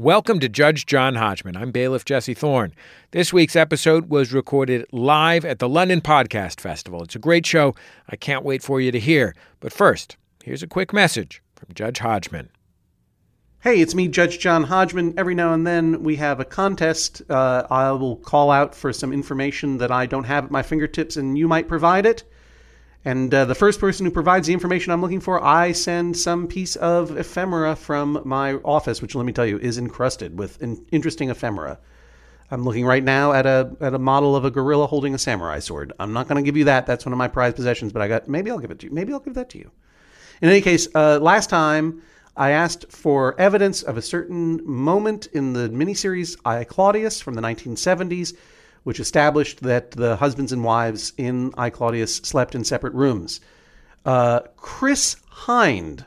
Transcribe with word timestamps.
Welcome 0.00 0.38
to 0.38 0.48
Judge 0.48 0.86
John 0.86 1.16
Hodgman. 1.16 1.56
I'm 1.56 1.72
bailiff 1.72 2.04
Jesse 2.04 2.32
Thorne. 2.32 2.72
This 3.10 3.32
week's 3.32 3.56
episode 3.56 4.08
was 4.08 4.32
recorded 4.32 4.86
live 4.92 5.44
at 5.44 5.58
the 5.58 5.68
London 5.68 6.00
Podcast 6.00 6.60
Festival. 6.60 7.02
It's 7.02 7.16
a 7.16 7.18
great 7.18 7.44
show. 7.44 7.74
I 8.08 8.14
can't 8.14 8.44
wait 8.44 8.62
for 8.62 8.80
you 8.80 8.92
to 8.92 9.00
hear. 9.00 9.34
But 9.58 9.72
first, 9.72 10.16
here's 10.44 10.62
a 10.62 10.68
quick 10.68 10.92
message 10.92 11.42
from 11.56 11.74
Judge 11.74 11.98
Hodgman. 11.98 12.48
Hey, 13.58 13.80
it's 13.80 13.96
me, 13.96 14.06
Judge 14.06 14.38
John 14.38 14.62
Hodgman. 14.62 15.14
Every 15.18 15.34
now 15.34 15.52
and 15.52 15.66
then 15.66 16.04
we 16.04 16.14
have 16.14 16.38
a 16.38 16.44
contest. 16.44 17.20
Uh, 17.28 17.66
I 17.68 17.90
will 17.90 18.18
call 18.18 18.52
out 18.52 18.76
for 18.76 18.92
some 18.92 19.12
information 19.12 19.78
that 19.78 19.90
I 19.90 20.06
don't 20.06 20.22
have 20.22 20.44
at 20.44 20.52
my 20.52 20.62
fingertips, 20.62 21.16
and 21.16 21.36
you 21.36 21.48
might 21.48 21.66
provide 21.66 22.06
it. 22.06 22.22
And 23.08 23.32
uh, 23.32 23.46
the 23.46 23.54
first 23.54 23.80
person 23.80 24.04
who 24.04 24.12
provides 24.12 24.48
the 24.48 24.52
information 24.52 24.92
I'm 24.92 25.00
looking 25.00 25.20
for, 25.20 25.42
I 25.42 25.72
send 25.72 26.14
some 26.14 26.46
piece 26.46 26.76
of 26.76 27.16
ephemera 27.16 27.74
from 27.74 28.20
my 28.26 28.56
office, 28.56 29.00
which 29.00 29.14
let 29.14 29.24
me 29.24 29.32
tell 29.32 29.46
you 29.46 29.58
is 29.60 29.78
encrusted 29.78 30.38
with 30.38 30.62
in- 30.62 30.84
interesting 30.92 31.30
ephemera. 31.30 31.78
I'm 32.50 32.64
looking 32.64 32.84
right 32.84 33.02
now 33.02 33.32
at 33.32 33.46
a 33.46 33.74
at 33.80 33.94
a 33.94 33.98
model 33.98 34.36
of 34.36 34.44
a 34.44 34.50
gorilla 34.50 34.86
holding 34.86 35.14
a 35.14 35.18
samurai 35.18 35.58
sword. 35.58 35.94
I'm 35.98 36.12
not 36.12 36.28
going 36.28 36.36
to 36.36 36.46
give 36.46 36.58
you 36.58 36.64
that. 36.64 36.84
That's 36.84 37.06
one 37.06 37.14
of 37.14 37.18
my 37.18 37.28
prized 37.28 37.56
possessions, 37.56 37.94
but 37.94 38.02
I 38.02 38.08
got 38.08 38.28
maybe 38.28 38.50
I'll 38.50 38.58
give 38.58 38.70
it 38.70 38.78
to 38.80 38.86
you. 38.88 38.92
Maybe 38.92 39.14
I'll 39.14 39.20
give 39.20 39.32
that 39.36 39.48
to 39.50 39.58
you. 39.58 39.70
In 40.42 40.50
any 40.50 40.60
case, 40.60 40.86
uh, 40.94 41.18
last 41.18 41.48
time 41.48 42.02
I 42.36 42.50
asked 42.50 42.92
for 42.92 43.40
evidence 43.40 43.82
of 43.82 43.96
a 43.96 44.02
certain 44.02 44.60
moment 44.66 45.28
in 45.32 45.54
the 45.54 45.70
miniseries 45.70 46.36
I 46.44 46.64
Claudius 46.64 47.22
from 47.22 47.32
the 47.32 47.40
1970s 47.40 48.36
which 48.84 49.00
established 49.00 49.60
that 49.62 49.90
the 49.92 50.16
husbands 50.16 50.52
and 50.52 50.64
wives 50.64 51.12
in 51.16 51.52
I 51.56 51.70
Claudius 51.70 52.16
slept 52.16 52.54
in 52.54 52.64
separate 52.64 52.94
rooms. 52.94 53.40
Uh, 54.04 54.40
Chris 54.56 55.16
Hind 55.28 56.04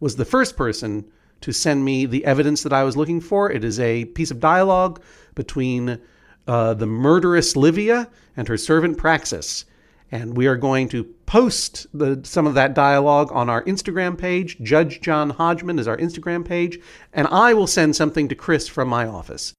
was 0.00 0.16
the 0.16 0.24
first 0.24 0.56
person 0.56 1.04
to 1.40 1.52
send 1.52 1.84
me 1.84 2.06
the 2.06 2.24
evidence 2.24 2.62
that 2.62 2.72
I 2.72 2.84
was 2.84 2.96
looking 2.96 3.20
for. 3.20 3.50
It 3.50 3.64
is 3.64 3.78
a 3.80 4.04
piece 4.06 4.30
of 4.30 4.40
dialogue 4.40 5.02
between 5.34 6.00
uh, 6.46 6.74
the 6.74 6.86
murderous 6.86 7.56
Livia 7.56 8.08
and 8.36 8.48
her 8.48 8.56
servant 8.56 8.98
Praxis. 8.98 9.64
And 10.10 10.36
we 10.36 10.46
are 10.46 10.56
going 10.56 10.88
to 10.90 11.04
post 11.26 11.86
the, 11.94 12.20
some 12.22 12.46
of 12.46 12.54
that 12.54 12.74
dialogue 12.74 13.30
on 13.32 13.48
our 13.48 13.64
Instagram 13.64 14.18
page. 14.18 14.58
Judge 14.62 15.00
John 15.00 15.30
Hodgman 15.30 15.78
is 15.78 15.88
our 15.88 15.96
Instagram 15.96 16.44
page. 16.44 16.78
And 17.12 17.26
I 17.28 17.54
will 17.54 17.66
send 17.66 17.96
something 17.96 18.28
to 18.28 18.34
Chris 18.34 18.68
from 18.68 18.88
my 18.88 19.06
office. 19.06 19.54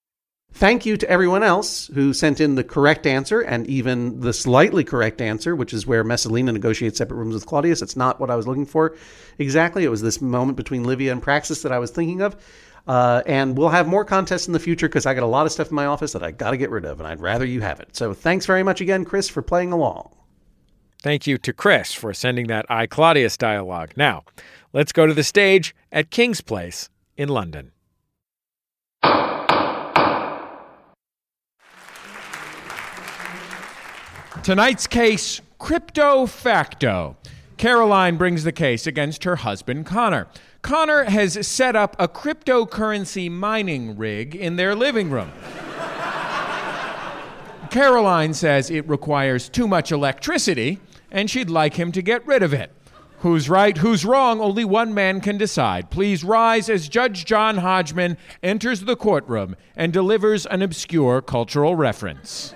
Thank 0.55 0.85
you 0.85 0.97
to 0.97 1.09
everyone 1.09 1.41
else 1.41 1.87
who 1.95 2.13
sent 2.13 2.39
in 2.39 2.53
the 2.53 2.63
correct 2.63 3.07
answer 3.07 3.41
and 3.41 3.65
even 3.65 4.19
the 4.19 4.33
slightly 4.33 4.83
correct 4.83 5.19
answer, 5.19 5.55
which 5.55 5.73
is 5.73 5.87
where 5.87 6.03
Messalina 6.03 6.51
negotiates 6.51 6.99
separate 6.99 7.17
rooms 7.17 7.33
with 7.33 7.47
Claudius. 7.47 7.81
It's 7.81 7.95
not 7.95 8.19
what 8.19 8.29
I 8.29 8.35
was 8.35 8.47
looking 8.47 8.67
for 8.67 8.95
exactly. 9.39 9.83
It 9.83 9.89
was 9.89 10.03
this 10.03 10.21
moment 10.21 10.55
between 10.55 10.83
Livia 10.83 11.11
and 11.11 11.23
Praxis 11.23 11.63
that 11.63 11.71
I 11.71 11.79
was 11.79 11.89
thinking 11.89 12.21
of. 12.21 12.35
Uh, 12.87 13.23
and 13.25 13.57
we'll 13.57 13.69
have 13.69 13.87
more 13.87 14.05
contests 14.05 14.45
in 14.45 14.53
the 14.53 14.59
future 14.59 14.87
because 14.87 15.07
I 15.07 15.15
got 15.15 15.23
a 15.23 15.27
lot 15.27 15.47
of 15.47 15.51
stuff 15.51 15.69
in 15.69 15.75
my 15.75 15.87
office 15.87 16.13
that 16.13 16.21
I 16.21 16.31
got 16.31 16.51
to 16.51 16.57
get 16.57 16.69
rid 16.69 16.85
of, 16.85 16.99
and 16.99 17.07
I'd 17.07 17.21
rather 17.21 17.45
you 17.45 17.61
have 17.61 17.79
it. 17.79 17.95
So 17.95 18.13
thanks 18.13 18.45
very 18.45 18.61
much 18.61 18.79
again, 18.79 19.05
Chris, 19.05 19.29
for 19.29 19.41
playing 19.41 19.71
along. 19.71 20.15
Thank 21.01 21.25
you 21.25 21.37
to 21.39 21.51
Chris 21.51 21.93
for 21.93 22.13
sending 22.13 22.47
that 22.47 22.65
I 22.69 22.85
Claudius 22.85 23.37
dialogue. 23.37 23.93
Now, 23.95 24.23
let's 24.71 24.91
go 24.91 25.07
to 25.07 25.13
the 25.13 25.23
stage 25.23 25.73
at 25.91 26.11
King's 26.11 26.41
Place 26.41 26.89
in 27.17 27.29
London. 27.29 27.71
Tonight's 34.44 34.88
case 34.88 35.39
Crypto 35.58 36.25
Facto. 36.25 37.16
Caroline 37.55 38.17
brings 38.17 38.44
the 38.44 38.52
case 38.52 38.86
against 38.86 39.23
her 39.23 39.38
husband, 39.38 39.86
Connor. 39.86 40.27
Connor 40.61 41.05
has 41.05 41.47
set 41.47 41.77
up 41.77 41.95
a 41.97 42.09
cryptocurrency 42.09 43.31
mining 43.31 43.95
rig 43.95 44.36
in 44.36 44.58
their 44.58 44.75
living 44.75 45.09
room. 45.09 45.31
Caroline 47.71 48.33
says 48.33 48.70
it 48.70 48.86
requires 48.89 49.48
too 49.48 49.65
much 49.65 49.93
electricity 49.93 50.81
and 51.10 51.31
she'd 51.31 51.49
like 51.49 51.75
him 51.75 51.93
to 51.93 52.02
get 52.02 52.27
rid 52.27 52.43
of 52.43 52.54
it. 52.54 52.70
Who's 53.20 53.49
right, 53.49 53.77
who's 53.77 54.04
wrong, 54.04 54.42
only 54.42 54.65
one 54.65 54.93
man 54.93 55.21
can 55.21 55.37
decide. 55.37 55.89
Please 55.89 56.21
rise 56.21 56.70
as 56.70 56.89
Judge 56.89 57.23
John 57.23 57.60
Hodgman 57.60 58.17
enters 58.43 58.81
the 58.81 58.98
courtroom 58.98 59.55
and 59.77 59.93
delivers 59.93 60.45
an 60.45 60.61
obscure 60.61 61.21
cultural 61.21 61.77
reference. 61.77 62.54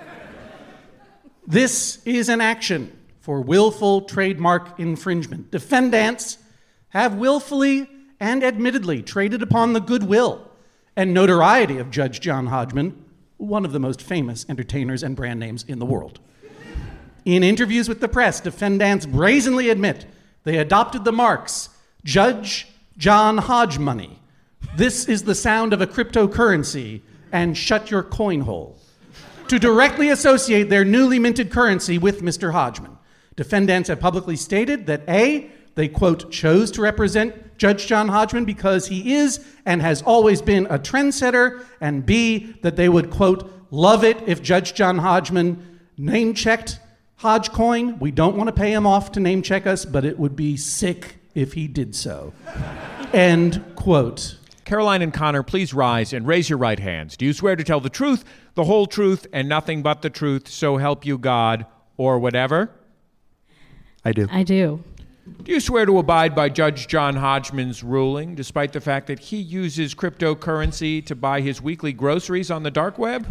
This 1.48 2.00
is 2.04 2.28
an 2.28 2.42
action 2.42 2.94
for 3.20 3.40
willful 3.40 4.02
trademark 4.02 4.78
infringement. 4.78 5.50
Defendants 5.50 6.36
have 6.90 7.14
willfully 7.14 7.88
and 8.20 8.44
admittedly 8.44 9.00
traded 9.02 9.40
upon 9.40 9.72
the 9.72 9.80
goodwill 9.80 10.46
and 10.94 11.14
notoriety 11.14 11.78
of 11.78 11.90
Judge 11.90 12.20
John 12.20 12.48
Hodgman, 12.48 13.02
one 13.38 13.64
of 13.64 13.72
the 13.72 13.80
most 13.80 14.02
famous 14.02 14.44
entertainers 14.50 15.02
and 15.02 15.16
brand 15.16 15.40
names 15.40 15.64
in 15.66 15.78
the 15.78 15.86
world. 15.86 16.20
In 17.24 17.42
interviews 17.42 17.88
with 17.88 18.00
the 18.00 18.08
press, 18.08 18.40
defendants 18.42 19.06
brazenly 19.06 19.70
admit 19.70 20.04
they 20.44 20.58
adopted 20.58 21.04
the 21.04 21.12
marks 21.12 21.70
Judge 22.04 22.68
John 22.98 23.38
Hodge 23.38 23.78
Money. 23.78 24.18
This 24.76 25.08
is 25.08 25.22
the 25.22 25.34
sound 25.34 25.72
of 25.72 25.80
a 25.80 25.86
cryptocurrency, 25.86 27.00
and 27.32 27.56
shut 27.56 27.90
your 27.90 28.02
coin 28.02 28.40
hole 28.42 28.78
to 29.48 29.58
directly 29.58 30.10
associate 30.10 30.64
their 30.64 30.84
newly 30.84 31.18
minted 31.18 31.50
currency 31.50 31.98
with 31.98 32.22
Mr. 32.22 32.52
Hodgman. 32.52 32.98
Defendants 33.36 33.88
have 33.88 34.00
publicly 34.00 34.36
stated 34.36 34.86
that 34.86 35.08
A, 35.08 35.50
they 35.74 35.88
quote, 35.88 36.30
chose 36.32 36.70
to 36.72 36.82
represent 36.82 37.56
Judge 37.56 37.86
John 37.86 38.08
Hodgman 38.08 38.44
because 38.44 38.88
he 38.88 39.14
is 39.14 39.44
and 39.64 39.80
has 39.80 40.02
always 40.02 40.42
been 40.42 40.66
a 40.66 40.78
trendsetter, 40.78 41.64
and 41.80 42.04
B, 42.04 42.56
that 42.62 42.76
they 42.76 42.88
would 42.88 43.10
quote, 43.10 43.50
love 43.70 44.04
it 44.04 44.16
if 44.26 44.42
Judge 44.42 44.74
John 44.74 44.98
Hodgman 44.98 45.80
name 45.96 46.34
checked 46.34 46.80
Hodgecoin. 47.20 48.00
We 48.00 48.10
don't 48.10 48.36
want 48.36 48.48
to 48.48 48.52
pay 48.52 48.72
him 48.72 48.86
off 48.86 49.12
to 49.12 49.20
name 49.20 49.42
check 49.42 49.66
us, 49.66 49.84
but 49.84 50.04
it 50.04 50.18
would 50.18 50.36
be 50.36 50.56
sick 50.56 51.16
if 51.34 51.52
he 51.52 51.68
did 51.68 51.94
so. 51.94 52.32
End 53.12 53.64
quote. 53.76 54.36
Caroline 54.68 55.00
and 55.00 55.14
Connor, 55.14 55.42
please 55.42 55.72
rise 55.72 56.12
and 56.12 56.26
raise 56.26 56.50
your 56.50 56.58
right 56.58 56.78
hands. 56.78 57.16
Do 57.16 57.24
you 57.24 57.32
swear 57.32 57.56
to 57.56 57.64
tell 57.64 57.80
the 57.80 57.88
truth, 57.88 58.22
the 58.52 58.64
whole 58.64 58.84
truth, 58.84 59.26
and 59.32 59.48
nothing 59.48 59.80
but 59.80 60.02
the 60.02 60.10
truth, 60.10 60.46
so 60.46 60.76
help 60.76 61.06
you 61.06 61.16
God, 61.16 61.64
or 61.96 62.18
whatever? 62.18 62.70
I 64.04 64.12
do. 64.12 64.28
I 64.30 64.42
do. 64.42 64.84
Do 65.42 65.52
you 65.52 65.60
swear 65.60 65.86
to 65.86 65.98
abide 65.98 66.34
by 66.34 66.50
Judge 66.50 66.86
John 66.86 67.16
Hodgman's 67.16 67.82
ruling, 67.82 68.34
despite 68.34 68.74
the 68.74 68.80
fact 68.82 69.06
that 69.06 69.18
he 69.18 69.38
uses 69.38 69.94
cryptocurrency 69.94 71.02
to 71.06 71.14
buy 71.14 71.40
his 71.40 71.62
weekly 71.62 71.94
groceries 71.94 72.50
on 72.50 72.62
the 72.62 72.70
dark 72.70 72.98
web? 72.98 73.26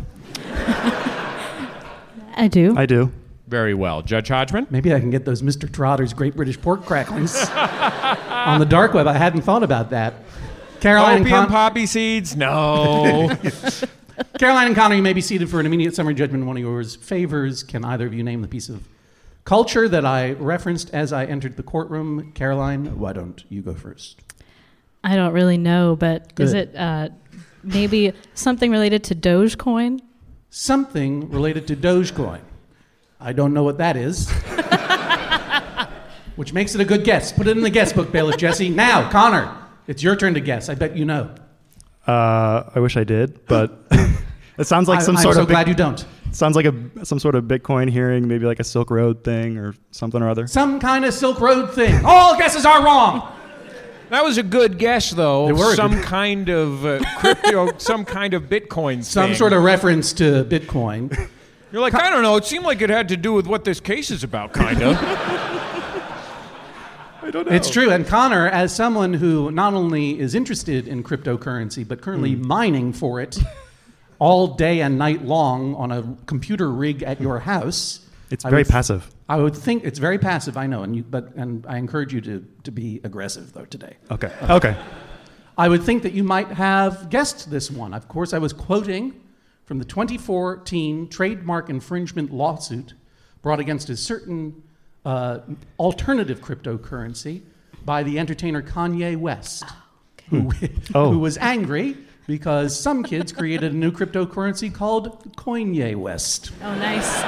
I 2.36 2.48
do. 2.50 2.76
I 2.76 2.88
do. 2.88 3.12
Very 3.48 3.76
well. 3.76 4.02
Judge 4.02 4.30
Hodgman? 4.30 4.66
Maybe 4.72 4.92
I 4.92 5.00
can 5.00 5.12
get 5.12 5.26
those 5.26 5.44
Mr. 5.44 5.72
Trotter's 5.72 6.14
Great 6.14 6.36
British 6.36 6.60
Pork 6.60 6.84
Cracklings 6.84 7.48
on 7.56 8.60
the 8.60 8.66
dark 8.66 8.96
web. 8.96 9.06
I 9.06 9.14
hadn't 9.14 9.44
thought 9.44 9.62
about 9.62 9.92
that. 9.92 10.16
Caroline 10.88 11.18
and, 11.18 11.26
Opium 11.26 11.42
Con- 11.42 11.50
poppy 11.50 11.86
seeds? 11.86 12.38
No. 12.38 13.30
Caroline 14.40 14.68
and 14.68 14.76
Connor, 14.76 14.96
you 14.96 15.02
may 15.02 15.12
be 15.12 15.20
seated 15.20 15.50
for 15.50 15.60
an 15.60 15.66
immediate 15.66 15.94
summary 15.94 16.14
judgment 16.14 16.44
in 16.44 16.48
one 16.48 16.56
of 16.56 16.62
yours 16.62 16.96
favors. 16.96 17.62
Can 17.62 17.84
either 17.84 18.08
of 18.08 18.14
you 18.14 18.24
name 18.24 18.42
the 18.42 18.48
piece 18.48 18.70
of 18.70 18.88
culture 19.44 19.90
that 19.90 20.06
I 20.06 20.32
referenced 20.32 20.90
as 20.94 21.12
I 21.12 21.26
entered 21.26 21.58
the 21.58 21.64
courtroom? 21.64 22.32
Caroline, 22.32 22.98
why 22.98 23.12
don't 23.12 23.44
you 23.50 23.62
go 23.62 23.74
first? 23.74 24.22
I 25.04 25.18
don't 25.18 25.34
really 25.34 25.58
know, 25.58 25.98
but 25.98 26.32
is 26.40 26.54
it 26.54 26.74
uh, 26.74 27.10
maybe 27.64 28.14
something 28.34 28.72
related 28.72 29.04
to 29.06 29.16
Dogecoin? 29.16 30.00
Something 30.50 31.30
related 31.30 31.68
to 31.68 31.76
Dogecoin. 31.76 32.40
I 33.20 33.34
don't 33.34 33.54
know 33.54 33.64
what 33.64 33.78
that 33.80 33.98
is. 33.98 34.32
Which 36.38 36.54
makes 36.54 36.76
it 36.76 36.82
a 36.82 36.86
good 36.86 37.04
guess. 37.04 37.34
Put 37.34 37.48
it 37.48 37.58
in 37.58 37.64
the 37.64 37.70
guess 37.70 37.92
book, 37.92 38.12
Bailiff 38.12 38.38
Jesse. 38.38 38.70
Now, 38.70 39.10
Connor, 39.10 39.67
it's 39.88 40.04
your 40.04 40.16
turn 40.16 40.34
to 40.36 40.40
guess. 40.42 40.70
I 40.70 40.76
bet 40.76 40.96
you 40.98 41.06
know. 41.06 41.34
Uh, 42.06 42.70
I 42.76 42.80
wish 42.80 42.96
I 42.98 43.04
did, 43.04 43.46
but 43.48 43.78
it 44.58 44.66
sounds 44.68 44.88
like 44.88 45.02
some 45.02 45.18
I, 45.18 45.18
some 45.18 45.18
I'm 45.18 45.24
sort 45.24 45.36
so 45.36 45.42
of 45.42 45.48
glad 45.48 45.66
big, 45.66 45.70
you 45.70 45.76
don't. 45.76 46.06
sounds 46.32 46.56
like 46.56 46.66
a 46.66 47.06
some 47.06 47.20
sort 47.20 47.36
of 47.36 47.46
Bitcoin 47.46 47.90
hearing, 47.90 48.28
maybe 48.28 48.46
like 48.46 48.60
a 48.60 48.64
Silk 48.64 48.90
Road 48.92 49.24
thing 49.24 49.58
or 49.58 49.74
something 49.92 50.22
or 50.22 50.30
other. 50.30 50.48
Some 50.48 50.80
kind 50.80 51.04
of 51.06 51.14
Silk 51.14 51.40
Road 51.42 51.74
thing. 51.74 52.00
All 52.06 52.38
guesses 52.38 52.66
are 52.66 52.84
wrong. 52.84 53.34
that 54.10 54.24
was 54.24 54.38
a 54.38 54.44
good 54.44 54.78
guess, 54.78 55.12
though. 55.12 55.48
They 55.48 55.54
were 55.54 55.76
some 55.76 56.02
kind 56.02 56.48
of 56.50 56.86
uh, 56.86 57.00
crypto, 57.18 57.78
some 57.78 58.06
kind 58.06 58.34
of 58.34 58.44
Bitcoin 58.44 59.04
Some 59.04 59.30
thing. 59.32 59.36
sort 59.36 59.52
of 59.54 59.64
reference 59.64 60.14
to 60.14 60.46
Bitcoin. 60.46 61.30
You're 61.74 61.82
like, 61.82 61.94
I 61.96 62.10
don't 62.10 62.24
know. 62.24 62.38
It 62.38 62.46
seemed 62.46 62.64
like 62.64 62.82
it 62.82 62.90
had 62.90 63.10
to 63.10 63.18
do 63.18 63.34
with 63.34 63.46
what 63.48 63.66
this 63.66 63.82
case 63.82 64.10
is 64.12 64.24
about, 64.24 64.54
kind 64.54 64.82
of. 64.82 64.96
I 67.28 67.32
don't 67.32 67.46
know. 67.48 67.54
It's 67.54 67.70
true. 67.70 67.92
And 67.92 68.08
Connor, 68.08 68.48
as 68.48 68.74
someone 68.74 69.14
who 69.14 69.52
not 69.52 69.74
only 69.74 70.18
is 70.18 70.34
interested 70.34 70.88
in 70.88 71.04
cryptocurrency, 71.04 71.86
but 71.86 72.00
currently 72.02 72.34
Hmm. 72.36 72.48
mining 72.48 72.94
for 72.94 73.20
it 73.20 73.38
all 74.20 74.48
day 74.56 74.80
and 74.82 74.98
night 74.98 75.26
long 75.26 75.76
on 75.76 75.92
a 75.92 76.16
computer 76.26 76.72
rig 76.72 77.04
at 77.04 77.20
your 77.20 77.40
house. 77.40 78.00
It's 78.32 78.46
I 78.46 78.50
very 78.50 78.62
would- 78.62 78.70
passive. 78.70 79.12
I 79.30 79.36
would 79.38 79.56
think 79.58 79.84
it's 79.84 80.00
very 80.00 80.18
passive, 80.18 80.56
I 80.56 80.68
know, 80.68 80.84
and 80.84 80.96
you, 80.96 81.04
but 81.04 81.36
and 81.36 81.66
I 81.68 81.78
encourage 81.78 82.14
you 82.14 82.22
to, 82.22 82.46
to 82.64 82.72
be 82.72 83.02
aggressive 83.04 83.52
though 83.52 83.66
today. 83.66 83.98
Okay. 84.10 84.32
Okay. 84.50 84.78
I 85.58 85.68
would 85.68 85.84
think 85.84 86.04
that 86.04 86.14
you 86.14 86.24
might 86.24 86.48
have 86.48 87.10
guessed 87.10 87.52
this 87.52 87.70
one. 87.70 87.94
Of 87.94 88.08
course, 88.08 88.32
I 88.32 88.38
was 88.38 88.54
quoting 88.54 89.20
from 89.66 89.80
the 89.80 89.86
2014 89.86 91.10
trademark 91.10 91.70
infringement 91.70 92.32
lawsuit 92.32 92.94
brought 93.42 93.60
against 93.60 93.90
a 93.90 93.98
certain 93.98 94.64
uh, 95.08 95.40
alternative 95.80 96.42
cryptocurrency 96.42 97.42
by 97.86 98.04
the 98.04 98.20
entertainer 98.20 98.62
Kanye 98.62 99.16
West, 99.16 99.64
who, 100.30 100.52
Oh. 100.94 101.12
who 101.12 101.20
was 101.20 101.38
angry 101.38 101.96
because 102.28 102.78
some 102.78 103.04
kids 103.04 103.32
created 103.32 103.72
a 103.72 103.76
new 103.76 103.90
cryptocurrency 103.92 104.74
called 104.74 105.34
Coinye 105.38 105.96
West. 105.96 106.52
Oh, 106.62 106.76
nice. 106.76 107.22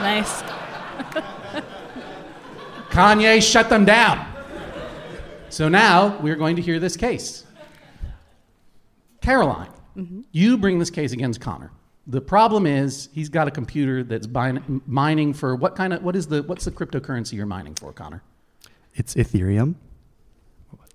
Nice. 0.00 0.42
Kanye 2.90 3.42
shut 3.42 3.68
them 3.68 3.84
down. 3.84 4.26
So 5.50 5.68
now 5.68 6.18
we're 6.20 6.36
going 6.36 6.56
to 6.56 6.62
hear 6.62 6.78
this 6.80 6.96
case. 6.96 7.44
Caroline, 9.20 9.70
you 10.32 10.56
bring 10.56 10.78
this 10.78 10.90
case 10.90 11.12
against 11.12 11.40
Connor. 11.42 11.70
The 12.08 12.20
problem 12.22 12.66
is 12.66 13.10
he's 13.12 13.28
got 13.28 13.48
a 13.48 13.50
computer 13.50 14.02
that's 14.02 14.26
bin- 14.26 14.80
mining 14.86 15.34
for 15.34 15.54
what 15.54 15.76
kind 15.76 15.92
of 15.92 16.02
what 16.02 16.16
is 16.16 16.26
the 16.26 16.42
what's 16.42 16.64
the 16.64 16.70
cryptocurrency 16.70 17.34
you're 17.34 17.46
mining 17.46 17.74
for, 17.74 17.92
Connor? 17.92 18.22
It's 18.94 19.14
Ethereum. 19.14 19.74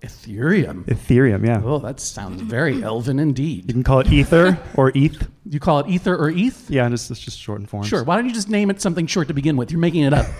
Ethereum. 0.02 0.84
Ethereum, 0.84 1.46
yeah. 1.46 1.62
Oh, 1.64 1.78
that 1.78 1.98
sounds 1.98 2.42
very 2.42 2.82
elven 2.82 3.18
indeed. 3.18 3.64
You 3.68 3.72
can 3.72 3.82
call 3.82 4.00
it 4.00 4.12
Ether 4.12 4.58
or 4.74 4.92
ETH. 4.94 5.28
You 5.48 5.58
call 5.58 5.78
it 5.78 5.86
Ether 5.88 6.14
or 6.14 6.30
ETH? 6.30 6.68
Yeah, 6.68 6.86
just, 6.90 7.10
it's 7.10 7.20
just 7.20 7.38
shortened 7.38 7.70
forms. 7.70 7.88
Sure. 7.88 8.04
Why 8.04 8.16
don't 8.16 8.26
you 8.26 8.34
just 8.34 8.50
name 8.50 8.68
it 8.68 8.82
something 8.82 9.06
short 9.06 9.28
to 9.28 9.34
begin 9.34 9.56
with? 9.56 9.70
You're 9.70 9.80
making 9.80 10.02
it 10.02 10.12
up. 10.12 10.26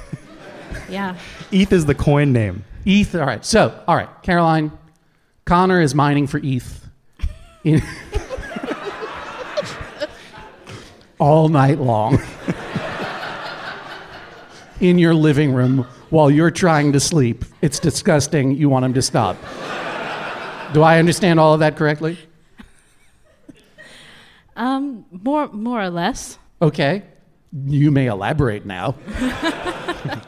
Yeah. 0.91 1.17
ETH 1.53 1.73
is 1.73 1.87
the 1.87 1.94
coin 1.94 2.32
name. 2.32 2.65
ETH. 2.85 3.15
All 3.15 3.25
right. 3.25 3.44
So, 3.44 3.81
all 3.87 3.94
right, 3.97 4.09
Caroline, 4.23 4.73
Connor 5.44 5.81
is 5.81 5.94
mining 5.94 6.27
for 6.27 6.41
ETH 6.43 6.88
in 7.62 7.81
all 11.19 11.49
night 11.49 11.78
long 11.78 12.20
in 14.81 14.99
your 14.99 15.14
living 15.14 15.52
room 15.52 15.87
while 16.11 16.31
you're 16.31 16.50
trying 16.50 16.93
to 16.93 17.00
sleep. 17.00 17.44
It's 17.62 17.78
disgusting. 17.78 18.56
You 18.56 18.69
want 18.69 18.84
him 18.84 18.94
to 18.94 19.02
stop. 19.02 19.37
Do 20.72 20.82
I 20.82 20.99
understand 20.99 21.38
all 21.38 21.55
of 21.55 21.61
that 21.61 21.76
correctly? 21.76 22.19
Um, 24.56 25.05
more, 25.11 25.49
more 25.49 25.82
or 25.82 25.90
less. 25.90 26.38
Okay. 26.62 27.02
You 27.67 27.90
may 27.90 28.06
elaborate 28.06 28.67
now. 28.67 28.94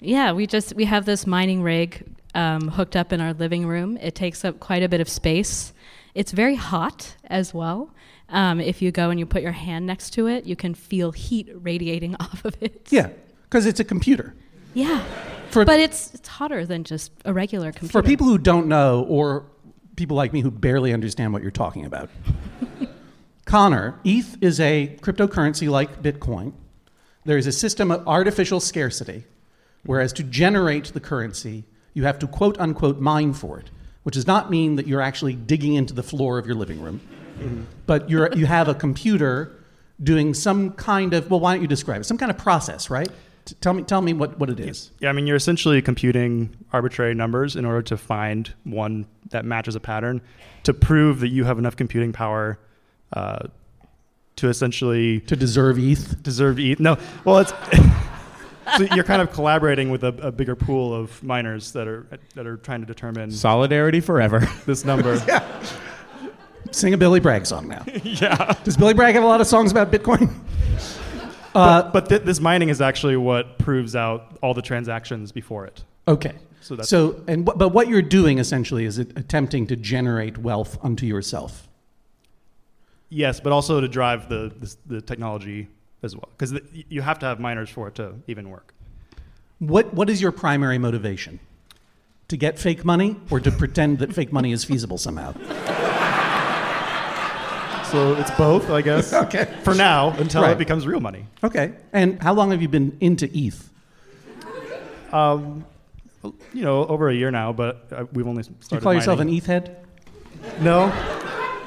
Yeah, 0.00 0.32
we 0.32 0.46
just 0.46 0.74
we 0.74 0.84
have 0.84 1.06
this 1.06 1.26
mining 1.26 1.62
rig 1.62 2.04
um, 2.34 2.68
hooked 2.68 2.94
up 2.94 3.12
in 3.12 3.20
our 3.20 3.32
living 3.32 3.66
room. 3.66 3.96
It 3.96 4.14
takes 4.14 4.44
up 4.44 4.60
quite 4.60 4.82
a 4.82 4.88
bit 4.88 5.00
of 5.00 5.08
space. 5.08 5.72
It's 6.14 6.30
very 6.30 6.54
hot 6.54 7.16
as 7.24 7.52
well. 7.52 7.90
Um, 8.30 8.60
if 8.60 8.82
you 8.82 8.90
go 8.92 9.10
and 9.10 9.18
you 9.18 9.24
put 9.26 9.42
your 9.42 9.52
hand 9.52 9.86
next 9.86 10.10
to 10.10 10.26
it, 10.26 10.44
you 10.44 10.54
can 10.56 10.74
feel 10.74 11.12
heat 11.12 11.48
radiating 11.54 12.14
off 12.20 12.44
of 12.44 12.56
it. 12.60 12.88
Yeah, 12.90 13.08
because 13.44 13.66
it's 13.66 13.80
a 13.80 13.84
computer. 13.84 14.34
Yeah. 14.74 15.02
For- 15.50 15.64
but 15.64 15.80
it's 15.80 16.14
it's 16.14 16.28
hotter 16.28 16.66
than 16.66 16.84
just 16.84 17.10
a 17.24 17.32
regular 17.32 17.72
computer. 17.72 17.92
For 17.92 18.02
people 18.02 18.26
who 18.26 18.38
don't 18.38 18.66
know, 18.68 19.04
or 19.08 19.46
people 19.96 20.16
like 20.16 20.32
me 20.32 20.42
who 20.42 20.50
barely 20.50 20.92
understand 20.92 21.32
what 21.32 21.42
you're 21.42 21.50
talking 21.50 21.86
about, 21.86 22.10
Connor, 23.46 23.98
ETH 24.04 24.36
is 24.42 24.60
a 24.60 24.96
cryptocurrency 25.00 25.70
like 25.70 26.02
Bitcoin. 26.02 26.52
There 27.24 27.38
is 27.38 27.46
a 27.46 27.52
system 27.52 27.90
of 27.90 28.06
artificial 28.06 28.60
scarcity, 28.60 29.24
whereas 29.84 30.12
to 30.14 30.22
generate 30.22 30.92
the 30.92 31.00
currency, 31.00 31.64
you 31.94 32.04
have 32.04 32.18
to 32.20 32.26
quote 32.26 32.58
unquote 32.60 33.00
mine 33.00 33.32
for 33.32 33.58
it, 33.58 33.70
which 34.02 34.14
does 34.14 34.26
not 34.26 34.50
mean 34.50 34.76
that 34.76 34.86
you're 34.86 35.00
actually 35.00 35.34
digging 35.34 35.74
into 35.74 35.94
the 35.94 36.02
floor 36.02 36.38
of 36.38 36.46
your 36.46 36.54
living 36.56 36.80
room, 36.82 37.00
but 37.86 38.08
you're, 38.10 38.30
you 38.34 38.46
have 38.46 38.68
a 38.68 38.74
computer 38.74 39.52
doing 40.02 40.34
some 40.34 40.72
kind 40.72 41.12
of, 41.14 41.30
well, 41.30 41.40
why 41.40 41.52
don't 41.54 41.62
you 41.62 41.68
describe 41.68 42.00
it? 42.00 42.04
Some 42.04 42.18
kind 42.18 42.30
of 42.30 42.38
process, 42.38 42.88
right? 42.90 43.08
T- 43.44 43.56
tell 43.60 43.72
me, 43.74 43.82
tell 43.82 44.00
me 44.00 44.12
what, 44.12 44.38
what 44.38 44.48
it 44.50 44.60
is. 44.60 44.90
Yeah, 45.00 45.08
I 45.10 45.12
mean, 45.12 45.26
you're 45.26 45.36
essentially 45.36 45.80
computing 45.82 46.56
arbitrary 46.72 47.14
numbers 47.14 47.56
in 47.56 47.64
order 47.64 47.82
to 47.82 47.96
find 47.96 48.52
one 48.64 49.06
that 49.30 49.44
matches 49.44 49.74
a 49.74 49.80
pattern 49.80 50.20
to 50.64 50.72
prove 50.74 51.20
that 51.20 51.28
you 51.28 51.44
have 51.44 51.58
enough 51.58 51.76
computing 51.76 52.12
power 52.12 52.58
uh, 53.12 53.38
to 54.36 54.48
essentially 54.48 55.20
To 55.20 55.34
deserve 55.34 55.78
ETH. 55.78 56.22
deserve 56.22 56.58
ETH. 56.60 56.78
No, 56.78 56.96
well, 57.24 57.38
it's 57.38 57.52
so 58.76 58.84
you're 58.94 59.02
kind 59.04 59.20
of 59.22 59.32
collaborating 59.32 59.90
with 59.90 60.04
a, 60.04 60.08
a 60.22 60.30
bigger 60.30 60.54
pool 60.54 60.94
of 60.94 61.20
miners 61.22 61.72
that 61.72 61.88
are 61.88 62.06
that 62.34 62.46
are 62.46 62.56
trying 62.58 62.80
to 62.80 62.86
determine 62.86 63.30
Solidarity 63.32 64.00
forever. 64.00 64.46
this 64.66 64.84
number. 64.84 65.18
Sing 66.70 66.94
a 66.94 66.96
Billy 66.98 67.20
Bragg 67.20 67.46
song 67.46 67.68
now. 67.68 67.84
yeah. 68.02 68.54
Does 68.64 68.76
Billy 68.76 68.94
Bragg 68.94 69.14
have 69.14 69.24
a 69.24 69.26
lot 69.26 69.40
of 69.40 69.46
songs 69.46 69.70
about 69.70 69.90
Bitcoin? 69.90 70.32
But, 71.54 71.60
uh, 71.86 71.90
but 71.92 72.08
th- 72.10 72.22
this 72.22 72.40
mining 72.40 72.68
is 72.68 72.80
actually 72.82 73.16
what 73.16 73.58
proves 73.58 73.96
out 73.96 74.36
all 74.42 74.52
the 74.52 74.60
transactions 74.62 75.32
before 75.32 75.64
it. 75.66 75.82
Okay. 76.06 76.34
So 76.60 76.74
that's- 76.76 76.90
so 76.90 77.20
and 77.26 77.48
wh- 77.48 77.56
but 77.56 77.70
what 77.70 77.88
you're 77.88 78.02
doing 78.02 78.38
essentially 78.38 78.84
is 78.84 78.98
it 78.98 79.16
attempting 79.18 79.66
to 79.68 79.74
generate 79.74 80.36
wealth 80.38 80.78
unto 80.84 81.06
yourself. 81.06 81.66
Yes, 83.08 83.40
but 83.40 83.50
also 83.52 83.80
to 83.80 83.88
drive 83.88 84.28
the 84.28 84.52
the, 84.60 84.76
the 84.86 85.00
technology 85.00 85.68
as 86.02 86.14
well, 86.14 86.28
because 86.36 86.52
you 86.90 87.00
have 87.00 87.18
to 87.20 87.26
have 87.26 87.40
miners 87.40 87.70
for 87.70 87.88
it 87.88 87.94
to 87.94 88.14
even 88.28 88.50
work. 88.50 88.74
What 89.58 89.92
what 89.94 90.10
is 90.10 90.20
your 90.20 90.32
primary 90.32 90.78
motivation? 90.78 91.40
To 92.28 92.36
get 92.36 92.58
fake 92.58 92.84
money 92.84 93.16
or 93.30 93.40
to 93.40 93.50
pretend 93.50 93.98
that 94.00 94.12
fake 94.12 94.32
money 94.34 94.52
is 94.52 94.64
feasible 94.64 94.98
somehow? 94.98 95.32
So 97.90 98.14
it's 98.14 98.30
both, 98.32 98.70
I 98.70 98.82
guess. 98.82 99.12
Okay. 99.24 99.46
For 99.64 99.74
now, 99.74 100.10
until 100.18 100.42
Right. 100.42 100.52
it 100.52 100.58
becomes 100.58 100.86
real 100.86 101.00
money. 101.00 101.24
Okay. 101.42 101.72
And 101.92 102.22
how 102.22 102.34
long 102.34 102.50
have 102.50 102.60
you 102.62 102.68
been 102.68 102.96
into 103.00 103.28
ETH? 103.36 103.70
Um, 105.12 105.64
you 106.52 106.62
know, 106.62 106.84
over 106.86 107.08
a 107.08 107.14
year 107.14 107.30
now, 107.30 107.52
but 107.52 107.86
uh, 107.92 108.04
we've 108.12 108.26
only 108.26 108.42
started. 108.42 108.68
Do 108.68 108.74
you 108.76 108.80
call 108.82 108.94
yourself 108.94 109.20
an. 109.20 109.28
ETH 109.30 109.46
head? 109.46 109.84
No. 110.60 110.84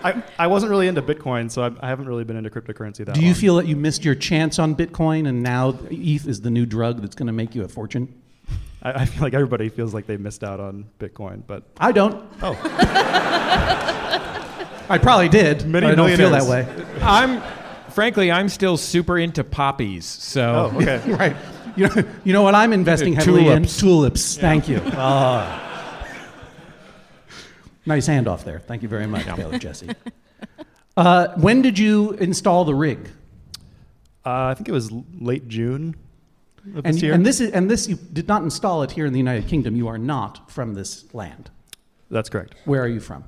I, 0.04 0.24
I 0.40 0.48
wasn't 0.48 0.72
really 0.72 0.88
into 0.88 1.02
Bitcoin, 1.02 1.50
so 1.52 1.62
I, 1.64 1.72
I 1.86 1.88
haven't 1.90 2.08
really 2.08 2.24
been 2.24 2.36
into 2.36 2.50
cryptocurrency 2.50 3.06
that 3.06 3.14
Do 3.16 3.22
you 3.22 3.28
long. 3.28 3.36
feel 3.36 3.56
that 3.58 3.68
you 3.68 3.76
missed 3.76 4.04
your 4.04 4.16
chance 4.16 4.58
on 4.60 4.76
Bitcoin 4.76 5.28
and 5.28 5.44
now 5.44 5.78
ETH 5.92 6.28
is 6.28 6.42
the 6.42 6.50
new 6.50 6.66
drug 6.66 7.02
that's 7.02 7.16
going 7.16 7.28
to 7.28 7.34
make 7.34 7.54
you 7.56 7.64
a 7.64 7.68
fortune? 7.68 8.12
I, 8.82 8.92
I 9.02 9.06
feel 9.06 9.22
like 9.22 9.34
everybody 9.36 9.70
feels 9.70 9.94
like 9.94 10.08
they 10.08 10.18
missed 10.18 10.44
out 10.44 10.60
on 10.60 10.86
Bitcoin, 11.00 11.44
but 11.46 11.64
I 11.80 11.92
don't. 11.92 12.24
oh, 12.42 12.54
I 14.90 14.98
probably 14.98 15.30
did. 15.30 15.66
Many 15.66 15.86
but 15.88 15.92
I 15.94 15.96
don't 15.96 16.18
feel 16.18 16.32
that 16.32 16.44
way. 16.44 16.68
I'm, 17.02 17.42
frankly, 17.92 18.32
I'm 18.32 18.50
still 18.50 18.78
super 18.78 19.18
into 19.18 19.44
poppies. 19.44 20.06
So 20.06 20.72
oh, 20.74 20.78
okay. 20.78 21.02
right. 21.14 21.36
You 21.76 21.88
know, 21.88 22.04
you 22.26 22.34
know 22.34 22.42
what 22.44 22.54
I'm 22.56 22.74
investing 22.74 23.14
heavily 23.14 23.44
Tulips. 23.44 23.76
in? 23.76 23.80
Tulips. 23.80 24.38
Thank 24.38 24.68
you. 24.68 24.82
Ah. 24.94 25.68
Nice 27.86 28.08
handoff 28.08 28.44
there. 28.44 28.60
Thank 28.60 28.84
you 28.84 28.88
very 28.88 29.08
much, 29.08 29.26
Taylor 29.26 29.58
Jesse. 29.58 29.90
Uh, 30.96 31.30
when 31.38 31.62
did 31.64 31.80
you 31.80 32.12
install 32.12 32.64
the 32.64 32.76
rig? 32.76 33.10
Uh, 34.24 34.50
I 34.50 34.54
think 34.54 34.70
it 34.70 34.72
was 34.72 34.92
late 35.20 35.48
June 35.48 35.96
of 36.76 36.86
And, 36.86 36.94
this 36.96 37.02
year. 37.02 37.14
and 37.14 37.26
this 37.26 37.42
is 37.42 37.52
and 37.52 37.72
this 37.72 37.88
you 37.88 37.96
did 37.96 38.28
not 38.28 38.44
install 38.44 38.84
it 38.84 38.92
here 38.92 39.08
in 39.08 39.14
the 39.14 39.18
United 39.20 39.48
Kingdom. 39.48 39.76
You 39.76 39.88
are 39.88 39.98
not 39.98 40.52
from 40.52 40.76
this 40.76 41.12
land. 41.14 41.50
That's 42.12 42.30
correct. 42.30 42.54
Where 42.66 42.84
are 42.84 42.88
you 42.88 43.00
from? 43.00 43.24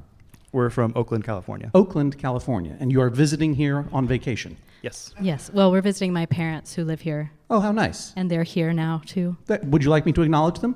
We're 0.53 0.69
from 0.69 0.93
Oakland, 0.95 1.23
California. 1.23 1.71
Oakland, 1.73 2.17
California, 2.19 2.77
and 2.79 2.91
you 2.91 3.01
are 3.01 3.09
visiting 3.09 3.55
here 3.55 3.85
on 3.91 4.07
vacation. 4.07 4.55
Yes. 4.83 5.11
Yes. 5.19 5.49
Well, 5.51 5.71
we're 5.71 5.81
visiting 5.81 6.13
my 6.13 6.27
parents 6.27 6.75
who 6.75 6.83
live 6.85 7.01
here, 7.01 7.31
Oh, 7.49 7.59
how 7.59 7.71
nice! 7.71 8.13
and 8.15 8.29
they're 8.29 8.43
here 8.43 8.71
now 8.71 9.01
too. 9.05 9.35
That, 9.47 9.65
would 9.65 9.83
you 9.83 9.89
like 9.89 10.05
me 10.05 10.11
to 10.13 10.21
acknowledge 10.21 10.59
them? 10.59 10.75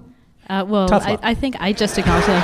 Uh, 0.50 0.66
well, 0.68 0.88
Tough 0.90 1.04
I. 1.06 1.20
I 1.22 1.34
think 1.36 1.58
I 1.60 1.74
just 1.74 1.96
acknowledged 2.00 2.28
them. 2.28 2.42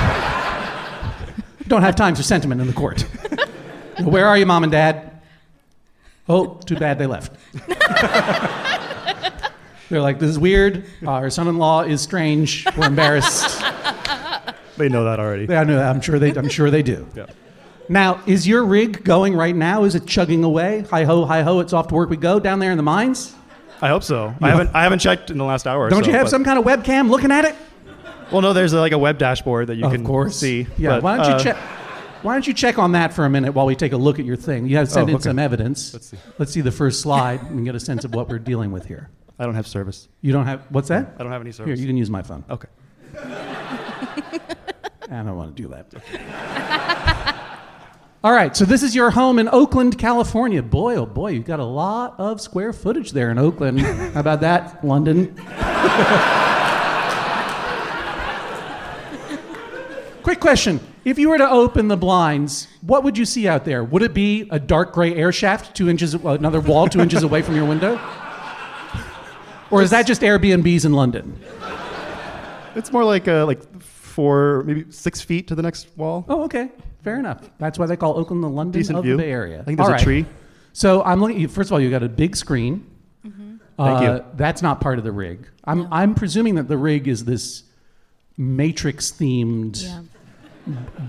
Don't 1.66 1.82
have 1.82 1.96
time 1.96 2.14
for 2.14 2.22
sentiment 2.22 2.60
in 2.60 2.68
the 2.68 2.72
court. 2.72 3.00
Where 4.04 4.26
are 4.26 4.38
you, 4.38 4.46
mom 4.46 4.62
and 4.62 4.70
dad? 4.70 5.20
Oh, 6.28 6.54
too 6.64 6.76
bad 6.76 6.98
they 6.98 7.06
left. 7.06 7.32
They're 9.88 10.00
like, 10.00 10.18
this 10.20 10.30
is 10.30 10.38
weird. 10.38 10.84
Our 11.06 11.30
son-in-law 11.30 11.82
is 11.82 12.00
strange. 12.00 12.64
We're 12.76 12.86
embarrassed. 12.86 13.60
They 14.76 14.88
know 14.88 15.04
that 15.04 15.20
already. 15.20 15.46
Yeah, 15.48 15.60
I 15.60 15.64
know. 15.64 15.76
that. 15.76 15.88
I'm 15.94 16.00
sure 16.00 16.18
they. 16.18 16.34
I'm 16.34 16.48
sure 16.48 16.70
they 16.70 16.82
do. 16.82 17.06
Yeah. 17.14 17.26
Now, 17.88 18.22
is 18.26 18.48
your 18.48 18.64
rig 18.64 19.04
going 19.04 19.34
right 19.34 19.54
now? 19.54 19.84
Is 19.84 19.94
it 19.94 20.06
chugging 20.06 20.42
away? 20.42 20.84
Hi 20.90 21.04
ho, 21.04 21.24
hi 21.26 21.42
ho! 21.42 21.60
It's 21.60 21.72
off 21.72 21.88
to 21.88 21.94
work 21.94 22.08
we 22.10 22.16
go 22.16 22.40
down 22.40 22.58
there 22.58 22.70
in 22.70 22.76
the 22.76 22.82
mines. 22.82 23.34
I 23.82 23.88
hope 23.88 24.02
so. 24.02 24.34
I 24.40 24.48
haven't 24.50 24.70
I 24.74 24.82
haven't 24.82 25.00
checked 25.00 25.30
in 25.30 25.36
the 25.38 25.44
last 25.44 25.66
hour. 25.66 25.90
Don't 25.90 26.04
so, 26.04 26.10
you 26.10 26.16
have 26.16 26.24
but- 26.24 26.30
some 26.30 26.44
kind 26.44 26.58
of 26.58 26.64
webcam 26.64 27.10
looking 27.10 27.30
at 27.30 27.44
it? 27.44 27.54
Well, 28.32 28.40
no. 28.40 28.52
There's 28.52 28.72
a, 28.72 28.80
like 28.80 28.92
a 28.92 28.98
web 28.98 29.18
dashboard 29.18 29.66
that 29.66 29.76
you 29.76 29.84
of 29.84 29.92
can 29.92 30.04
course. 30.04 30.36
see. 30.36 30.66
Yeah. 30.78 30.90
but, 30.90 31.02
why 31.02 31.16
don't 31.18 31.26
you 31.28 31.32
uh, 31.34 31.38
check? 31.42 31.56
Why 32.22 32.32
don't 32.32 32.46
you 32.46 32.54
check 32.54 32.78
on 32.78 32.92
that 32.92 33.12
for 33.12 33.26
a 33.26 33.30
minute 33.30 33.52
while 33.52 33.66
we 33.66 33.76
take 33.76 33.92
a 33.92 33.98
look 33.98 34.18
at 34.18 34.24
your 34.24 34.36
thing? 34.36 34.66
You 34.66 34.78
have 34.78 34.90
sent 34.90 35.08
Oh, 35.08 35.10
in 35.10 35.14
okay. 35.16 35.24
some 35.24 35.38
evidence. 35.38 35.92
Let's 35.92 36.06
see. 36.08 36.16
Let's 36.38 36.52
see 36.52 36.62
the 36.62 36.72
first 36.72 37.02
slide 37.02 37.42
and 37.42 37.66
get 37.66 37.74
a 37.74 37.80
sense 37.80 38.04
of 38.04 38.14
what 38.14 38.30
we're 38.30 38.38
dealing 38.38 38.72
with 38.72 38.86
here. 38.86 39.10
I 39.38 39.44
don't 39.44 39.56
have 39.56 39.66
service. 39.66 40.08
You 40.22 40.32
don't 40.32 40.46
have 40.46 40.62
what's 40.70 40.88
that? 40.88 41.14
I 41.18 41.22
don't 41.22 41.32
have 41.32 41.42
any 41.42 41.52
service. 41.52 41.78
Here, 41.78 41.82
you 41.82 41.86
can 41.86 41.98
use 41.98 42.08
my 42.08 42.22
phone. 42.22 42.42
okay. 42.48 42.68
I 45.10 45.22
don't 45.22 45.36
want 45.36 45.56
to 45.56 45.62
do 45.62 45.68
that. 45.68 47.34
All 48.24 48.32
right, 48.32 48.56
so 48.56 48.64
this 48.64 48.82
is 48.82 48.94
your 48.94 49.10
home 49.10 49.38
in 49.38 49.48
Oakland, 49.48 49.98
California. 49.98 50.62
Boy, 50.62 50.96
oh 50.96 51.04
boy, 51.04 51.32
you've 51.32 51.44
got 51.44 51.60
a 51.60 51.64
lot 51.64 52.14
of 52.18 52.40
square 52.40 52.72
footage 52.72 53.12
there 53.12 53.30
in 53.30 53.38
Oakland. 53.38 53.80
How 53.80 54.20
about 54.20 54.40
that, 54.40 54.82
London? 54.82 55.36
Quick 60.22 60.40
question. 60.40 60.80
If 61.04 61.18
you 61.18 61.28
were 61.28 61.36
to 61.36 61.50
open 61.50 61.88
the 61.88 61.98
blinds, 61.98 62.66
what 62.80 63.04
would 63.04 63.18
you 63.18 63.26
see 63.26 63.46
out 63.46 63.66
there? 63.66 63.84
Would 63.84 64.02
it 64.02 64.14
be 64.14 64.48
a 64.50 64.58
dark 64.58 64.94
gray 64.94 65.14
air 65.14 65.30
shaft 65.30 65.76
two 65.76 65.90
inches, 65.90 66.14
another 66.14 66.60
wall 66.60 66.88
two 66.88 67.00
inches 67.00 67.24
away 67.24 67.42
from 67.42 67.56
your 67.56 67.66
window? 67.66 68.00
Or 69.70 69.82
is 69.82 69.90
that 69.90 70.06
just 70.06 70.22
Airbnbs 70.22 70.86
in 70.86 70.94
London? 70.94 71.38
It's 72.74 72.90
more 72.90 73.04
like 73.04 73.26
a, 73.26 73.44
like 73.44 73.60
four, 74.14 74.62
maybe 74.66 74.84
six 74.90 75.20
feet 75.20 75.48
to 75.48 75.54
the 75.54 75.62
next 75.62 75.88
wall. 75.96 76.24
Oh, 76.28 76.44
okay. 76.44 76.70
Fair 77.02 77.18
enough. 77.18 77.50
That's 77.58 77.78
why 77.78 77.86
they 77.86 77.96
call 77.96 78.16
Oakland 78.16 78.42
the 78.42 78.48
London 78.48 78.80
Decent 78.80 78.98
of 78.98 79.04
view. 79.04 79.16
the 79.16 79.22
Bay 79.24 79.30
Area. 79.30 79.60
I 79.60 79.64
think 79.64 79.76
there's 79.78 79.88
All 79.88 79.94
a 79.94 79.96
right. 79.96 80.02
tree. 80.02 80.26
So 80.72 81.02
I'm 81.02 81.20
looking. 81.20 81.46
First 81.48 81.68
of 81.68 81.72
all, 81.74 81.80
you 81.80 81.90
got 81.90 82.02
a 82.02 82.08
big 82.08 82.34
screen. 82.36 82.86
Thank 83.22 84.02
you. 84.02 84.08
Uh, 84.08 84.24
That's 84.36 84.62
not 84.62 84.80
part 84.80 84.98
of 84.98 85.04
the 85.04 85.10
rig. 85.12 85.48
I'm 85.64 85.92
I'm 85.92 86.14
presuming 86.14 86.54
that 86.54 86.68
the 86.68 86.78
rig 86.78 87.08
is 87.08 87.24
this 87.24 87.64
matrix 88.38 89.10
themed 89.12 89.82
Yeah. 89.82 90.00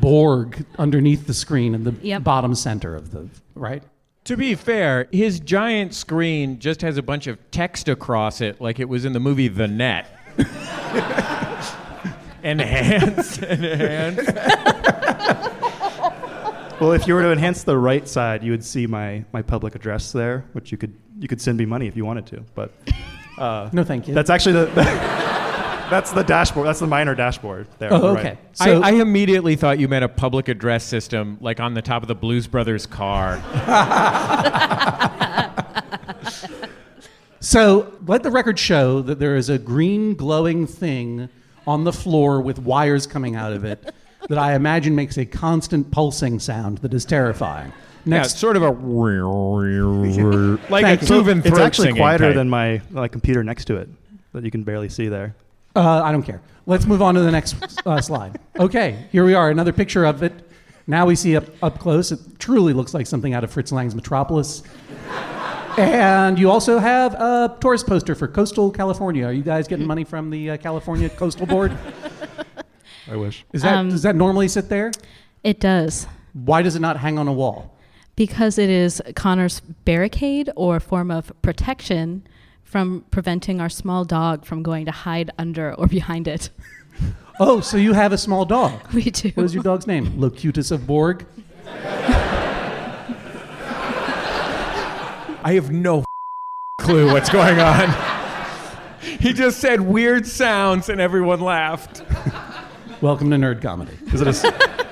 Borg 0.02 0.66
underneath 0.80 1.28
the 1.28 1.34
screen 1.34 1.76
in 1.76 1.84
the 1.84 1.94
Yep. 2.02 2.24
bottom 2.24 2.56
center 2.56 2.96
of 2.96 3.12
the 3.12 3.28
right. 3.54 3.84
To 4.26 4.36
be 4.36 4.56
fair, 4.56 5.08
his 5.12 5.40
giant 5.40 5.94
screen 5.94 6.58
just 6.60 6.82
has 6.82 6.98
a 6.98 7.04
bunch 7.04 7.28
of 7.28 7.38
text 7.52 7.88
across 7.88 8.42
it, 8.42 8.60
like 8.60 8.80
it 8.80 8.90
was 8.90 9.06
in 9.06 9.14
the 9.14 9.20
movie 9.20 9.48
The 9.48 9.68
Net. 9.68 10.08
enhance, 12.46 13.38
enhance. 13.42 14.30
Well, 16.78 16.92
if 16.92 17.08
you 17.08 17.14
were 17.14 17.22
to 17.22 17.32
enhance 17.32 17.64
the 17.64 17.78
right 17.78 18.06
side, 18.06 18.44
you 18.44 18.52
would 18.52 18.64
see 18.64 18.86
my, 18.86 19.24
my 19.32 19.42
public 19.42 19.76
address 19.76 20.12
there, 20.12 20.44
which 20.52 20.74
you 20.74 20.78
could 20.78 20.94
you 21.20 21.28
could 21.30 21.40
send 21.40 21.58
me 21.58 21.66
money 21.66 21.88
if 21.88 21.96
you 21.96 22.04
wanted 22.04 22.26
to. 22.28 22.44
But 22.54 22.74
uh, 23.38 23.70
No, 23.72 23.86
thank 23.86 24.10
you. 24.10 24.14
that's 24.14 24.30
actually 24.30 24.52
the 24.54 24.66
that's 24.76 26.12
the 26.12 26.24
dashboard. 26.24 26.68
That's 26.68 26.82
the 26.82 26.88
minor 26.88 27.16
dashboard 27.16 27.68
there. 27.80 27.94
oh, 27.94 28.10
okay. 28.18 28.24
right. 28.32 28.38
So 28.52 28.82
I, 28.82 28.90
I 28.90 28.92
immediately 28.96 29.56
thought 29.56 29.80
you 29.80 29.88
meant 29.88 30.04
a 30.04 30.10
public 30.10 30.50
address 30.50 30.84
system, 30.84 31.38
like 31.40 31.62
on 31.62 31.76
the 31.76 31.82
top 31.82 32.02
of 32.02 32.10
the 32.10 32.16
Blues 32.16 32.46
Brothers 32.46 32.86
car. 32.86 33.42
So 37.40 37.94
let 38.08 38.24
the 38.24 38.32
record 38.32 38.58
show 38.58 39.02
that 39.04 39.20
there 39.20 39.36
is 39.36 39.50
a 39.50 39.58
green 39.60 40.16
glowing 40.16 40.66
thing 40.68 41.30
on 41.68 41.84
the 41.84 41.94
floor 41.94 42.42
with 42.42 42.60
wires 42.60 43.08
coming 43.08 43.36
out 43.36 43.54
of 43.54 43.66
it 43.66 43.94
that 44.30 44.38
I 44.38 44.56
imagine 44.56 44.96
makes 44.96 45.18
a 45.18 45.26
constant 45.26 45.92
pulsing 45.92 46.40
sound 46.40 46.80
that 46.80 46.94
is 46.94 47.06
terrifying. 47.06 47.70
Yeah, 48.06 48.18
Next, 48.18 48.32
it's 48.34 48.40
sort 48.40 48.56
of 48.56 48.64
a 48.64 48.70
like 50.70 50.84
Thank 50.84 51.02
a 51.02 51.06
you. 51.06 51.12
Tuvan 51.12 51.46
It's 51.46 51.58
actually 51.58 51.94
quieter 51.94 52.26
type. 52.28 52.36
than 52.36 52.50
my 52.50 52.82
my 52.92 53.08
computer 53.08 53.44
next 53.44 53.66
to 53.66 53.78
it 53.78 53.90
that 54.34 54.44
you 54.44 54.52
can 54.52 54.64
barely 54.64 54.90
see 54.90 55.08
there. 55.08 55.36
uh, 55.76 56.02
I 56.04 56.12
don't 56.12 56.24
care. 56.24 56.42
Let's 56.68 56.86
move 56.86 57.02
on 57.02 57.16
to 57.16 57.22
the 57.22 57.32
next 57.32 57.56
uh, 57.86 58.02
slide. 58.02 58.40
Okay, 58.60 59.06
here 59.12 59.24
we 59.26 59.34
are, 59.34 59.50
another 59.50 59.72
picture 59.74 60.06
of 60.06 60.24
it. 60.24 60.34
Now 60.88 61.06
we 61.06 61.16
see 61.16 61.36
up, 61.36 61.46
up 61.64 61.80
close. 61.80 62.12
It 62.12 62.20
truly 62.40 62.74
looks 62.74 62.94
like 62.94 63.08
something 63.08 63.34
out 63.34 63.44
of 63.44 63.52
Fritz 63.52 63.72
Lang's 63.72 63.96
Metropolis. 63.96 64.62
And 65.78 66.40
you 66.40 66.50
also 66.50 66.80
have 66.80 67.14
a 67.16 67.58
tourist 67.60 67.86
poster 67.88 68.16
for 68.16 68.28
coastal 68.28 68.72
California. 68.72 69.26
Are 69.26 69.34
you 69.34 69.44
guys 69.44 69.68
getting 69.68 69.86
money 69.86 70.04
from 70.04 70.30
the 70.30 70.52
uh, 70.52 70.58
California 70.58 71.10
Coastal 71.10 71.46
Board? 71.46 71.78
I 73.12 73.16
wish. 73.16 73.46
Is 73.54 73.62
that, 73.62 73.74
Um, 73.76 73.90
does 73.90 74.02
that 74.04 74.16
normally 74.16 74.48
sit 74.48 74.70
there? 74.70 74.92
It 75.44 75.60
does. 75.60 76.08
Why 76.34 76.62
does 76.62 76.76
it 76.76 76.80
not 76.80 76.98
hang 76.98 77.20
on 77.20 77.28
a 77.28 77.34
wall? 77.34 77.78
Because 78.16 78.58
it 78.58 78.70
is 78.70 79.02
Connor's 79.16 79.60
barricade 79.60 80.50
or 80.56 80.80
form 80.80 81.12
of 81.12 81.32
protection 81.42 82.26
from 82.64 83.04
preventing 83.12 83.60
our 83.62 83.70
small 83.70 84.06
dog 84.06 84.46
from 84.46 84.64
going 84.64 84.86
to 84.86 84.92
hide 84.92 85.30
under 85.38 85.74
or 85.76 85.88
behind 85.88 86.28
it. 86.28 86.50
Oh, 87.40 87.60
so 87.60 87.76
you 87.78 87.92
have 87.94 88.14
a 88.14 88.18
small 88.18 88.46
dog. 88.46 88.80
We 88.94 89.04
do. 89.12 89.30
What 89.36 89.44
is 89.44 89.54
your 89.54 89.64
dog's 89.64 89.86
name? 89.88 90.18
Locutus 90.20 90.72
of 90.72 90.88
Borg? 90.88 91.26
I 95.46 95.54
have 95.54 95.70
no 95.72 96.04
clue 96.82 97.14
what's 97.14 97.30
going 97.30 97.60
on. 97.60 97.94
he 99.20 99.32
just 99.32 99.60
said 99.60 99.80
weird 99.80 100.26
sounds 100.26 100.90
and 100.90 101.00
everyone 101.00 101.40
laughed. 101.40 102.02
Welcome 103.00 103.30
to 103.30 103.36
Nerd 103.38 103.62
Comedy. 103.62 103.96
Is 104.12 104.22
it 104.22 104.28
a 104.28 104.32
s- 104.32 104.46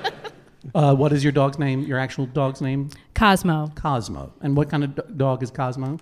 Uh, 0.76 0.96
what 0.96 1.12
is 1.12 1.24
your 1.24 1.32
dog's 1.34 1.60
name? 1.60 1.82
Your 1.82 2.00
actual 2.00 2.26
dog's 2.26 2.60
name? 2.62 2.90
Cosmo. 3.14 3.72
Cosmo. 3.76 4.32
And 4.42 4.56
what 4.56 4.70
kind 4.70 4.84
of 4.84 4.96
do- 4.96 5.04
dog 5.18 5.44
is 5.44 5.52
Cosmo? 5.52 6.00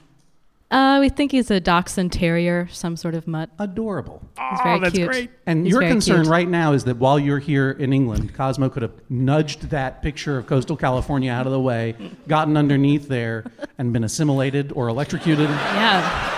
Uh, 0.71 0.99
we 1.01 1.09
think 1.09 1.33
he's 1.33 1.51
a 1.51 1.59
dachshund 1.59 2.13
terrier, 2.13 2.67
some 2.71 2.95
sort 2.95 3.13
of 3.13 3.27
mutt. 3.27 3.49
Adorable. 3.59 4.21
He's 4.51 4.59
very 4.63 4.77
Oh, 4.77 4.79
that's 4.79 4.95
cute. 4.95 5.07
great. 5.09 5.29
And 5.45 5.65
He's 5.65 5.71
your 5.73 5.81
very 5.81 5.91
concern 5.91 6.21
cute. 6.21 6.31
right 6.31 6.47
now 6.47 6.71
is 6.71 6.85
that 6.85 6.95
while 6.95 7.19
you're 7.19 7.39
here 7.39 7.71
in 7.71 7.91
England, 7.91 8.33
Cosmo 8.33 8.69
could 8.69 8.81
have 8.81 8.93
nudged 9.09 9.69
that 9.71 10.01
picture 10.01 10.37
of 10.37 10.47
coastal 10.47 10.77
California 10.77 11.29
out 11.29 11.45
of 11.45 11.51
the 11.51 11.59
way, 11.59 11.93
gotten 12.27 12.55
underneath 12.55 13.09
there, 13.09 13.43
and 13.77 13.91
been 13.91 14.05
assimilated 14.05 14.71
or 14.73 14.87
electrocuted. 14.87 15.49
Yeah. 15.49 16.37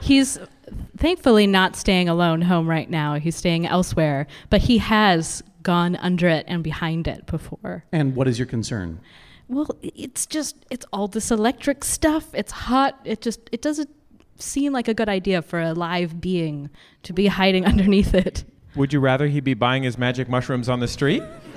He's 0.00 0.38
thankfully 0.96 1.46
not 1.46 1.76
staying 1.76 2.08
alone 2.08 2.42
home 2.42 2.68
right 2.68 2.88
now. 2.90 3.14
He's 3.14 3.36
staying 3.36 3.66
elsewhere, 3.66 4.26
but 4.50 4.60
he 4.62 4.78
has 4.78 5.42
gone 5.62 5.96
under 5.96 6.28
it 6.28 6.44
and 6.48 6.62
behind 6.64 7.06
it 7.06 7.26
before. 7.26 7.84
And 7.92 8.14
what 8.16 8.26
is 8.28 8.38
your 8.38 8.46
concern? 8.46 9.00
Well, 9.50 9.68
it's 9.82 10.26
just 10.26 10.64
it's 10.70 10.86
all 10.92 11.08
this 11.08 11.32
electric 11.32 11.82
stuff. 11.82 12.32
It's 12.34 12.52
hot. 12.52 13.00
It 13.04 13.20
just 13.20 13.40
it 13.50 13.60
doesn't 13.60 13.90
seem 14.38 14.72
like 14.72 14.86
a 14.86 14.94
good 14.94 15.08
idea 15.08 15.42
for 15.42 15.60
a 15.60 15.72
live 15.74 16.20
being 16.20 16.70
to 17.02 17.12
be 17.12 17.26
hiding 17.26 17.66
underneath 17.72 18.14
it. 18.14 18.44
Would 18.76 18.92
you 18.92 19.00
rather 19.00 19.26
he 19.26 19.40
be 19.40 19.54
buying 19.54 19.82
his 19.82 19.98
magic 19.98 20.28
mushrooms 20.28 20.68
on 20.68 20.78
the 20.78 20.86
street? 20.86 21.24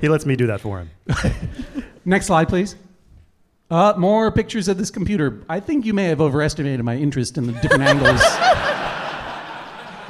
he 0.00 0.08
lets 0.08 0.24
me 0.24 0.36
do 0.36 0.46
that 0.46 0.60
for 0.60 0.78
him. 0.78 0.90
Next 2.04 2.26
slide, 2.26 2.48
please. 2.48 2.76
Uh, 3.70 3.94
more 3.96 4.30
pictures 4.30 4.68
of 4.68 4.78
this 4.78 4.92
computer. 4.92 5.42
I 5.48 5.58
think 5.58 5.84
you 5.84 5.94
may 5.94 6.04
have 6.04 6.20
overestimated 6.20 6.84
my 6.84 6.94
interest 6.96 7.36
in 7.38 7.48
the 7.48 7.54
different 7.54 7.82
angles. 7.82 8.22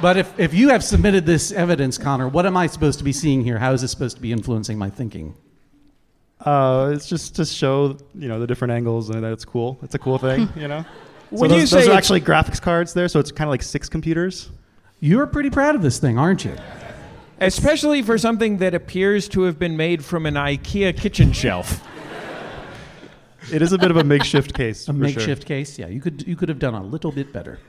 But 0.01 0.17
if, 0.17 0.39
if 0.39 0.53
you 0.53 0.69
have 0.69 0.83
submitted 0.83 1.25
this 1.25 1.51
evidence, 1.51 1.97
Connor, 1.97 2.27
what 2.27 2.45
am 2.45 2.57
I 2.57 2.67
supposed 2.67 2.99
to 2.99 3.05
be 3.05 3.13
seeing 3.13 3.43
here? 3.43 3.57
How 3.57 3.71
is 3.71 3.81
this 3.81 3.91
supposed 3.91 4.17
to 4.17 4.21
be 4.21 4.31
influencing 4.31 4.77
my 4.77 4.89
thinking? 4.89 5.35
Uh, 6.41 6.91
it's 6.93 7.07
just 7.07 7.35
to 7.37 7.45
show 7.45 7.97
you 8.13 8.27
know 8.27 8.39
the 8.39 8.45
different 8.45 8.71
angles 8.71 9.09
and 9.09 9.23
that 9.23 9.31
it's 9.31 9.45
cool. 9.45 9.79
It's 9.81 9.95
a 9.95 9.99
cool 9.99 10.17
thing, 10.17 10.49
you 10.55 10.67
know. 10.67 10.83
So 11.31 11.37
When 11.37 11.49
those, 11.49 11.71
you 11.71 11.79
those 11.79 11.87
are 11.87 11.93
actually 11.93 12.21
graphics 12.21 12.61
cards 12.61 12.93
there, 12.93 13.07
so 13.07 13.19
it's 13.19 13.31
kind 13.31 13.47
of 13.47 13.51
like 13.51 13.63
six 13.63 13.89
computers. 13.89 14.49
You're 14.99 15.27
pretty 15.27 15.49
proud 15.49 15.75
of 15.75 15.81
this 15.81 15.97
thing, 15.97 16.17
aren't 16.17 16.45
you? 16.45 16.55
Especially 17.39 18.01
for 18.01 18.17
something 18.17 18.57
that 18.57 18.73
appears 18.73 19.27
to 19.29 19.43
have 19.43 19.57
been 19.57 19.75
made 19.75 20.05
from 20.05 20.25
an 20.25 20.35
IKEA 20.35 20.95
kitchen 20.95 21.33
shelf. 21.33 21.85
It 23.51 23.61
is 23.61 23.73
a 23.73 23.77
bit 23.77 23.91
of 23.91 23.97
a 23.97 24.03
makeshift 24.03 24.53
case. 24.53 24.83
A 24.83 24.85
for 24.87 24.93
makeshift 24.93 25.45
case. 25.45 25.77
Yeah, 25.79 25.87
you 25.87 26.01
could 26.01 26.27
you 26.27 26.35
could 26.35 26.49
have 26.49 26.59
done 26.59 26.75
a 26.75 26.83
little 26.83 27.11
bit 27.11 27.31
better. 27.33 27.59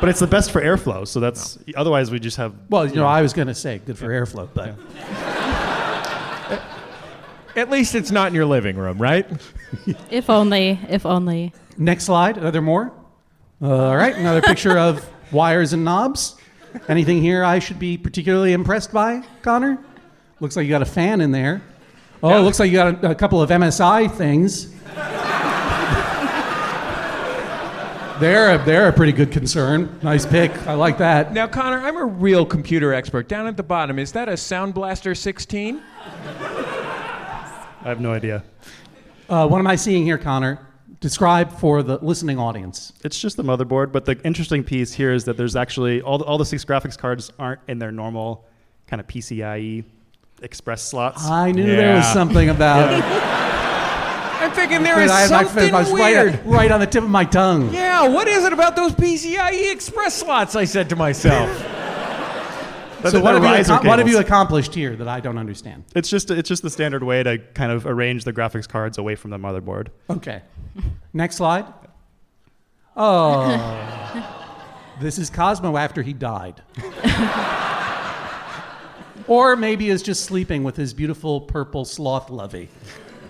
Sure. 0.00 0.06
but 0.06 0.08
it's 0.08 0.20
the 0.20 0.26
best 0.26 0.50
for 0.50 0.60
airflow. 0.60 1.06
So 1.06 1.20
that's 1.20 1.58
otherwise 1.76 2.10
we 2.10 2.18
just 2.18 2.36
have. 2.38 2.54
Well, 2.68 2.86
you 2.86 2.96
know, 2.96 3.06
I 3.06 3.22
was 3.22 3.32
going 3.32 3.48
to 3.48 3.54
say 3.54 3.78
good 3.84 3.98
for 3.98 4.08
airflow, 4.08 4.48
but 4.54 4.74
At 7.56 7.68
least 7.68 7.94
it's 7.96 8.10
not 8.12 8.28
in 8.28 8.34
your 8.34 8.46
living 8.46 8.76
room, 8.76 8.98
right? 8.98 9.26
If 10.10 10.28
only, 10.28 10.80
if 10.88 11.06
only. 11.06 11.52
next 11.78 12.04
slide. 12.04 12.38
Are 12.38 12.50
there 12.50 12.60
more? 12.62 12.92
All 13.62 13.94
right, 13.96 14.14
another 14.16 14.42
picture 14.42 14.76
of 14.76 15.08
wires 15.32 15.72
and 15.72 15.84
knobs. 15.84 16.36
Anything 16.88 17.22
here 17.22 17.44
I 17.44 17.60
should 17.60 17.78
be 17.78 17.96
particularly 17.96 18.52
impressed 18.52 18.92
by, 18.92 19.22
Connor? 19.42 19.78
Looks 20.40 20.56
like 20.56 20.64
you 20.64 20.70
got 20.70 20.82
a 20.82 20.86
fan 20.86 21.20
in 21.20 21.30
there. 21.30 21.62
Oh, 22.22 22.36
it 22.36 22.40
looks 22.42 22.58
like 22.58 22.70
you 22.70 22.78
got 22.78 23.04
a, 23.04 23.10
a 23.10 23.14
couple 23.14 23.40
of 23.40 23.50
MSI 23.50 24.10
things. 24.16 24.74
They're, 28.20 28.54
a, 28.54 28.64
they're 28.64 28.88
a 28.88 28.92
pretty 28.92 29.12
good 29.12 29.32
concern. 29.32 29.98
Nice 30.02 30.26
pick. 30.26 30.52
I 30.66 30.74
like 30.74 30.98
that. 30.98 31.32
Now, 31.32 31.46
Connor, 31.46 31.78
I'm 31.78 31.96
a 31.96 32.04
real 32.04 32.44
computer 32.44 32.92
expert. 32.92 33.28
Down 33.28 33.46
at 33.46 33.56
the 33.56 33.62
bottom, 33.62 33.98
is 33.98 34.12
that 34.12 34.28
a 34.28 34.36
Sound 34.36 34.74
Blaster 34.74 35.14
16? 35.14 35.82
I 36.04 37.88
have 37.88 38.00
no 38.00 38.12
idea. 38.12 38.44
Uh, 39.28 39.48
what 39.48 39.58
am 39.58 39.66
I 39.66 39.76
seeing 39.76 40.04
here, 40.04 40.18
Connor? 40.18 40.66
Describe 41.00 41.50
for 41.58 41.82
the 41.82 41.96
listening 41.98 42.38
audience. 42.38 42.92
It's 43.02 43.18
just 43.18 43.36
the 43.38 43.42
motherboard, 43.42 43.90
but 43.90 44.04
the 44.04 44.20
interesting 44.22 44.62
piece 44.62 44.92
here 44.92 45.12
is 45.12 45.24
that 45.24 45.38
there's 45.38 45.56
actually 45.56 46.02
all 46.02 46.18
the, 46.18 46.24
all 46.24 46.36
the 46.36 46.44
six 46.44 46.64
graphics 46.64 46.98
cards 46.98 47.32
aren't 47.38 47.60
in 47.68 47.78
their 47.78 47.90
normal 47.90 48.44
kind 48.86 49.00
of 49.00 49.06
PCIe 49.06 49.84
express 50.42 50.82
slots. 50.82 51.24
I 51.24 51.52
knew 51.52 51.64
there 51.64 51.96
was 51.96 52.06
something 52.12 52.50
about. 52.50 52.92
I'm 52.92 53.49
I'm 54.40 54.52
thinking 54.52 54.82
there 54.82 55.00
is 55.00 55.10
But 55.10 55.24
is 55.24 55.30
I 55.30 55.30
had 55.30 55.30
my- 55.30 55.44
something 55.52 55.74
I 55.74 55.78
was 55.80 55.92
weird. 55.92 56.32
Right, 56.32 56.46
right 56.46 56.70
on 56.70 56.80
the 56.80 56.86
tip 56.86 57.04
of 57.04 57.10
my 57.10 57.24
tongue. 57.24 57.72
Yeah, 57.74 58.08
what 58.08 58.26
is 58.26 58.44
it 58.44 58.52
about 58.52 58.74
those 58.74 58.92
PCIe 58.92 59.70
Express 59.72 60.14
slots? 60.14 60.56
I 60.56 60.64
said 60.64 60.88
to 60.90 60.96
myself. 60.96 61.66
So 63.08 63.18
what 63.20 63.32
have, 63.32 63.42
you 63.42 63.48
riser 63.48 63.76
what 63.76 63.98
have 63.98 64.08
you 64.08 64.18
accomplished 64.18 64.74
here 64.74 64.94
that 64.96 65.08
I 65.08 65.20
don't 65.20 65.38
understand? 65.38 65.84
It's 65.94 66.10
just 66.10 66.30
it's 66.30 66.50
just 66.50 66.62
the 66.62 66.68
standard 66.68 67.02
way 67.02 67.22
to 67.22 67.38
kind 67.38 67.72
of 67.72 67.86
arrange 67.86 68.24
the 68.24 68.32
graphics 68.32 68.68
cards 68.68 68.98
away 68.98 69.14
from 69.14 69.30
the 69.30 69.38
motherboard. 69.38 69.88
Okay. 70.10 70.42
Next 71.14 71.36
slide. 71.36 71.64
Oh. 72.96 74.26
this 75.00 75.18
is 75.18 75.30
Cosmo 75.30 75.78
after 75.78 76.02
he 76.02 76.12
died. 76.12 76.60
or 79.26 79.56
maybe 79.56 79.88
is 79.88 80.02
just 80.02 80.24
sleeping 80.24 80.62
with 80.62 80.76
his 80.76 80.92
beautiful 80.92 81.40
purple 81.40 81.86
sloth 81.86 82.28
lovey. 82.28 82.68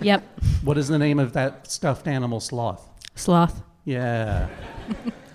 Yep. 0.00 0.23
What 0.62 0.78
is 0.78 0.88
the 0.88 0.99
name 0.99 1.19
of 1.19 1.33
that 1.35 1.71
stuffed 1.71 2.07
animal 2.09 2.40
sloth? 2.40 2.87
Sloth. 3.14 3.62
Yeah. 3.85 4.49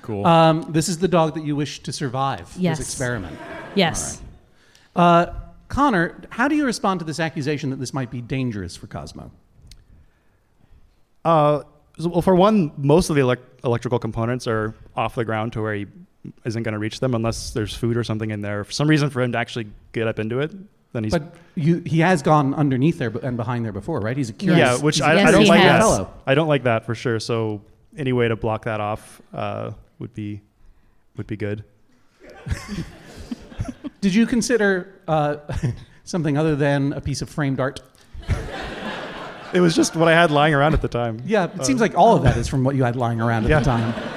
Cool. 0.01 0.25
Um, 0.25 0.65
this 0.72 0.88
is 0.89 0.98
the 1.00 1.07
dog 1.07 1.34
that 1.36 1.43
you 1.43 1.55
wish 1.55 1.79
to 1.84 1.91
survive 1.91 2.51
Yes. 2.57 2.77
this 2.77 2.88
experiment. 2.88 3.38
Yes. 3.75 4.22
Uh, 4.95 5.27
Connor, 5.67 6.22
how 6.29 6.48
do 6.48 6.55
you 6.55 6.65
respond 6.65 7.00
to 7.00 7.05
this 7.05 7.19
accusation 7.19 7.72
that 7.72 7.79
this 7.79 7.93
might 7.93 8.12
be 8.12 8.22
dangerous 8.22 8.75
for 8.75 8.88
Cosmo? 8.88 9.31
Uh, 11.24 11.63
so, 11.98 12.10
well, 12.10 12.22
for 12.22 12.36
one, 12.36 12.72
most 12.77 13.10
of 13.10 13.15
the 13.15 13.22
elec- 13.24 13.39
electrical 13.63 13.98
components 14.00 14.48
are 14.48 14.75
off 14.95 15.15
the 15.15 15.25
ground 15.25 15.53
to 15.53 15.62
where 15.62 15.74
he 15.74 15.88
isn't 16.43 16.63
going 16.63 16.74
to 16.74 16.79
reach 16.79 17.00
them 17.00 17.15
unless 17.15 17.51
there's 17.51 17.74
food 17.75 17.98
or 17.98 18.03
something 18.03 18.31
in 18.31 18.41
there. 18.41 18.63
For 18.63 18.72
some 18.72 18.88
reason, 18.88 19.10
for 19.10 19.22
him 19.22 19.31
to 19.31 19.38
actually 19.38 19.67
get 19.91 20.07
up 20.07 20.19
into 20.19 20.39
it, 20.39 20.51
then 20.96 21.04
he's 21.04 21.14
But 21.14 21.36
you, 21.56 21.80
he 21.86 22.00
has 22.00 22.22
gone 22.22 22.54
underneath 22.54 22.98
there 22.98 23.12
and 23.24 23.38
behind 23.38 23.66
there 23.66 23.72
before, 23.72 24.00
right? 24.00 24.16
He's 24.18 24.30
a 24.30 24.34
curious. 24.34 24.60
yeah, 24.60 24.78
which 24.84 25.02
I, 25.02 25.16
Yes, 25.16 25.28
I 25.28 25.32
don't 25.32 25.46
like 25.48 25.60
has. 25.60 25.72
that. 25.72 25.80
Fellow. 25.80 26.14
I 26.25 26.36
don't 26.36 26.48
like 26.48 26.64
that 26.64 26.86
for 26.86 26.96
sure. 26.96 27.20
So 27.20 27.62
any 27.98 28.14
way 28.14 28.28
to 28.28 28.36
block 28.36 28.66
that 28.66 28.80
off 28.80 29.22
uh, 29.34 29.72
would 30.00 30.14
be 30.14 30.42
would 31.18 31.28
be 31.28 31.38
good. 31.38 31.64
Did 34.02 34.14
you 34.14 34.25
consider 34.25 35.00
uh, 35.08 35.38
something 36.04 36.38
other 36.38 36.56
than 36.56 36.94
a 36.94 37.02
piece 37.02 37.22
of 37.22 37.30
framed 37.30 37.60
art? 37.60 37.82
It 39.54 39.62
was 39.62 39.75
just 39.75 39.96
what 39.96 40.08
I 40.08 40.12
had 40.12 40.32
lying 40.32 40.54
around 40.54 40.74
at 40.74 40.82
the 40.82 40.88
time. 40.90 41.22
Yeah, 41.25 41.46
it 41.56 41.66
seems 41.66 41.80
like 41.80 41.96
all 41.98 42.16
of 42.16 42.24
that 42.24 42.36
is 42.36 42.48
from 42.48 42.64
what 42.64 42.75
you 42.75 42.84
had 42.84 42.96
lying 42.96 43.22
around 43.22 43.46
at 43.46 43.50
Yeah. 43.50 43.60
the 43.60 43.66
time. 43.66 43.94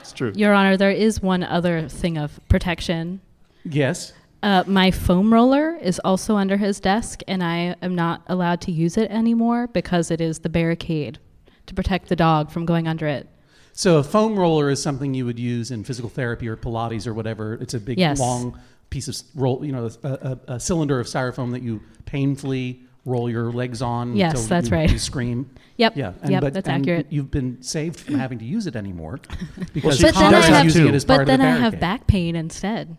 It's 0.00 0.12
true. 0.14 0.32
Your 0.34 0.54
Honor, 0.54 0.78
there 0.78 0.90
is 0.90 1.20
one 1.20 1.42
other 1.42 1.86
thing 1.86 2.16
of 2.16 2.40
protection. 2.48 3.20
Yes. 3.62 4.14
Uh, 4.42 4.62
my 4.66 4.90
foam 4.90 5.32
roller 5.32 5.76
is 5.82 5.98
also 6.04 6.36
under 6.36 6.56
his 6.56 6.78
desk, 6.80 7.22
and 7.26 7.42
I 7.42 7.74
am 7.82 7.94
not 7.94 8.22
allowed 8.28 8.60
to 8.62 8.72
use 8.72 8.96
it 8.96 9.10
anymore 9.10 9.66
because 9.66 10.10
it 10.10 10.20
is 10.20 10.38
the 10.40 10.48
barricade 10.48 11.18
to 11.66 11.74
protect 11.74 12.08
the 12.08 12.16
dog 12.16 12.50
from 12.50 12.64
going 12.64 12.86
under 12.86 13.06
it. 13.06 13.28
So 13.72 13.98
a 13.98 14.02
foam 14.04 14.38
roller 14.38 14.70
is 14.70 14.82
something 14.82 15.12
you 15.14 15.24
would 15.26 15.38
use 15.38 15.70
in 15.70 15.84
physical 15.84 16.08
therapy 16.10 16.48
or 16.48 16.56
Pilates 16.56 17.06
or 17.06 17.14
whatever. 17.14 17.54
It's 17.54 17.74
a 17.74 17.80
big, 17.80 17.98
Yes. 17.98 18.18
long 18.20 18.58
piece 18.90 19.06
of 19.08 19.16
roll, 19.34 19.64
you 19.64 19.72
know, 19.72 19.90
a, 20.02 20.08
a, 20.08 20.38
a 20.54 20.60
cylinder 20.60 20.98
of 20.98 21.06
styrofoam 21.06 21.52
that 21.52 21.62
you 21.62 21.80
painfully 22.04 22.80
roll 23.04 23.30
your 23.30 23.52
legs 23.52 23.80
on. 23.82 24.16
Yes, 24.16 24.32
until 24.32 24.46
that's 24.48 24.68
you, 24.70 24.76
right. 24.76 24.90
You 24.90 24.98
scream. 24.98 25.50
Yep. 25.78 25.96
Yeah. 25.96 26.12
yep, 26.28 26.42
that's 26.52 26.68
and 26.68 26.82
accurate. 26.82 27.06
You've 27.10 27.30
been 27.30 27.62
saved 27.62 28.00
from 28.00 28.14
having 28.16 28.40
to 28.40 28.44
use 28.44 28.66
it 28.66 28.74
anymore 28.74 29.20
because 29.72 29.96
she- 29.98 30.02
But 30.02 30.14
then 30.16 30.24
I 30.24 30.30
not 30.40 30.44
have- 30.46 30.64
using 30.64 30.88
it 30.88 30.94
as 30.96 31.04
part 31.04 31.18
But 31.18 31.22
of 31.22 31.26
then 31.28 31.38
the 31.38 31.46
I 31.46 31.50
have 31.60 31.78
back 31.78 32.08
pain 32.08 32.34
instead. 32.34 32.96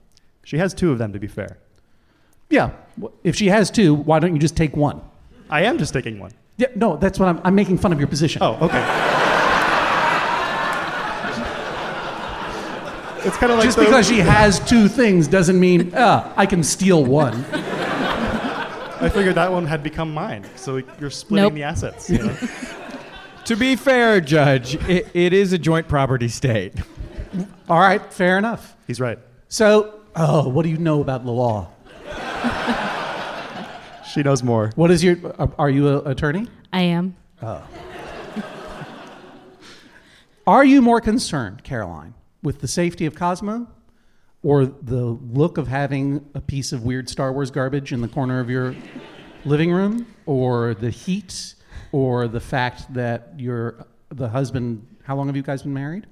She 0.50 0.58
has 0.58 0.74
two 0.74 0.91
of 0.91 0.98
them, 0.98 1.13
to 1.13 1.20
be 1.20 1.27
fair. 1.27 1.60
Yeah. 2.50 2.72
If 3.24 3.36
she 3.36 3.50
has 3.50 3.70
two, 3.70 3.94
why 3.94 4.18
don't 4.18 4.34
you 4.34 4.39
just 4.39 4.58
take 4.58 4.75
one? 4.75 5.00
I 5.48 5.62
am 5.62 5.77
just 5.77 5.94
taking 5.94 6.18
one. 6.18 6.32
Yeah, 6.58 6.70
no, 6.75 6.98
that's 6.98 7.20
what 7.20 7.29
I'm, 7.29 7.39
I'm 7.44 7.53
making 7.53 7.77
fun 7.77 7.94
of 7.94 8.00
your 8.00 8.08
position. 8.08 8.41
Oh, 8.41 8.56
okay. 8.56 8.79
it's 13.27 13.38
kind 13.38 13.51
of 13.51 13.60
like 13.60 13.65
Just 13.68 13.77
the- 13.77 13.86
because 13.86 14.08
she 14.08 14.18
has 14.22 14.60
two 14.62 14.88
things 14.88 15.27
doesn't 15.27 15.60
mean 15.60 15.94
uh, 15.94 16.34
I 16.36 16.48
can 16.48 16.63
steal 16.63 17.06
one. 17.06 17.45
I 17.54 19.08
figured 19.13 19.36
that 19.36 19.52
one 19.52 19.67
had 19.67 19.84
become 19.84 20.12
mine, 20.12 20.50
so 20.56 20.82
you're 21.00 21.12
splitting 21.12 21.43
Nope. 21.43 21.54
the 21.54 21.62
assets. 21.62 22.10
You 22.10 22.23
know? 22.23 22.36
to 23.45 23.56
be 23.56 23.76
fair, 23.76 24.19
Judge, 24.19 24.78
it, 24.89 25.10
it 25.13 25.32
is 25.32 25.54
a 25.54 25.60
joint 25.60 25.88
property 25.88 26.28
state. 26.28 26.73
All 27.69 27.80
right, 27.80 28.12
fair 28.12 28.39
enough. 28.39 28.76
He's 28.88 29.00
right. 29.00 29.19
So, 29.47 29.98
oh, 30.15 30.50
what 30.50 30.63
do 30.63 30.69
you 30.69 30.78
know 30.78 31.02
about 31.02 31.26
the 31.26 31.32
law? 31.32 31.72
She 34.10 34.24
knows 34.24 34.41
more. 34.41 34.72
What 34.76 34.89
is 34.89 35.04
your? 35.04 35.17
Are, 35.38 35.52
are 35.60 35.69
you 35.69 36.00
an 36.00 36.08
attorney? 36.08 36.48
I 36.74 36.82
am. 36.82 37.15
Oh. 37.43 37.63
Are 40.48 40.65
you 40.65 40.82
more 40.82 41.00
concerned, 41.00 41.63
Caroline, 41.63 42.15
with 42.41 42.60
the 42.60 42.67
safety 42.67 43.06
of 43.06 43.13
Cosmo, 43.13 43.67
or 44.41 44.65
the 44.65 45.19
look 45.32 45.60
of 45.60 45.67
having 45.67 46.26
a 46.34 46.41
piece 46.41 46.72
of 46.72 46.84
weird 46.84 47.08
Star 47.08 47.32
Wars 47.32 47.52
garbage 47.52 47.93
in 47.93 48.02
the 48.02 48.08
corner 48.08 48.39
of 48.39 48.50
your 48.50 48.76
living 49.45 49.72
room, 49.72 50.08
or 50.26 50.74
the 50.74 50.89
heat, 50.89 51.54
or 51.91 52.28
the 52.28 52.39
fact 52.39 52.91
that 52.95 53.34
your 53.38 53.86
the 54.10 54.30
husband? 54.30 54.88
How 55.04 55.15
long 55.15 55.28
have 55.28 55.36
you 55.36 55.43
guys 55.43 55.62
been 55.62 55.74
married? 55.76 56.08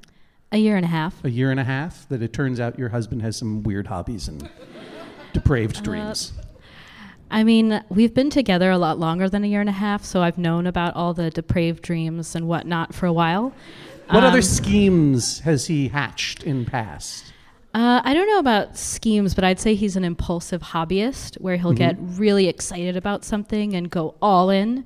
A 0.52 0.58
year 0.58 0.76
and 0.78 0.86
a 0.86 0.90
half. 0.90 1.24
A 1.26 1.30
year 1.30 1.52
and 1.52 1.60
a 1.60 1.64
half. 1.64 2.08
That 2.10 2.22
it 2.22 2.32
turns 2.34 2.60
out 2.60 2.80
your 2.80 2.90
husband 2.90 3.22
has 3.22 3.36
some 3.36 3.64
weird 3.64 3.88
hobbies 3.88 4.28
and 4.28 4.50
depraved 5.34 5.84
dreams. 5.84 6.34
I 7.30 7.44
mean, 7.44 7.84
we've 7.90 8.14
been 8.14 8.30
together 8.30 8.72
a 8.72 8.78
lot 8.78 8.98
longer 9.00 9.28
than 9.28 9.44
a 9.44 9.48
year 9.48 9.60
and 9.60 9.68
a 9.70 9.74
half, 9.74 10.06
so 10.06 10.22
I've 10.22 10.38
known 10.38 10.66
about 10.66 10.96
all 10.96 11.14
the 11.14 11.30
depraved 11.30 11.84
dreams 11.84 12.36
and 12.36 12.48
whatnot 12.48 12.96
for 12.96 13.06
a 13.06 13.12
while. 13.12 13.54
What 14.10 14.24
other 14.24 14.38
Um, 14.38 14.42
schemes 14.44 15.40
has 15.40 15.68
he 15.68 15.90
hatched 15.90 16.44
in 16.44 16.64
past? 16.64 17.34
Uh, 17.74 18.00
I 18.06 18.14
don't 18.14 18.28
know 18.28 18.40
about 18.40 18.78
schemes, 18.78 19.36
but 19.36 19.44
I'd 19.44 19.60
say 19.60 19.76
he's 19.76 19.98
an 19.98 20.06
impulsive 20.06 20.62
hobbyist 20.62 21.36
where 21.42 21.58
he'll 21.58 21.74
get 21.74 21.98
really 22.00 22.48
excited 22.48 22.96
about 22.96 23.26
something 23.26 23.76
and 23.76 23.90
go 23.90 24.16
all 24.22 24.50
in. 24.50 24.86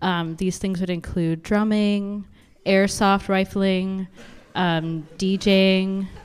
Um, 0.00 0.36
these 0.36 0.56
things 0.56 0.80
would 0.80 0.88
include 0.90 1.42
drumming, 1.42 2.24
airsoft 2.64 3.28
rifling, 3.28 4.08
um, 4.54 5.06
DJing. 5.18 6.06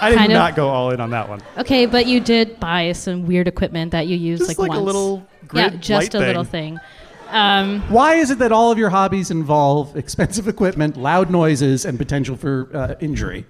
I 0.00 0.10
did 0.10 0.18
Kind 0.18 0.32
of. 0.32 0.36
not 0.38 0.54
go 0.56 0.68
all 0.68 0.90
in 0.90 1.00
on 1.00 1.10
that 1.10 1.28
one. 1.28 1.40
Okay, 1.58 1.86
but 1.86 2.06
you 2.06 2.20
did 2.20 2.60
buy 2.60 2.92
some 2.92 3.26
weird 3.26 3.48
equipment 3.48 3.90
that 3.92 4.06
you 4.06 4.16
use 4.16 4.38
Just 4.38 4.50
like, 4.50 4.58
like 4.58 4.70
a 4.70 4.74
once. 4.80 4.86
little 4.86 5.26
yeah, 5.52 5.70
just 5.70 5.90
light 5.90 6.14
a 6.14 6.18
little 6.20 6.44
thing. 6.44 6.76
thing. 6.76 6.84
Um, 7.30 7.80
Why 7.90 8.14
is 8.14 8.30
it 8.30 8.38
that 8.38 8.52
all 8.52 8.70
of 8.72 8.78
your 8.78 8.90
hobbies 8.90 9.30
involve 9.30 9.96
expensive 9.96 10.48
equipment, 10.48 10.96
loud 10.96 11.30
noises, 11.30 11.84
and 11.84 11.98
potential 11.98 12.36
for 12.36 12.70
uh, 12.74 12.94
injury? 13.00 13.44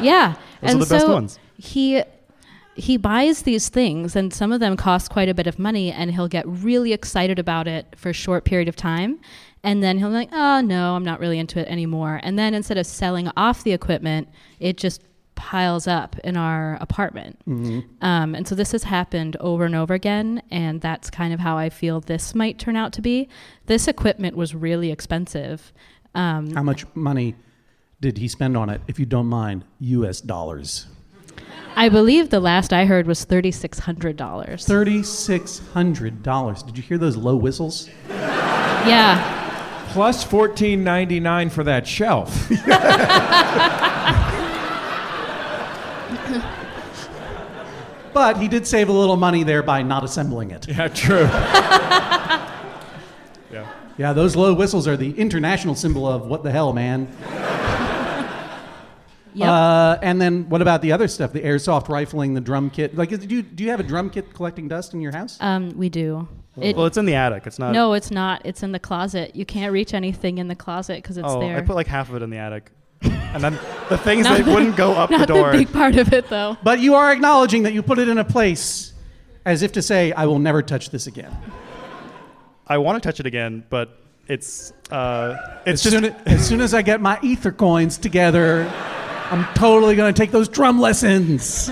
Yeah, 0.00 0.34
Those 0.60 0.70
are 0.70 0.72
and 0.72 0.82
the 0.82 0.86
best 0.86 1.06
so 1.06 1.12
ones. 1.12 1.38
he 1.56 2.02
he 2.74 2.98
buys 2.98 3.42
these 3.42 3.70
things, 3.70 4.14
and 4.14 4.32
some 4.34 4.52
of 4.52 4.60
them 4.60 4.76
cost 4.76 5.10
quite 5.10 5.30
a 5.30 5.34
bit 5.34 5.46
of 5.46 5.58
money, 5.58 5.90
and 5.90 6.10
he'll 6.12 6.28
get 6.28 6.46
really 6.46 6.92
excited 6.92 7.38
about 7.38 7.66
it 7.66 7.86
for 7.96 8.10
a 8.10 8.12
short 8.12 8.44
period 8.44 8.68
of 8.68 8.76
time, 8.76 9.18
and 9.64 9.82
then 9.82 9.98
he'll 9.98 10.08
be 10.08 10.14
like, 10.14 10.30
"Oh 10.32 10.60
no, 10.60 10.94
I'm 10.94 11.04
not 11.04 11.20
really 11.20 11.38
into 11.38 11.58
it 11.60 11.68
anymore." 11.68 12.20
And 12.22 12.38
then 12.38 12.54
instead 12.54 12.78
of 12.78 12.86
selling 12.86 13.28
off 13.36 13.64
the 13.64 13.72
equipment, 13.72 14.28
it 14.60 14.76
just 14.76 15.02
piles 15.34 15.86
up 15.86 16.18
in 16.20 16.36
our 16.36 16.78
apartment. 16.80 17.38
Um, 17.46 18.34
and 18.34 18.48
so 18.48 18.54
this 18.54 18.72
has 18.72 18.84
happened 18.84 19.36
over 19.38 19.64
and 19.66 19.74
over 19.74 19.92
again, 19.94 20.42
and 20.50 20.80
that's 20.80 21.10
kind 21.10 21.34
of 21.34 21.40
how 21.40 21.58
I 21.58 21.68
feel 21.68 22.00
this 22.00 22.34
might 22.34 22.58
turn 22.58 22.74
out 22.74 22.92
to 22.94 23.02
be. 23.02 23.28
This 23.66 23.86
equipment 23.86 24.34
was 24.36 24.54
really 24.54 24.90
expensive. 24.90 25.72
Um, 26.14 26.52
How 26.54 26.62
much 26.62 26.86
money 26.94 27.34
did 28.00 28.16
he 28.18 28.28
spend 28.28 28.56
on 28.56 28.70
it, 28.70 28.80
if 28.88 28.98
you 28.98 29.04
don't 29.04 29.26
mind, 29.26 29.64
U.S. 29.80 30.20
dollars? 30.22 30.86
I 31.74 31.88
believe 31.90 32.30
the 32.30 32.40
last 32.40 32.72
I 32.72 32.86
heard 32.86 33.06
was 33.06 33.24
thirty 33.24 33.50
six 33.52 33.78
hundred 33.80 34.16
dollars. 34.16 34.64
Thirty-six 34.66 35.60
hundred 35.74 36.22
dollars. 36.22 36.62
Did 36.62 36.76
you 36.78 36.82
hear 36.82 36.96
those 36.98 37.16
low 37.16 37.36
whistles? 37.36 37.88
Yeah, 38.08 39.42
Plus 39.92 40.22
fourteen 40.24 40.82
ninety 40.84 41.20
nine 41.20 41.50
for 41.50 41.64
that 41.64 41.86
shelf. 41.86 42.50
But 48.12 48.38
he 48.38 48.48
did 48.48 48.66
save 48.66 48.88
a 48.88 48.92
little 48.92 49.16
money 49.16 49.42
there 49.42 49.62
by 49.62 49.82
not 49.82 50.02
assembling 50.02 50.50
it. 50.50 50.66
yeah, 50.68 50.88
true. 50.88 51.28
Yeah. 53.52 53.64
Yeah, 53.96 54.12
those 54.12 54.34
low 54.36 54.52
whistles 54.54 54.88
are 54.88 54.96
the 54.96 55.12
international 55.16 55.74
symbol 55.76 56.06
of 56.06 56.26
what 56.26 56.42
the 56.42 56.50
hell, 56.50 56.72
man. 56.72 57.06
Yep. 59.36 59.48
Uh, 59.48 59.98
and 60.02 60.20
then 60.20 60.48
what 60.48 60.62
about 60.62 60.82
the 60.82 60.92
other 60.92 61.08
stuff? 61.08 61.32
The 61.32 61.40
airsoft 61.40 61.88
rifling, 61.88 62.34
the 62.34 62.40
drum 62.40 62.70
kit. 62.70 62.96
Like, 62.96 63.10
do 63.10 63.16
you, 63.34 63.42
do 63.42 63.62
you 63.64 63.70
have 63.70 63.80
a 63.80 63.84
drum 63.84 64.10
kit 64.10 64.32
collecting 64.34 64.68
dust 64.68 64.94
in 64.94 65.00
your 65.00 65.12
house? 65.12 65.38
um, 65.40 65.70
we 65.76 65.88
do. 65.88 66.26
It, 66.60 66.74
Well, 66.74 66.86
it's 66.86 66.96
in 66.96 67.04
the 67.04 67.14
attic. 67.14 67.46
It's 67.46 67.58
not. 67.58 67.72
no, 67.72 67.92
it's 67.92 68.10
not. 68.10 68.40
It's 68.44 68.62
in 68.62 68.72
the 68.72 68.78
closet. 68.78 69.36
You 69.36 69.44
can't 69.44 69.72
reach 69.72 69.92
anything 69.92 70.38
in 70.38 70.48
the 70.48 70.54
closet 70.54 71.02
because 71.02 71.18
it's 71.18 71.28
Oh, 71.28 71.38
there. 71.40 71.56
I 71.56 71.60
put 71.60 71.76
like 71.76 71.86
half 71.86 72.08
of 72.08 72.16
it 72.16 72.22
in 72.22 72.30
the 72.30 72.38
attic, 72.38 72.70
and 73.02 73.42
then 73.44 73.58
the 73.90 73.98
things 73.98 74.24
that 74.26 74.44
the- 74.44 74.50
wouldn't 74.54 74.74
go 74.74 74.92
up 74.92 75.10
the 75.10 75.18
Not 75.18 75.28
door. 75.28 75.52
the 75.52 75.58
big 75.58 75.72
part 75.72 75.96
of 75.96 76.12
it, 76.14 76.28
though. 76.30 76.56
But 76.64 76.80
you 76.80 76.94
are 76.94 77.12
acknowledging 77.12 77.64
that 77.64 77.74
you 77.74 77.82
put 77.82 77.98
it 77.98 78.08
in 78.08 78.16
a 78.16 78.24
place 78.24 78.94
as 79.44 79.60
if 79.62 79.72
to 79.72 79.82
say, 79.82 80.12
I 80.12 80.24
will 80.26 80.38
never 80.38 80.62
touch 80.62 80.88
this 80.90 81.06
again. 81.06 81.36
I 82.66 82.78
want 82.78 83.00
to 83.02 83.06
touch 83.06 83.20
it 83.20 83.26
again, 83.26 83.64
but 83.70 84.00
it's 84.26 84.72
uh, 84.90 85.36
it's 85.66 85.84
As 85.86 85.92
just 85.92 85.94
soon 85.94 86.04
as, 86.06 86.22
as 86.26 86.48
soon 86.48 86.60
as 86.60 86.74
I 86.74 86.82
get 86.82 87.00
my 87.00 87.18
ether 87.22 87.52
coins 87.52 87.96
together, 87.98 88.64
I'm 89.30 89.44
totally 89.54 89.96
going 89.96 90.12
to 90.12 90.18
take 90.18 90.30
those 90.30 90.48
drum 90.48 90.80
lessons. 90.80 91.70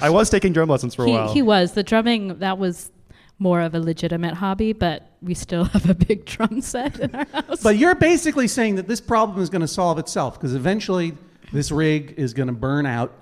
I 0.00 0.10
was 0.10 0.28
taking 0.30 0.52
drum 0.52 0.68
lessons 0.68 0.94
for 0.94 1.04
a 1.04 1.06
He, 1.08 1.12
while. 1.12 1.32
he 1.32 1.42
was 1.42 1.72
the 1.72 1.82
drumming. 1.82 2.38
That 2.40 2.58
was 2.58 2.90
more 3.38 3.60
of 3.60 3.74
a 3.74 3.80
legitimate 3.80 4.34
hobby, 4.34 4.72
but 4.72 5.08
we 5.22 5.34
still 5.34 5.64
have 5.72 5.88
a 5.88 5.94
big 5.94 6.24
drum 6.24 6.60
set 6.60 6.98
in 7.00 7.14
our 7.14 7.24
house. 7.26 7.62
But 7.62 7.76
you're 7.76 7.94
basically 7.94 8.48
saying 8.48 8.74
that 8.76 8.88
this 8.88 9.00
problem 9.00 9.42
is 9.42 9.50
going 9.50 9.62
to 9.62 9.68
solve 9.68 9.98
itself 9.98 10.34
because 10.34 10.54
eventually 10.54 11.16
this 11.52 11.70
rig 11.70 12.14
is 12.16 12.34
going 12.34 12.48
to 12.48 12.52
burn 12.52 12.86
out 12.86 13.12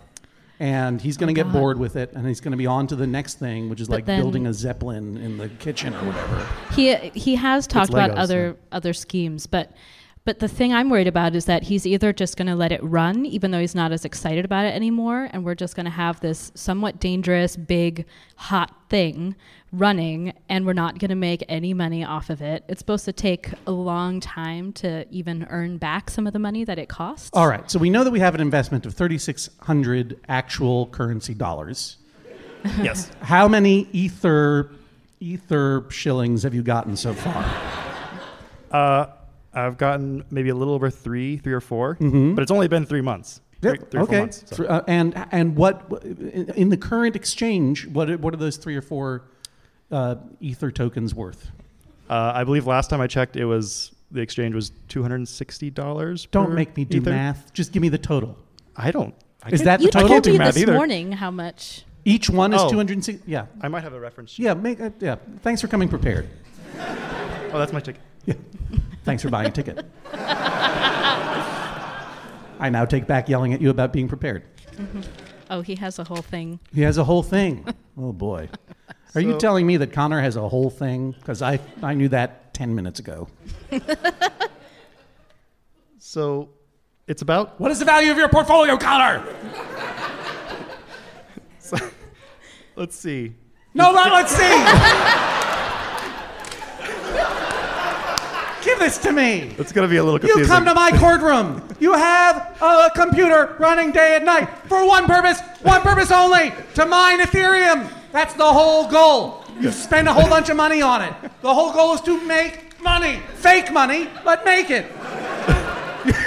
and 0.59 1.01
he's 1.01 1.17
going 1.17 1.35
to 1.35 1.41
Oh, 1.41 1.45
get 1.45 1.53
God. 1.53 1.59
bored 1.61 1.79
with 1.79 1.97
it 1.97 2.13
and 2.15 2.27
he's 2.27 2.41
going 2.41 2.53
to 2.53 2.57
be 2.59 2.67
on 2.67 2.87
to 2.87 2.97
the 2.97 3.07
next 3.07 3.39
thing, 3.39 3.69
which 3.69 3.81
is 3.81 3.89
But 3.89 3.95
like 3.97 4.05
then- 4.07 4.21
building 4.21 4.47
a 4.47 4.55
zeppelin 4.55 5.17
in 5.19 5.37
the 5.37 5.49
kitchen 5.49 5.93
or 5.95 6.05
whatever. 6.07 6.47
he 6.75 6.95
he 7.19 7.35
has 7.35 7.67
talked 7.67 7.91
about 7.91 8.13
Legos, 8.13 8.19
other 8.19 8.57
other 8.71 8.93
schemes, 8.95 9.47
but 9.47 9.73
but 10.25 10.39
the 10.39 10.49
thing 10.49 10.73
I'm 10.73 10.89
worried 10.89 11.09
about 11.09 11.35
is 11.35 11.47
that 11.47 11.65
he's 11.65 11.87
either 11.87 12.13
just 12.13 12.37
going 12.37 12.47
to 12.47 12.55
let 12.55 12.71
it 12.71 12.83
run, 12.83 13.27
even 13.27 13.51
though 13.51 13.59
he's 13.59 13.75
not 13.75 13.91
as 13.91 14.05
excited 14.05 14.45
about 14.45 14.67
it 14.67 14.75
anymore, 14.75 15.29
and 15.33 15.45
we're 15.45 15.57
just 15.57 15.75
going 15.75 15.85
to 15.85 15.91
have 15.91 16.21
this 16.21 16.53
somewhat 16.55 17.01
dangerous, 17.01 17.57
big, 17.57 18.07
hot 18.37 18.73
thing 18.89 19.35
running, 19.73 20.33
and 20.49 20.65
we're 20.67 20.75
not 20.75 20.99
going 20.99 21.09
to 21.09 21.15
make 21.17 21.43
any 21.49 21.75
money 21.75 22.05
off 22.05 22.31
of 22.31 22.41
it. 22.41 22.63
It's 22.69 22.79
supposed 22.79 23.05
to 23.07 23.13
take 23.13 23.51
a 23.67 23.73
long 23.73 24.21
time 24.21 24.73
to 24.75 25.07
even 25.11 25.47
earn 25.51 25.79
back 25.79 26.11
some 26.11 26.27
of 26.27 26.33
the 26.33 26.39
money 26.39 26.65
that 26.65 26.79
it 26.79 26.89
costs. 26.89 27.31
All 27.33 27.49
right, 27.49 27.69
so 27.71 27.79
we 27.79 27.91
know 27.91 28.05
that 28.05 28.11
we 28.11 28.21
have 28.21 28.35
an 28.35 28.41
investment 28.41 28.87
of 28.87 28.95
3,600 28.95 30.21
actual 30.29 30.87
currency 30.87 31.35
dollars. 31.35 31.97
yes. 32.81 33.11
How 33.23 33.49
many 33.49 33.89
ether 33.93 34.71
ether 35.19 35.85
shillings 35.89 36.43
have 36.43 36.53
you 36.53 36.63
gotten 36.63 36.97
so 36.97 37.15
far? 37.15 37.45
Uh, 38.73 39.07
I've 39.55 39.77
gotten 39.77 40.25
maybe 40.31 40.49
a 40.49 40.55
little 40.55 40.75
over 40.75 40.91
three, 40.91 41.37
three 41.39 41.53
or 41.53 41.61
4 41.61 41.95
but 42.35 42.43
it's 42.43 42.51
only 42.51 42.69
been 42.69 42.87
three 42.87 43.01
months. 43.03 43.41
Three, 43.61 43.79
three 43.79 44.01
or 44.01 44.07
four 44.07 44.15
okay. 44.15 44.19
months. 44.21 44.45
so. 44.57 44.65
Uh, 44.65 44.83
and 44.89 45.27
and 45.31 45.55
what 45.55 45.87
in 46.03 46.51
in 46.57 46.69
the 46.69 46.77
current 46.77 47.15
exchange? 47.15 47.87
What 47.87 48.11
are- 48.11 48.19
what 48.19 48.35
are 48.35 48.39
those 48.39 48.57
three 48.57 48.75
or 48.75 48.83
four 48.83 49.23
uh, 49.93 50.17
ether 50.41 50.73
tokens 50.73 51.15
worth? 51.15 51.51
Uh, 52.11 52.33
I 52.35 52.43
believe 52.43 52.67
last 52.67 52.91
time 52.91 53.01
I 53.01 53.07
checked, 53.07 53.37
it 53.37 53.45
was 53.45 53.93
the 54.11 54.21
exchange 54.21 54.55
was 54.57 54.73
two 54.89 55.01
hundred 55.03 55.17
and 55.17 55.29
sixty 55.29 55.71
dollars. 55.71 56.27
Don't 56.33 56.55
make 56.55 56.77
me 56.77 56.85
do 56.85 57.01
math. 57.01 57.53
Just 57.53 57.71
give 57.73 57.83
me 57.83 57.89
the 57.89 57.99
total. 57.99 58.37
I 58.77 58.91
don't. 58.91 59.15
I 59.45 59.51
Is 59.51 59.61
can't- 59.61 59.65
that 59.67 59.77
the 59.79 59.85
you 59.85 59.91
total? 59.93 60.09
told 60.09 60.27
me 60.27 60.33
do 60.33 60.39
math 60.39 60.55
this 60.55 60.63
either. 60.65 60.75
morning 60.75 61.13
how 61.13 61.31
much. 61.31 61.85
Each 62.05 62.29
one 62.29 62.53
is 62.53 62.61
Oh. 62.63 62.69
260. 62.69 63.23
Yeah. 63.31 63.47
I 63.61 63.69
might 63.69 63.85
have 63.85 63.93
a 63.93 64.01
reference. 64.01 64.41
Yeah, 64.41 64.55
make 64.55 64.81
uh, 64.81 64.91
yeah. 64.99 65.17
Thanks 65.43 65.61
for 65.61 65.69
coming 65.69 65.89
prepared. 65.89 66.29
Oh, 66.81 67.59
that's 67.61 67.73
my 67.73 67.79
ticket. 67.79 68.01
Yeah. 68.27 68.35
Thanks 69.05 69.23
for 69.23 69.31
buying 69.31 69.49
a 69.49 69.51
ticket. 69.51 69.85
I 72.59 72.69
now 72.71 72.85
take 72.85 73.07
back 73.07 73.29
yelling 73.29 73.53
at 73.53 73.61
you 73.61 73.71
about 73.71 73.93
being 73.93 74.09
prepared. 74.09 74.45
Oh, 75.51 75.61
he 75.61 75.75
has 75.77 75.99
a 75.99 76.05
whole 76.05 76.23
thing. 76.23 76.61
He 76.73 76.83
has 76.83 76.99
a 76.99 77.05
whole 77.05 77.23
thing. 77.23 77.67
Oh 77.95 78.11
boy. 78.11 78.49
Are 79.15 79.21
you 79.21 79.39
telling 79.39 79.67
me 79.67 79.77
that 79.77 79.93
Connor 79.93 80.23
has 80.23 80.37
a 80.37 80.49
whole 80.49 80.71
thing? 80.71 81.13
Because 81.13 81.43
I, 81.43 81.61
I 81.83 81.93
knew 81.93 82.09
that 82.09 82.55
10 82.55 82.75
minutes 82.75 83.01
ago. 83.01 83.29
So, 86.05 86.51
it's 87.07 87.23
about 87.23 87.59
What 87.61 87.71
is 87.71 87.79
the 87.79 87.85
value 87.85 88.11
of 88.11 88.19
your 88.19 88.29
portfolio, 88.29 88.77
Connor? 88.77 89.25
let's 92.77 92.97
see. 92.97 93.35
No, 93.73 93.93
no, 93.93 94.03
let's 94.13 94.33
see. 94.37 95.22
This 98.83 98.99
to 98.99 99.13
me. 99.13 99.55
It's 99.59 99.73
gonna 99.73 99.89
be 99.89 99.97
a 99.97 100.05
little 100.05 100.21
You 100.29 100.45
come 100.47 100.65
to 100.65 100.75
my 100.75 100.91
courtroom. 100.99 101.63
You 101.79 101.93
have 101.95 102.57
a 102.61 102.91
computer 102.95 103.55
running 103.59 103.93
day 103.93 104.17
and 104.17 104.25
night 104.25 104.49
for 104.67 104.85
one 104.87 105.07
purpose, 105.07 105.41
one 105.63 105.81
purpose 105.83 106.11
only 106.11 106.53
to 106.75 106.87
mine 106.87 107.21
Ethereum. 107.21 107.89
That's 108.13 108.35
the 108.35 108.45
whole 108.53 108.89
goal. 108.89 109.45
You 109.61 109.71
spend 109.71 110.09
a 110.09 110.13
whole 110.13 110.29
bunch 110.29 110.49
of 110.49 110.57
money 110.57 110.83
on 110.83 111.03
it. 111.03 111.15
The 111.43 111.55
whole 111.55 111.73
goal 111.73 111.95
is 111.95 112.01
to 112.03 112.21
make 112.27 112.81
money. 112.83 113.21
Fake 113.35 113.73
money, 113.73 114.09
but 114.25 114.45
make 114.45 114.71
it. 114.71 114.87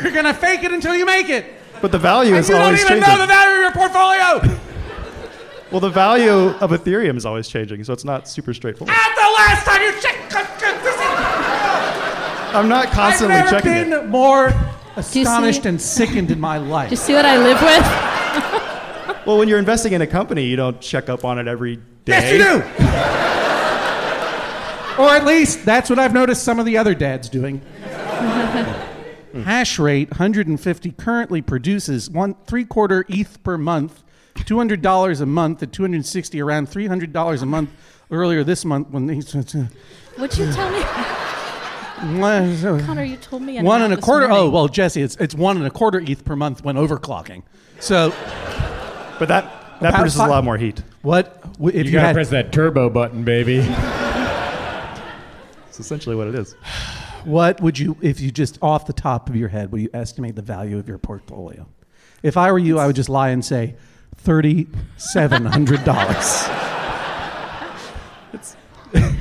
You're 0.02 0.14
going 0.14 0.26
to 0.26 0.34
fake 0.34 0.64
it 0.64 0.72
until 0.72 0.96
you 0.96 1.06
make 1.06 1.28
it. 1.30 1.46
but 1.82 1.92
the 1.92 1.98
value 2.00 2.32
And 2.36 2.40
is 2.40 2.50
you 2.50 2.56
don't 2.56 2.74
even 2.74 2.88
changing. 2.88 3.02
know 3.02 3.18
the 3.20 3.28
value 3.28 3.56
of 3.58 3.62
your 3.62 3.72
portfolio. 3.74 4.58
well, 5.72 5.82
the 5.82 5.90
value 5.90 6.32
of 6.64 6.72
Ethereum 6.72 7.18
is 7.18 7.26
always 7.26 7.48
changing, 7.50 7.84
so 7.84 7.92
it's 7.94 8.06
not 8.06 8.28
super 8.28 8.54
straightforward. 8.54 8.96
At 8.96 9.16
the 9.16 9.30
last 9.38 9.66
time 9.66 9.82
you 9.82 9.92
checked, 10.02 10.32
I'm 12.56 12.70
not 12.70 12.88
constantly 12.92 13.36
checking 13.50 13.52
up. 13.54 13.54
I've 13.54 13.62
constantly 13.62 13.70
never 13.74 13.84
checking 13.84 13.90
been 13.92 13.94
it. 13.94 14.10
more 14.10 14.54
astonished 14.96 15.66
and 15.66 15.82
sickened 15.82 16.32
in 16.32 16.40
my 16.40 16.58
life. 16.58 16.90
Do 16.90 16.94
you 16.94 16.98
see 16.98 17.14
what 17.14 17.26
I 17.26 17.38
live 17.38 17.62
with? 17.62 19.26
Well, 19.26 19.38
when 19.40 19.48
you're 19.48 19.60
investing 19.60 19.94
in 19.94 20.02
a 20.02 20.08
company, 20.08 20.46
you 20.46 20.56
don't 20.56 20.80
check 20.80 21.10
up 21.10 21.26
on 21.26 21.40
it 21.40 21.48
every 21.48 21.78
day. 21.78 21.82
Yes, 22.08 22.32
you 22.32 22.38
do. 22.38 22.62
or 25.04 25.10
at 25.10 25.26
least 25.26 25.66
that's 25.66 25.90
what 25.90 25.98
I've 25.98 26.14
noticed 26.14 26.44
some 26.44 26.60
of 26.60 26.66
the 26.68 26.78
other 26.78 26.94
dads 26.94 27.28
doing. 27.28 27.60
Hash 29.44 29.80
rate 29.80 30.12
150 30.12 30.92
currently 30.92 31.42
produces 31.42 32.10
one 32.10 32.36
three 32.46 32.64
quarter 32.66 33.04
ETH 33.10 33.44
per 33.44 33.58
month, 33.58 34.04
two 34.46 34.58
hundred 34.58 34.82
dollars 34.84 35.20
a 35.22 35.26
month 35.26 35.62
at 35.64 35.74
260, 35.74 36.40
around 36.42 36.70
three 36.70 36.86
hundred 36.88 37.12
dollars 37.12 37.42
a 37.42 37.46
month 37.48 37.72
earlier 38.12 38.44
this 38.44 38.64
month 38.64 38.90
when 38.92 39.10
he 39.10 39.22
What'd 39.22 40.38
you 40.38 40.52
tell 40.54 40.72
me? 40.72 41.25
One 42.20 42.82
Connor, 42.86 43.04
you 43.04 43.18
told 43.18 43.42
me 43.42 43.58
and 43.58 43.66
a 43.94 43.96
this 43.96 44.06
quarter. 44.06 44.28
Oh 44.30 44.50
well, 44.50 44.68
Jesse, 44.68 45.02
it's 45.02 45.16
it's 45.18 45.34
one 45.36 45.58
and 45.58 45.66
a 45.66 45.70
quarter 45.72 46.00
ETH 46.00 46.24
per 46.26 46.36
month 46.36 46.64
when 46.64 46.76
overclocking. 46.76 47.44
So 47.80 48.10
But 49.20 49.28
that 49.30 49.52
that 49.82 49.90
About 49.90 49.94
produces 49.96 50.20
fi- 50.20 50.28
a 50.28 50.30
lot 50.30 50.44
more 50.44 50.58
heat. 50.58 50.82
what 51.02 51.42
if 51.60 51.74
You 51.76 51.84
you, 51.84 51.92
gotta 51.92 52.08
had 52.08 52.14
press 52.16 52.30
that 52.30 52.52
turbo 52.52 52.90
button, 52.90 53.24
baby. 53.24 53.58
It's 55.70 55.80
essentially 55.80 56.16
what 56.16 56.28
it 56.28 56.36
is. 56.36 56.54
What 57.26 57.60
would 57.60 57.78
you, 57.80 57.98
if 58.02 58.22
you 58.22 58.32
just 58.32 58.58
off 58.62 58.86
the 58.86 58.94
top 58.94 59.30
of 59.30 59.36
your 59.36 59.50
head, 59.50 59.72
would 59.72 59.82
you 59.82 59.90
estimate 59.94 60.36
the 60.36 60.42
value 60.42 60.78
of 60.78 60.88
your 60.88 60.98
portfolio? 60.98 61.68
If 62.24 62.38
I 62.38 62.52
were 62.52 62.60
you, 62.60 62.78
I 62.80 62.86
would 62.88 62.96
just 62.96 63.10
lie 63.10 63.30
and 63.30 63.44
say 63.44 63.76
thirty-seven 64.18 65.46
hundred 65.46 65.84
dollars. 65.84 66.46
it's 68.34 68.56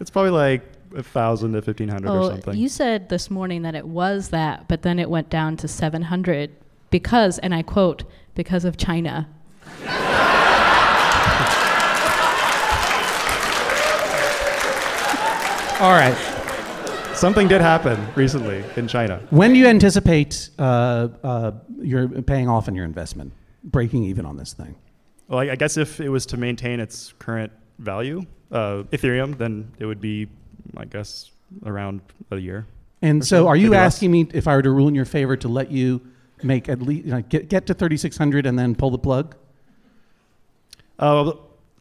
It's 0.00 0.10
probably 0.10 0.30
like 0.30 0.62
a 0.96 1.02
thousand 1.02 1.52
to 1.52 1.62
fifteen 1.62 1.88
hundred 1.88 2.10
or 2.10 2.18
Oh, 2.18 2.28
something. 2.30 2.56
you 2.56 2.68
said 2.68 3.08
this 3.08 3.30
morning 3.30 3.62
that 3.62 3.74
it 3.74 3.86
was 3.86 4.28
that, 4.30 4.68
but 4.68 4.82
then 4.82 4.98
it 4.98 5.08
went 5.10 5.28
down 5.30 5.56
to 5.58 5.68
700 5.68 6.50
because, 6.90 7.38
and 7.40 7.54
I 7.54 7.62
quote, 7.62 8.04
because 8.34 8.64
of 8.64 8.76
China. 8.76 9.28
All 15.80 15.92
right. 15.92 16.16
Something 17.14 17.46
did 17.46 17.60
happen 17.60 18.04
recently 18.16 18.64
in 18.74 18.88
China. 18.88 19.20
When 19.30 19.52
do 19.52 19.58
you 19.60 19.66
anticipate 19.68 20.50
uh, 20.58 21.08
uh, 21.22 21.52
you're 21.80 22.08
paying 22.08 22.48
off 22.48 22.66
on 22.66 22.74
your 22.74 22.84
investment, 22.84 23.32
breaking 23.62 24.02
even 24.02 24.26
on 24.26 24.36
this 24.36 24.52
thing? 24.54 24.74
Well, 25.28 25.38
I 25.38 25.50
I 25.52 25.54
guess 25.56 25.76
if 25.76 26.00
it 26.00 26.08
was 26.08 26.26
to 26.26 26.36
maintain 26.36 26.80
its 26.80 27.12
current 27.20 27.52
value, 27.78 28.22
uh, 28.50 28.82
Ethereum, 28.90 29.38
then 29.38 29.70
it 29.78 29.86
would 29.86 30.00
be, 30.00 30.26
I 30.76 30.84
guess, 30.84 31.30
around 31.64 32.00
a 32.30 32.38
year. 32.38 32.66
And 33.02 33.24
so, 33.24 33.44
so, 33.44 33.48
are 33.48 33.56
you 33.56 33.70
maybe 33.70 33.80
less. 33.80 33.94
asking 33.94 34.10
me 34.10 34.28
if 34.32 34.48
I 34.48 34.56
were 34.56 34.62
to 34.62 34.70
rule 34.70 34.88
in 34.88 34.94
your 34.94 35.04
favor 35.04 35.36
to 35.36 35.48
let 35.48 35.70
you 35.70 36.00
make 36.42 36.68
at 36.68 36.82
least 36.82 37.06
you 37.06 37.12
know, 37.12 37.22
get 37.22 37.48
get 37.48 37.66
to 37.66 37.74
thirty-six 37.74 38.16
hundred 38.16 38.46
and 38.46 38.58
then 38.58 38.74
pull 38.74 38.90
the 38.90 38.98
plug? 38.98 39.36
Uh, 40.98 41.32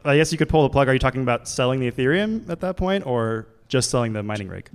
I 0.06 0.18
guess 0.18 0.32
you 0.32 0.38
could 0.38 0.50
pull 0.50 0.64
the 0.64 0.70
plug. 0.70 0.88
Are 0.88 0.94
you 0.94 1.00
talking 1.00 1.22
about 1.24 1.48
selling 1.48 1.80
the 1.80 1.92
Ethereum 1.92 2.48
at 2.50 2.60
that 2.62 2.78
point, 2.78 3.06
or 3.06 3.48
just 3.68 3.90
selling 3.90 4.14
the 4.14 4.22
mining 4.22 4.48
rig? 4.48 4.70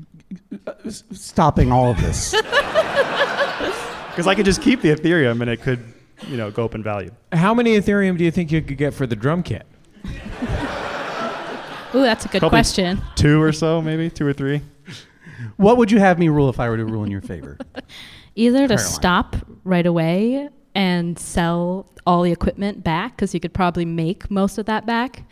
Stopping 0.89 1.71
all 1.71 1.91
of 1.91 2.01
this. 2.01 2.35
Because 4.13 4.27
I 4.27 4.35
could 4.35 4.45
just 4.45 4.61
keep 4.61 4.83
the 4.83 4.91
Ethereum, 4.91 5.41
and 5.41 5.49
it 5.49 5.63
could, 5.63 5.83
you 6.29 6.37
know, 6.37 6.51
go 6.51 6.67
up 6.67 6.75
in 6.75 6.83
value. 6.83 7.11
How 7.33 7.55
many 7.55 7.79
Ethereum 7.79 8.19
do 8.19 8.25
you 8.25 8.31
think 8.31 8.53
you 8.53 8.61
could 8.61 8.77
get 8.77 8.93
for 8.93 9.07
the 9.07 9.17
drum 9.17 9.43
kit? 9.43 9.67
Ooh, 11.95 12.03
that's 12.03 12.25
a 12.25 12.29
good 12.29 12.41
Probably- 12.41 12.57
question. 12.57 13.01
Two 13.17 13.41
or 13.43 13.53
so, 13.53 13.81
maybe 13.83 14.09
two 14.11 14.27
or 14.27 14.33
three. 14.33 14.63
what 15.57 15.77
would 15.77 15.91
you 15.91 15.99
have 15.99 16.19
me 16.19 16.29
rule 16.29 16.49
if 16.49 16.59
I 16.61 16.69
were 16.69 16.77
to 16.77 16.85
rule 16.85 17.05
in 17.05 17.11
your 17.11 17.21
favor? 17.21 17.59
Either 18.35 18.63
to 18.63 18.77
Caroline. 18.77 18.79
stop 18.79 19.37
right 19.65 19.87
away 19.87 20.49
and 20.75 21.19
sell 21.19 21.87
all 22.07 22.23
the 22.23 22.33
equipment 22.33 22.83
back, 22.83 23.15
because 23.17 23.35
you 23.35 23.41
could 23.41 23.53
probably 23.53 23.85
make 23.85 24.31
most 24.31 24.57
of 24.59 24.67
that 24.67 24.87
back, 24.87 25.25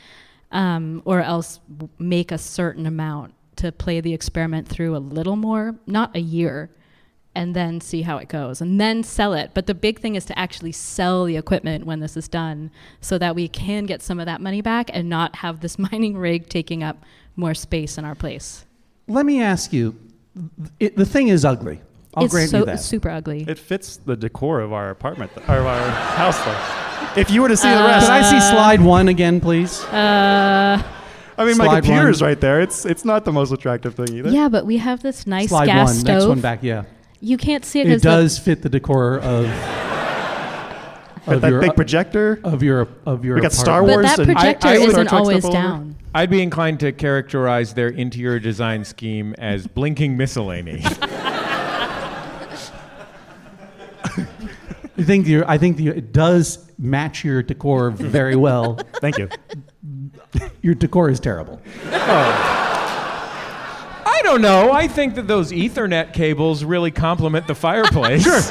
um, 0.52 1.00
or 1.06 1.22
else 1.22 1.60
make 1.98 2.30
a 2.30 2.36
certain 2.38 2.84
amount 2.86 3.32
to 3.56 3.72
play 3.72 4.00
the 4.00 4.12
experiment 4.12 4.68
through 4.68 4.94
a 4.96 4.98
little 4.98 5.36
more, 5.36 5.74
not 5.86 6.14
a 6.14 6.20
year, 6.20 6.70
and 7.34 7.54
then 7.54 7.80
see 7.80 8.02
how 8.02 8.16
it 8.18 8.28
goes, 8.28 8.60
and 8.60 8.80
then 8.80 9.02
sell 9.04 9.32
it. 9.34 9.50
But 9.54 9.66
the 9.66 9.74
big 9.74 10.00
thing 10.00 10.14
is 10.16 10.24
to 10.26 10.38
actually 10.38 10.72
sell 10.72 11.24
the 11.24 11.36
equipment 11.36 11.86
when 11.86 12.00
this 12.00 12.16
is 12.16 12.26
done, 12.28 12.70
so 13.00 13.18
that 13.18 13.34
we 13.34 13.46
can 13.48 13.86
get 13.86 14.02
some 14.02 14.18
of 14.18 14.26
that 14.26 14.40
money 14.40 14.60
back 14.60 14.90
and 14.92 15.08
not 15.08 15.36
have 15.36 15.60
this 15.60 15.78
mining 15.90 16.16
rig 16.16 16.48
taking 16.48 16.82
up 16.82 16.96
more 17.36 17.54
space 17.54 17.96
in 17.98 18.04
our 18.04 18.14
place. 18.14 18.64
Let 19.08 19.26
me 19.26 19.40
ask 19.42 19.72
you 19.72 19.94
it, 20.78 20.96
the 20.96 21.06
thing 21.06 21.28
is 21.28 21.44
ugly. 21.44 21.80
I'll 22.14 22.24
it's 22.24 22.32
grant 22.34 22.50
so 22.50 22.58
you 22.58 22.64
that. 22.66 22.80
super 22.80 23.08
ugly. 23.08 23.44
It 23.46 23.58
fits 23.58 23.96
the 23.98 24.16
decor 24.16 24.60
of 24.60 24.72
our 24.72 24.90
apartment, 24.90 25.32
th- 25.34 25.48
or 25.48 25.58
of 25.58 25.66
our 25.66 25.90
house, 25.90 26.38
though. 26.44 27.20
If 27.20 27.30
you 27.30 27.40
were 27.42 27.48
to 27.48 27.56
see 27.56 27.68
the 27.68 27.78
Uh, 27.80 27.86
rest, 27.86 28.06
Can 28.06 28.24
I 28.24 28.28
see 28.30 28.40
slide 28.50 28.80
one 28.80 29.06
again, 29.08 29.40
please? 29.40 29.82
uh, 29.84 30.82
I 31.38 31.44
mean, 31.44 31.56
my 31.56 31.64
slide 31.66 31.84
computer's 31.84 32.20
one. 32.20 32.30
right 32.30 32.40
there. 32.40 32.60
It's 32.60 32.84
it's 32.84 33.04
not 33.04 33.24
the 33.24 33.32
most 33.32 33.52
attractive 33.52 33.94
thing 33.94 34.12
either. 34.16 34.30
yeah, 34.30 34.48
but 34.48 34.66
we 34.66 34.76
have 34.78 35.02
this 35.02 35.26
nice 35.26 35.48
slide 35.48 35.66
gas 35.66 35.88
one. 35.88 35.94
stove. 35.96 36.14
Next 36.16 36.26
one 36.26 36.40
back. 36.40 36.62
Yeah. 36.62 36.82
You 37.20 37.36
can't 37.36 37.64
see 37.64 37.80
it 37.80 37.86
It 37.86 37.90
because 37.90 38.02
does 38.02 38.38
fit 38.38 38.62
the 38.62 38.68
decor 38.68 39.18
of, 39.18 39.44
Got 39.46 41.26
of 41.34 41.40
that 41.42 41.50
your 41.50 41.60
big 41.60 41.74
projector. 41.76 42.40
of 42.44 42.62
your 42.62 42.88
of 43.06 43.24
your. 43.24 43.34
We 43.36 43.42
got 43.42 43.52
Star 43.52 43.82
apartment. 43.82 44.02
but 44.02 44.04
Wars 44.04 44.16
that 44.16 44.22
and- 44.28 44.32
projector 44.36 44.68
I- 44.68 44.70
I 44.72 44.74
isn't 44.76 45.12
always 45.12 45.38
stuff 45.44 45.54
all 45.54 45.60
over. 45.60 45.68
down. 45.68 45.96
I'd 46.14 46.30
be 46.30 46.42
inclined 46.42 46.80
to 46.80 46.90
characterize 46.92 47.74
their 47.74 47.88
interior 47.88 48.38
design 48.40 48.84
scheme 48.84 49.34
as 49.38 49.66
blinking 49.66 50.16
miscellany. 50.16 50.82
I 54.04 55.02
think 55.02 55.26
you 55.26 55.44
I 55.46 55.56
think 55.58 55.78
you, 55.78 55.92
it 55.92 56.12
does 56.12 56.70
match 56.78 57.24
your 57.24 57.42
decor 57.42 57.90
very 57.90 58.36
well. 58.36 58.78
Thank 59.00 59.18
you. 59.18 59.28
your 60.62 60.74
decor 60.74 61.10
is 61.10 61.20
terrible. 61.20 61.60
Oh. 61.92 62.66
I 64.20 64.22
don't 64.22 64.42
know. 64.42 64.70
I 64.70 64.86
think 64.86 65.14
that 65.14 65.26
those 65.26 65.50
Ethernet 65.50 66.12
cables 66.12 66.62
really 66.62 66.90
complement 66.90 67.46
the 67.46 67.54
fireplace. 67.54 68.22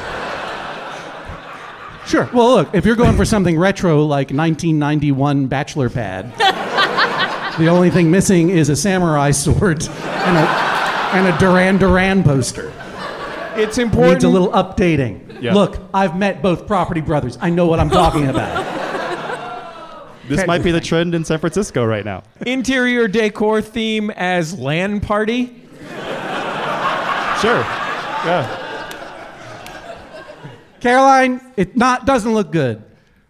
Sure. 2.06 2.26
Sure. 2.26 2.28
Well, 2.34 2.56
look, 2.56 2.74
if 2.74 2.84
you're 2.84 2.96
going 2.96 3.16
for 3.16 3.24
something 3.24 3.56
retro 3.56 4.02
like 4.02 4.30
1991 4.30 5.46
bachelor 5.46 5.88
pad, 5.88 6.36
the 7.58 7.68
only 7.68 7.88
thing 7.88 8.10
missing 8.10 8.48
is 8.50 8.68
a 8.68 8.74
samurai 8.74 9.30
sword 9.30 9.86
and 9.86 10.36
a, 10.36 10.48
and 11.14 11.26
a 11.28 11.38
Duran 11.38 11.76
Duran 11.76 12.24
poster. 12.24 12.72
It's 13.54 13.78
important. 13.78 14.14
Needs 14.14 14.24
a 14.24 14.28
little 14.28 14.50
updating. 14.50 15.40
Yeah. 15.40 15.54
Look, 15.54 15.78
I've 15.94 16.18
met 16.18 16.42
both 16.42 16.66
property 16.66 17.00
brothers. 17.00 17.38
I 17.40 17.50
know 17.50 17.66
what 17.66 17.78
I'm 17.78 17.90
talking 17.90 18.26
about. 18.26 18.69
This 20.30 20.46
might 20.46 20.62
be 20.62 20.70
the 20.70 20.80
trend 20.80 21.14
in 21.14 21.24
San 21.24 21.38
Francisco 21.38 21.84
right 21.84 22.04
now. 22.04 22.22
interior 22.46 23.08
decor 23.08 23.60
theme 23.60 24.10
as 24.10 24.58
LAN 24.58 25.00
party. 25.00 25.46
Sure. 27.40 27.60
Yeah. 28.26 28.56
Caroline, 30.80 31.40
it 31.56 31.76
not 31.76 32.06
doesn't 32.06 32.32
look 32.32 32.52
good. 32.52 32.82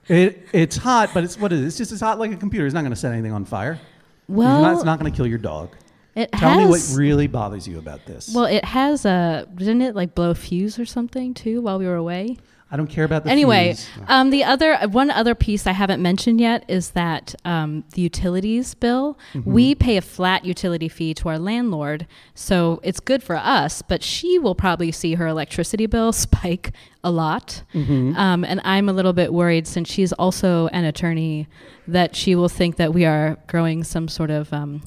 It, 0.09 0.47
it's 0.53 0.77
hot, 0.77 1.11
but 1.15 1.25
it's 1.25 1.39
what 1.39 1.53
is 1.53 1.61
it? 1.61 1.67
It's 1.67 1.77
just 1.79 1.93
as 1.93 2.01
hot 2.01 2.19
like 2.19 2.33
a 2.33 2.37
computer. 2.37 2.67
It's 2.67 2.75
not 2.75 2.81
going 2.83 2.93
to 2.93 2.97
set 2.97 3.13
anything 3.13 3.33
on 3.33 3.45
fire. 3.45 3.73
It's 3.75 3.81
Well, 4.29 4.63
not, 4.63 4.75
it's 4.75 4.85
not 4.85 4.99
going 4.99 5.11
to 5.13 5.17
kill 5.17 5.27
your 5.27 5.39
dog. 5.39 5.71
it 6.15 6.31
Tell 6.33 6.51
has. 6.51 6.59
me 6.65 6.67
what 6.67 6.99
really 6.99 7.27
bothers 7.29 7.67
you 7.69 7.79
about 7.79 8.05
this. 8.07 8.33
well, 8.35 8.45
it 8.47 8.65
has 8.65 9.05
a. 9.05 9.49
Didn't 9.55 9.83
it 9.83 9.95
like 9.95 10.15
blow 10.15 10.31
a 10.31 10.35
fuse 10.35 10.79
or 10.79 10.85
something 10.87 11.35
too 11.35 11.61
while 11.61 11.79
we 11.79 11.87
were 11.87 11.95
away? 11.97 12.39
I 12.73 12.77
don't 12.77 12.87
care 12.87 13.03
about 13.05 13.25
the 13.25 13.31
anyway, 13.31 13.75
um, 14.07 14.31
the 14.31 14.45
other 14.45 14.77
one 14.89 15.11
other 15.11 15.35
piece 15.35 15.67
I 15.67 15.73
haven't 15.73 16.01
mentioned 16.01 16.41
yet 16.41 16.65
is 16.69 16.91
that 16.93 17.35
um, 17.45 17.83
the 17.95 18.03
utilities 18.03 18.75
bill. 18.75 19.19
Mm-hmm. 19.35 19.53
We 19.53 19.75
pay 19.75 19.97
a 19.97 20.01
flat 20.03 20.45
utility 20.45 20.89
fee 20.89 21.13
to 21.15 21.29
our 21.31 21.39
landlord, 21.39 22.07
so 22.35 22.79
it's 22.85 23.01
good 23.01 23.23
for 23.25 23.35
us. 23.37 23.83
But 23.83 24.05
she 24.05 24.39
will 24.39 24.55
probably 24.55 24.93
see 24.93 25.15
her 25.15 25.27
electricity 25.27 25.87
bill 25.87 26.13
spike 26.27 26.73
a 27.03 27.11
lot, 27.11 27.63
Mm-hmm. 27.75 28.17
um, 28.17 28.45
and 28.45 28.61
I'm 28.65 28.89
a 28.89 28.93
little 28.93 29.13
bit 29.15 29.33
worried 29.33 29.67
since 29.67 29.91
she's 29.91 30.13
also 30.13 30.69
an 30.69 30.85
attorney 30.85 31.49
that 31.89 32.15
she 32.15 32.35
will 32.37 32.49
think 32.49 32.77
that 32.77 32.95
we 32.95 33.05
are 33.05 33.37
growing 33.49 33.83
some 33.85 34.07
sort 34.09 34.31
of. 34.31 34.53
Um, 34.53 34.83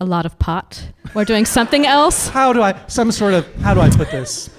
a 0.00 0.04
lot 0.04 0.26
of 0.26 0.36
pot 0.40 0.88
or 1.14 1.24
doing 1.24 1.44
something 1.46 1.86
else. 1.98 2.26
How 2.26 2.52
do 2.52 2.60
I, 2.60 2.74
some 2.88 3.12
sort 3.12 3.34
of, 3.34 3.46
how 3.62 3.72
do 3.72 3.78
I 3.80 3.88
put 3.88 4.10
this? 4.10 4.50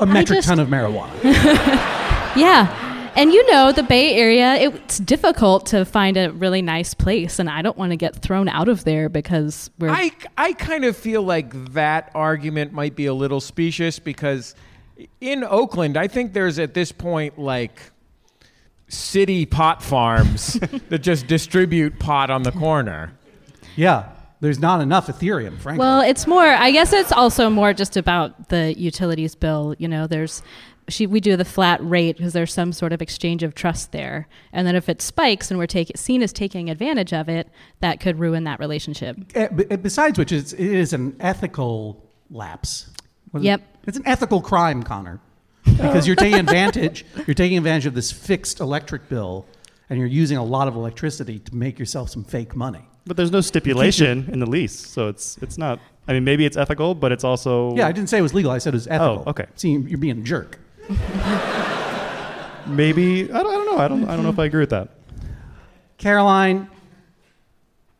A 0.00 0.06
metric 0.06 0.38
just- 0.38 0.48
ton 0.48 0.60
of 0.60 0.68
marijuana. 0.68 1.12
Yeah. 2.36 3.12
And 3.16 3.32
you 3.32 3.50
know, 3.50 3.72
the 3.72 3.82
Bay 3.82 4.14
Area, 4.14 4.56
it's 4.56 4.98
difficult 4.98 5.64
to 5.66 5.86
find 5.86 6.18
a 6.18 6.30
really 6.32 6.60
nice 6.60 6.92
place, 6.92 7.38
and 7.38 7.48
I 7.48 7.62
don't 7.62 7.78
want 7.78 7.92
to 7.92 7.96
get 7.96 8.14
thrown 8.16 8.46
out 8.46 8.68
of 8.68 8.84
there 8.84 9.08
because 9.08 9.70
we're. 9.78 9.88
I, 9.88 10.10
I 10.36 10.52
kind 10.52 10.84
of 10.84 10.98
feel 10.98 11.22
like 11.22 11.72
that 11.72 12.10
argument 12.14 12.74
might 12.74 12.94
be 12.94 13.06
a 13.06 13.14
little 13.14 13.40
specious 13.40 13.98
because 13.98 14.54
in 15.22 15.44
Oakland, 15.44 15.96
I 15.96 16.08
think 16.08 16.34
there's 16.34 16.58
at 16.58 16.74
this 16.74 16.92
point 16.92 17.38
like 17.38 17.80
city 18.88 19.46
pot 19.46 19.82
farms 19.82 20.52
that 20.90 20.98
just 20.98 21.26
distribute 21.26 21.98
pot 21.98 22.28
on 22.28 22.42
the 22.42 22.52
corner. 22.52 23.12
Yeah, 23.76 24.10
there's 24.40 24.58
not 24.58 24.80
enough 24.80 25.06
Ethereum, 25.06 25.58
frankly. 25.58 25.80
well, 25.80 26.00
it's 26.00 26.26
more, 26.26 26.44
I 26.44 26.70
guess 26.70 26.92
it's 26.92 27.12
also 27.12 27.48
more 27.50 27.72
just 27.72 27.96
about 27.96 28.48
the 28.48 28.78
utilities 28.78 29.34
bill. 29.34 29.74
You 29.78 29.88
know, 29.88 30.06
there's. 30.06 30.42
She, 30.88 31.04
we 31.08 31.18
do 31.18 31.36
the 31.36 31.44
flat 31.44 31.80
rate 31.82 32.16
because 32.16 32.32
there's 32.32 32.52
some 32.54 32.72
sort 32.72 32.92
of 32.92 33.02
exchange 33.02 33.42
of 33.42 33.56
trust 33.56 33.90
there, 33.90 34.28
and 34.52 34.64
then 34.68 34.76
if 34.76 34.88
it 34.88 35.02
spikes 35.02 35.50
and 35.50 35.58
we're 35.58 35.66
take, 35.66 35.90
seen 35.96 36.22
as 36.22 36.32
taking 36.32 36.70
advantage 36.70 37.12
of 37.12 37.28
it, 37.28 37.48
that 37.80 37.98
could 37.98 38.20
ruin 38.20 38.44
that 38.44 38.60
relationship. 38.60 39.16
Eh, 39.34 39.48
eh, 39.68 39.74
besides 39.76 40.16
which, 40.16 40.30
it's, 40.30 40.52
it 40.52 40.60
is 40.60 40.92
an 40.92 41.16
ethical 41.18 42.08
lapse. 42.30 42.88
What 43.32 43.42
Yep. 43.42 43.60
it? 43.60 43.88
It's 43.88 43.96
an 43.96 44.06
ethical 44.06 44.40
crime, 44.40 44.84
Connor, 44.84 45.18
because 45.64 46.06
you're 46.06 46.14
taking 46.14 46.38
advantage. 46.48 47.04
You're 47.26 47.34
taking 47.34 47.58
advantage 47.58 47.86
of 47.86 47.94
this 47.94 48.12
fixed 48.12 48.60
electric 48.60 49.08
bill, 49.08 49.44
and 49.88 49.98
you're 49.98 50.08
using 50.08 50.36
a 50.36 50.44
lot 50.44 50.68
of 50.68 50.74
electricity 50.74 51.38
to 51.40 51.54
make 51.54 51.78
yourself 51.78 52.10
some 52.10 52.24
fake 52.24 52.56
money. 52.56 52.86
But 53.06 53.16
there's 53.16 53.30
no 53.30 53.40
stipulation 53.40 54.28
in 54.32 54.40
the 54.40 54.46
lease, 54.46 54.74
so 54.76 55.08
it's 55.08 55.38
it's 55.38 55.56
not. 55.56 55.78
I 56.08 56.12
mean, 56.12 56.24
maybe 56.24 56.44
it's 56.44 56.56
ethical, 56.56 56.94
but 56.94 57.12
it's 57.12 57.24
also 57.24 57.74
Yeah, 57.76 57.86
I 57.86 57.92
didn't 57.92 58.08
say 58.08 58.18
it 58.18 58.22
was 58.22 58.34
legal. 58.34 58.50
I 58.50 58.58
said 58.58 58.74
it 58.74 58.76
was 58.76 58.88
ethical. 58.88 59.24
Oh, 59.26 59.30
okay. 59.30 59.46
See, 59.54 59.70
you're 59.70 59.98
being 59.98 60.18
a 60.18 60.22
jerk. 60.22 60.58
maybe 62.66 63.24
I 63.24 63.42
don't, 63.42 63.46
I 63.46 63.56
don't 63.56 63.66
know. 63.66 63.78
I 63.78 63.88
don't 63.88 64.04
I 64.08 64.14
don't 64.14 64.24
know 64.24 64.30
if 64.30 64.38
I 64.38 64.46
agree 64.46 64.60
with 64.60 64.70
that. 64.70 64.90
Caroline, 65.98 66.68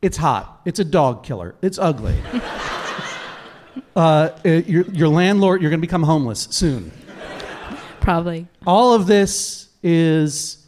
it's 0.03 0.17
hot. 0.17 0.61
It's 0.65 0.79
a 0.81 0.85
dog 0.85 1.25
killer. 1.25 1.55
It's 1.63 1.79
ugly. 1.79 2.17
uh, 3.97 3.99
uh, 3.99 4.31
your, 4.45 4.85
your 4.87 5.09
landlord, 5.09 5.63
you're 5.63 5.71
going 5.71 5.81
to 5.81 5.87
become 5.87 6.03
homeless 6.03 6.49
soon. 6.51 6.93
Probably. 8.01 8.47
All 8.67 8.93
of 8.93 9.07
this 9.07 9.69
is 9.83 10.66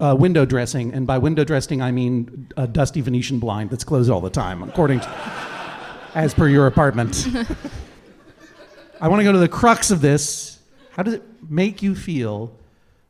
uh, 0.00 0.16
window 0.18 0.44
dressing, 0.44 0.92
and 0.92 1.06
by 1.06 1.18
window 1.18 1.44
dressing, 1.44 1.82
I 1.82 1.90
mean 1.90 2.48
a 2.56 2.66
dusty 2.66 3.00
Venetian 3.00 3.38
blind 3.38 3.70
that's 3.70 3.84
closed 3.84 4.10
all 4.10 4.20
the 4.20 4.30
time, 4.30 4.62
according 4.62 5.00
to, 5.00 5.08
as 6.14 6.34
per 6.34 6.48
your 6.48 6.66
apartment. 6.66 7.26
I 9.00 9.08
want 9.08 9.20
to 9.20 9.24
go 9.24 9.32
to 9.32 9.38
the 9.38 9.48
crux 9.48 9.90
of 9.90 10.00
this. 10.00 10.60
How 10.90 11.02
does 11.02 11.14
it 11.14 11.22
make 11.48 11.82
you 11.82 11.94
feel 11.94 12.56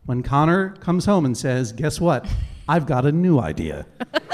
when 0.06 0.22
Connor 0.22 0.70
comes 0.80 1.04
home 1.04 1.24
and 1.24 1.36
says, 1.36 1.72
"Guess 1.72 2.00
what? 2.00 2.26
I've 2.68 2.86
got 2.86 3.06
a 3.06 3.12
new 3.12 3.38
idea." 3.38 3.86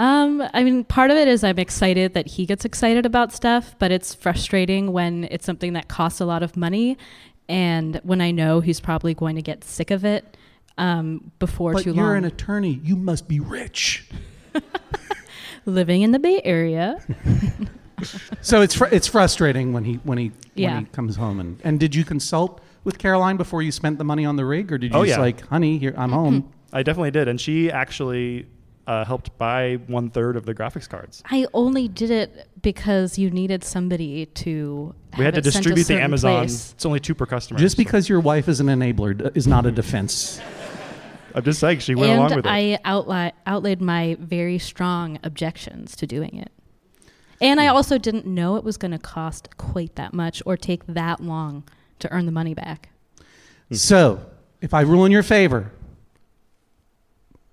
Um, 0.00 0.42
I 0.54 0.64
mean, 0.64 0.84
part 0.84 1.10
of 1.10 1.18
it 1.18 1.28
is 1.28 1.44
I'm 1.44 1.58
excited 1.58 2.14
that 2.14 2.26
he 2.26 2.46
gets 2.46 2.64
excited 2.64 3.04
about 3.04 3.32
stuff, 3.32 3.74
but 3.78 3.90
it's 3.90 4.14
frustrating 4.14 4.92
when 4.92 5.24
it's 5.30 5.44
something 5.44 5.74
that 5.74 5.88
costs 5.88 6.20
a 6.20 6.24
lot 6.24 6.42
of 6.42 6.56
money, 6.56 6.96
and 7.50 8.00
when 8.04 8.20
I 8.20 8.30
know 8.30 8.60
he's 8.60 8.80
probably 8.80 9.12
going 9.12 9.36
to 9.36 9.42
get 9.42 9.64
sick 9.64 9.90
of 9.90 10.04
it 10.04 10.36
um, 10.78 11.30
before 11.38 11.72
But 11.74 11.82
too 11.82 11.92
you're 11.92 12.14
an 12.14 12.24
attorney. 12.24 12.80
You 12.84 12.96
must 12.96 13.26
be 13.28 13.40
rich. 13.40 14.08
Living 15.66 16.02
in 16.02 16.12
the 16.12 16.18
Bay 16.18 16.40
Area, 16.44 16.98
So 18.40 18.62
it's 18.62 18.74
fr- 18.74 18.86
it's 18.90 19.06
frustrating 19.06 19.74
when 19.74 19.84
he 19.84 19.94
when 20.04 20.16
he 20.16 20.32
Yeah. 20.54 20.74
when 20.76 20.84
he 20.86 20.90
comes 20.90 21.16
home 21.16 21.38
and 21.38 21.60
and 21.64 21.78
did 21.78 21.94
you 21.94 22.02
consult 22.04 22.62
with 22.82 22.96
Caroline 22.98 23.36
before 23.36 23.60
you 23.60 23.70
spent 23.70 23.98
the 23.98 24.04
money 24.04 24.24
on 24.24 24.36
the 24.36 24.44
rig 24.46 24.72
or 24.72 24.78
did 24.78 24.92
you 24.94 24.98
Oh, 24.98 25.04
just 25.04 25.18
yeah. 25.18 25.22
like 25.22 25.46
honey 25.48 25.76
here 25.76 25.92
I'm 25.98 26.12
home 26.12 26.50
I 26.72 26.82
definitely 26.82 27.10
did, 27.10 27.26
and 27.28 27.38
she 27.40 27.70
actually 27.70 28.46
uh, 28.90 29.04
helped 29.04 29.36
buy 29.38 29.76
one 29.86 30.10
third 30.10 30.36
of 30.36 30.46
the 30.46 30.52
graphics 30.52 30.88
cards. 30.88 31.22
I 31.30 31.46
only 31.54 31.86
did 31.86 32.10
it 32.10 32.48
because 32.60 33.18
you 33.18 33.30
needed 33.30 33.62
somebody 33.62 34.26
to. 34.26 34.92
We 35.16 35.24
have 35.24 35.34
had 35.36 35.44
to 35.44 35.48
it 35.48 35.52
sent 35.52 35.64
distribute 35.64 35.86
the 35.86 36.02
Amazon. 36.02 36.38
place. 36.38 36.72
It's 36.72 36.84
only 36.84 36.98
two 36.98 37.14
per 37.14 37.24
customer. 37.24 37.60
just 37.60 37.76
so- 37.76 37.80
because 37.84 38.08
your 38.08 38.18
wife 38.18 38.48
is 38.48 38.58
an 38.58 38.66
enabler 38.66 39.36
is 39.36 39.46
not 39.46 39.64
a 39.64 39.70
defense 39.70 40.40
I'm 41.34 41.44
just 41.44 41.60
saying 41.60 41.78
she 41.78 41.94
went 41.94 42.12
along 42.12 42.32
and 42.32 42.36
with 42.36 42.46
it. 42.46 42.48
I 42.50 42.78
outli- 42.84 43.30
outlaid 43.46 43.80
my 43.80 44.16
very 44.18 44.58
strong 44.58 45.20
objections 45.22 45.94
to 45.96 46.06
doing 46.06 46.36
it. 46.36 46.50
And 47.40 47.60
I 47.60 47.68
also 47.68 47.96
didn't 47.96 48.26
know 48.26 48.56
it 48.56 48.64
was 48.64 48.76
going 48.76 48.90
to 48.90 48.98
cost 48.98 49.56
quite 49.56 49.94
that 49.94 50.12
much 50.12 50.42
or 50.44 50.56
take 50.56 50.84
that 50.88 51.20
long 51.20 51.62
to 52.00 52.10
earn 52.10 52.26
the 52.26 52.32
money 52.32 52.54
back. 52.54 52.88
so 53.70 54.26
if 54.60 54.74
I 54.74 54.80
rule 54.80 55.04
in 55.04 55.12
your 55.12 55.22
favor 55.22 55.70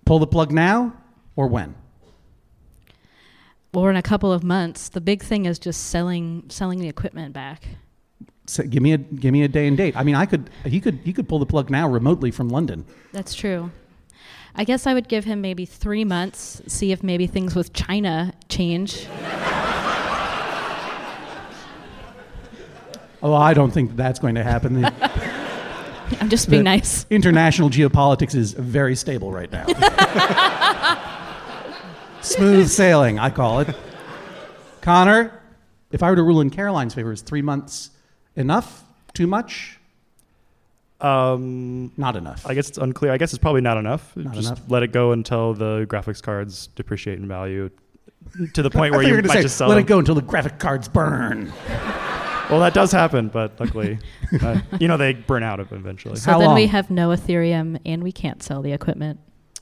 pull 0.06 0.17
the 0.19 0.28
plug 0.28 0.52
now 0.52 0.93
or 1.38 1.47
when 1.47 1.73
Or 3.73 3.89
in 3.89 3.95
a 3.95 4.02
couple 4.02 4.34
of 4.34 4.43
months, 4.43 4.89
the 4.89 5.00
big 5.00 5.23
thing 5.23 5.45
is 5.45 5.58
just 5.60 5.88
selling 5.88 6.43
selling 6.50 6.80
the 6.80 6.89
equipment 6.89 7.32
back. 7.34 7.63
so 8.47 8.63
give 8.63 8.84
me 8.84 8.91
a 8.91 8.97
give 8.97 9.32
me 9.32 9.43
a 9.43 9.47
day 9.47 9.67
and 9.67 9.78
date 9.78 9.95
I 9.95 10.04
mean 10.04 10.15
I 10.15 10.26
could 10.26 10.50
he 10.65 10.80
could 10.82 11.00
he 11.06 11.13
could 11.13 11.30
pull 11.30 11.39
the 11.39 11.45
plug 11.45 11.69
now 11.69 11.88
remotely 11.88 12.32
from 12.32 12.50
London 12.50 12.84
That's 13.13 13.34
true. 13.34 13.71
I 14.60 14.63
guess 14.63 14.88
I 14.88 14.93
would 14.95 15.08
give 15.08 15.23
him 15.26 15.39
maybe 15.39 15.65
three 15.65 16.04
months, 16.04 16.63
see 16.65 16.91
if 16.91 17.04
maybe 17.04 17.28
things 17.28 17.54
with 17.56 17.73
China 17.73 18.34
change. 18.50 19.06
Oh, 23.21 23.34
I 23.34 23.54
don't 23.54 23.71
think 23.71 23.95
that's 23.95 24.19
going 24.19 24.36
to 24.36 24.43
happen. 24.43 24.86
I'm 26.21 26.30
just 26.30 26.50
being 26.50 26.63
nice. 26.63 27.06
international 27.10 27.69
geopolitics 27.69 28.34
is 28.36 28.54
very 28.54 28.95
stable 28.95 29.32
right 29.32 29.52
now. 29.52 29.65
Smooth 32.27 32.67
sailing, 32.69 33.19
I 33.19 33.29
call 33.29 33.61
it. 33.61 33.75
Connor, 34.81 35.41
if 35.91 36.03
I 36.03 36.09
were 36.09 36.15
to 36.15 36.23
rule 36.23 36.41
in 36.41 36.49
Caroline's 36.49 36.93
favor, 36.93 37.11
is 37.11 37.21
three 37.21 37.41
months 37.41 37.91
enough? 38.35 38.83
Too 39.13 39.27
much? 39.27 39.79
Um, 40.99 41.91
Not 41.95 42.15
enough. 42.15 42.45
I 42.45 42.53
guess 42.53 42.69
it's 42.69 42.77
unclear. 42.77 43.11
I 43.11 43.17
guess 43.17 43.31
it's 43.31 43.41
probably 43.41 43.61
not 43.61 43.77
enough. 43.77 44.15
Not 44.15 44.33
Just 44.33 44.47
enough. 44.47 44.61
let 44.67 44.83
it 44.83 44.91
go 44.91 45.11
until 45.11 45.53
the 45.53 45.85
graphics 45.89 46.21
cards 46.21 46.67
depreciate 46.75 47.19
in 47.19 47.27
value 47.27 47.69
to 48.53 48.61
the 48.61 48.69
point 48.71 48.93
where 48.93 49.01
thought 49.03 49.07
you 49.07 49.13
were 49.13 49.21
might 49.21 49.27
gonna 49.27 49.39
say, 49.39 49.41
just 49.43 49.57
sell 49.57 49.67
it. 49.67 49.69
let 49.69 49.75
them. 49.75 49.85
it 49.85 49.87
go 49.87 49.99
until 49.99 50.15
the 50.15 50.21
graphic 50.21 50.59
cards 50.59 50.87
burn. 50.87 51.51
Well, 52.49 52.61
that 52.61 52.73
does 52.73 52.93
happen, 52.93 53.27
but 53.27 53.59
luckily, 53.59 53.99
uh, 54.41 54.61
you 54.79 54.87
know, 54.87 54.95
they 54.95 55.11
burn 55.11 55.43
out 55.43 55.59
eventually. 55.59 56.15
So 56.15 56.31
How 56.31 56.39
then 56.39 56.53
we 56.53 56.67
have 56.67 56.89
no 56.89 57.09
Ethereum 57.09 57.77
and 57.85 58.01
we 58.01 58.13
can't 58.13 58.41
sell 58.41 58.61
the 58.61 58.71
equipment. 58.71 59.19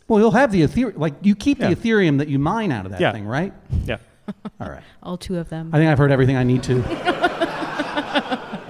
Well, 0.07 0.19
you'll 0.19 0.31
have 0.31 0.51
the 0.51 0.61
Ethereum. 0.61 0.97
Like, 0.97 1.15
you 1.21 1.35
keep 1.35 1.59
Yeah. 1.59 1.69
the 1.73 1.75
Ethereum 1.75 2.17
that 2.19 2.27
you 2.27 2.37
mine 2.39 2.71
out 2.71 2.85
of 2.85 2.91
that 2.91 3.01
Yeah. 3.01 3.11
thing, 3.11 3.25
right? 3.25 3.51
Yeah. 3.85 3.97
All 4.61 4.69
right. 4.69 4.83
All 5.03 5.17
two 5.17 5.37
of 5.37 5.49
them. 5.49 5.69
I 5.73 5.77
think 5.77 5.89
I've 5.89 5.97
heard 5.97 6.11
everything 6.11 6.35
I 6.37 6.43
need 6.43 6.61
to. 6.63 6.83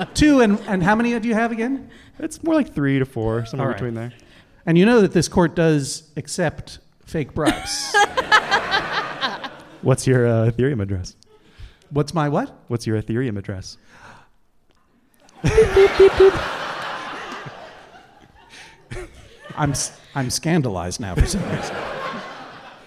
Two, 0.14 0.42
and, 0.42 0.60
and 0.68 0.84
how 0.84 0.94
many 0.96 1.18
do 1.20 1.28
you 1.28 1.34
have 1.34 1.52
again? 1.54 1.90
It's 2.20 2.42
more 2.44 2.54
like 2.56 2.74
three 2.74 3.00
to 3.00 3.06
four, 3.06 3.46
somewhere 3.46 3.68
All 3.68 3.72
right. 3.72 3.78
between 3.78 3.94
there. 3.94 4.12
And 4.66 4.78
you 4.78 4.86
know 4.86 5.00
that 5.02 5.12
this 5.14 5.28
court 5.30 5.56
does 5.56 6.10
accept 6.18 6.80
fake 7.06 7.34
bribes. 7.34 7.94
What's 9.82 10.06
your 10.08 10.26
uh, 10.28 10.52
Ethereum 10.52 10.82
address? 10.82 11.16
What's 11.92 12.14
my 12.14 12.28
what? 12.30 12.54
What's 12.68 12.86
your 12.88 13.02
Ethereum 13.02 13.38
address? 13.38 13.78
I'm, 19.58 19.72
s- 19.72 19.98
I'm 20.16 20.30
scandalized 20.30 21.02
now 21.02 21.14
for 21.14 21.26
some 21.26 21.44
reason. 21.44 21.76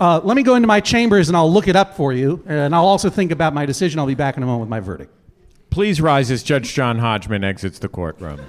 Uh, 0.01 0.21
let 0.25 0.37
me 0.37 0.43
go 0.43 0.55
into 0.55 0.67
my 0.67 0.81
chambers 0.81 1.29
and 1.29 1.37
I'll 1.37 1.53
look 1.53 1.69
it 1.69 1.77
up 1.77 1.95
for 1.97 2.13
you. 2.13 2.43
And 2.47 2.75
I'll 2.75 2.87
also 2.87 3.11
think 3.11 3.33
about 3.33 3.53
my 3.53 3.67
decision. 3.67 3.99
I'll 3.99 4.07
be 4.07 4.15
back 4.15 4.37
in 4.37 4.43
a 4.43 4.47
moment 4.47 4.63
with 4.63 4.71
my 4.71 4.81
verdict. 4.81 5.13
Please 5.71 6.01
rise 6.01 6.31
as 6.31 6.43
Judge 6.43 6.73
John 6.73 6.99
Hodgman 6.99 7.45
exits 7.45 7.79
the 7.79 7.89
courtroom. 7.89 8.41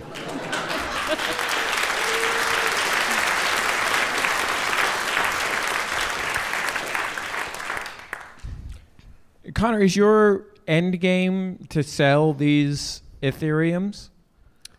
Connor, 9.53 9.81
is 9.81 9.95
your 9.95 10.45
end 10.67 11.01
game 11.01 11.65
to 11.69 11.83
sell 11.83 12.33
these 12.33 13.01
Ethereums? 13.21 14.09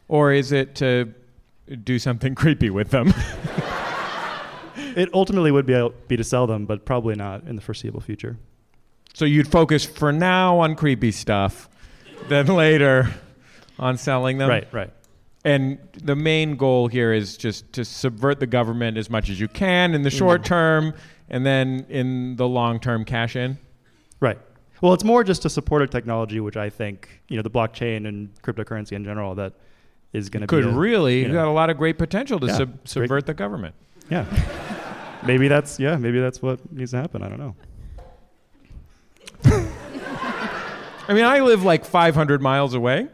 Or 0.08 0.32
is 0.32 0.52
it 0.52 0.74
to 0.76 1.12
do 1.84 1.98
something 1.98 2.34
creepy 2.36 2.70
with 2.70 2.90
them? 2.90 3.12
It 4.96 5.08
ultimately 5.14 5.50
would 5.50 5.66
be 5.66 5.88
be 6.08 6.16
to 6.16 6.24
sell 6.24 6.46
them, 6.46 6.66
but 6.66 6.84
probably 6.84 7.14
not 7.14 7.44
in 7.44 7.56
the 7.56 7.62
foreseeable 7.62 8.00
future. 8.00 8.38
so 9.14 9.24
you'd 9.24 9.48
focus 9.48 9.84
for 9.84 10.12
now 10.12 10.58
on 10.58 10.74
creepy 10.76 11.12
stuff, 11.12 11.68
then 12.28 12.46
later 12.64 13.12
on 13.78 13.96
selling 13.96 14.38
them? 14.38 14.48
Right, 14.48 14.68
right. 14.72 14.90
And 15.44 15.78
the 15.94 16.14
main 16.14 16.56
goal 16.56 16.88
here 16.88 17.12
is 17.12 17.36
just 17.36 17.72
to 17.72 17.84
subvert 17.84 18.40
the 18.40 18.46
government 18.46 18.98
as 18.98 19.08
much 19.08 19.30
as 19.30 19.40
you 19.40 19.48
can 19.48 19.94
in 19.94 20.02
the 20.02 20.10
short 20.10 20.42
mm. 20.42 20.44
term, 20.44 20.94
and 21.30 21.46
then 21.46 21.86
in 21.88 22.36
the 22.36 22.46
long 22.46 22.78
term, 22.78 23.04
cash 23.04 23.36
in. 23.36 23.58
Right. 24.20 24.38
Well, 24.82 24.92
it's 24.92 25.04
more 25.04 25.24
just 25.24 25.42
to 25.42 25.50
support 25.50 25.82
a 25.82 25.86
technology 25.86 26.40
which 26.40 26.56
I 26.56 26.70
think, 26.70 27.22
you 27.28 27.36
know, 27.36 27.42
the 27.42 27.50
blockchain 27.50 28.06
and 28.06 28.30
cryptocurrency 28.42 28.92
in 28.92 29.04
general 29.04 29.34
that 29.36 29.54
is 30.12 30.28
going 30.28 30.40
to 30.42 30.46
Could 30.46 30.64
be 30.64 30.70
a- 30.70 30.74
really 30.74 31.20
you 31.20 31.28
know, 31.28 31.34
got 31.34 31.48
a 31.48 31.52
lot 31.52 31.70
of 31.70 31.76
great 31.78 31.98
potential 31.98 32.40
to 32.40 32.46
Yeah, 32.46 32.56
sub- 32.56 32.72
great. 32.72 32.88
subvert 32.88 33.26
the 33.26 33.34
government. 33.34 33.74
Yeah. 34.10 34.26
maybe 35.26 35.48
that's 35.48 35.78
yeah, 35.78 35.96
maybe 35.96 36.20
that's 36.20 36.40
what 36.42 36.72
needs 36.72 36.90
to 36.92 36.98
happen. 36.98 37.22
I 37.22 37.28
don't 37.28 37.38
know. 37.38 37.54
I 41.08 41.14
mean, 41.14 41.24
I 41.24 41.40
live 41.40 41.64
like 41.64 41.84
500 41.84 42.40
miles 42.40 42.74
away, 42.74 43.08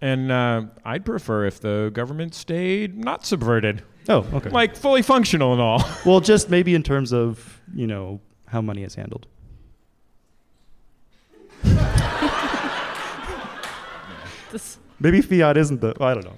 and 0.00 0.32
uh, 0.32 0.62
I'd 0.84 1.04
prefer 1.04 1.44
if 1.44 1.60
the 1.60 1.90
government 1.92 2.34
stayed 2.34 2.96
not 2.96 3.26
subverted, 3.26 3.82
Oh, 4.08 4.26
okay. 4.32 4.48
like 4.50 4.74
fully 4.76 5.02
functional 5.02 5.52
and 5.52 5.60
all. 5.60 5.84
well, 6.06 6.20
just 6.20 6.48
maybe 6.48 6.74
in 6.74 6.82
terms 6.82 7.12
of, 7.12 7.60
you 7.74 7.86
know, 7.86 8.20
how 8.46 8.60
money 8.62 8.84
is 8.84 8.94
handled. 8.94 9.26
Maybe 15.02 15.22
fiat 15.22 15.56
isn't 15.56 15.80
the. 15.80 15.94
I 16.00 16.14
don't 16.14 16.24
know. 16.24 16.36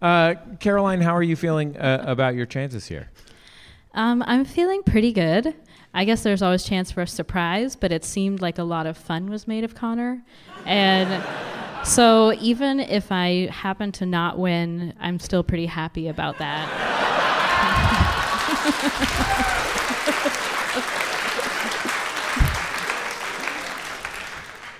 Uh, 0.00 0.34
Caroline, 0.60 1.00
how 1.00 1.14
are 1.14 1.22
you 1.22 1.36
feeling 1.36 1.76
uh, 1.76 2.04
about 2.06 2.34
your 2.34 2.46
chances 2.46 2.86
here? 2.86 3.10
Um, 3.98 4.22
I'm 4.28 4.44
feeling 4.44 4.84
pretty 4.84 5.12
good. 5.12 5.56
I 5.92 6.04
guess 6.04 6.22
there's 6.22 6.40
always 6.40 6.62
chance 6.62 6.92
for 6.92 7.02
a 7.02 7.06
surprise, 7.06 7.74
but 7.74 7.90
it 7.90 8.04
seemed 8.04 8.40
like 8.40 8.58
a 8.58 8.62
lot 8.62 8.86
of 8.86 8.96
fun 8.96 9.28
was 9.28 9.48
made 9.48 9.64
of 9.64 9.74
Connor. 9.74 10.22
And 10.64 11.20
so 11.84 12.32
even 12.34 12.78
if 12.78 13.10
I 13.10 13.48
happen 13.50 13.90
to 13.92 14.06
not 14.06 14.38
win, 14.38 14.94
I'm 15.00 15.18
still 15.18 15.42
pretty 15.42 15.66
happy 15.66 16.06
about 16.06 16.38
that. 16.38 16.94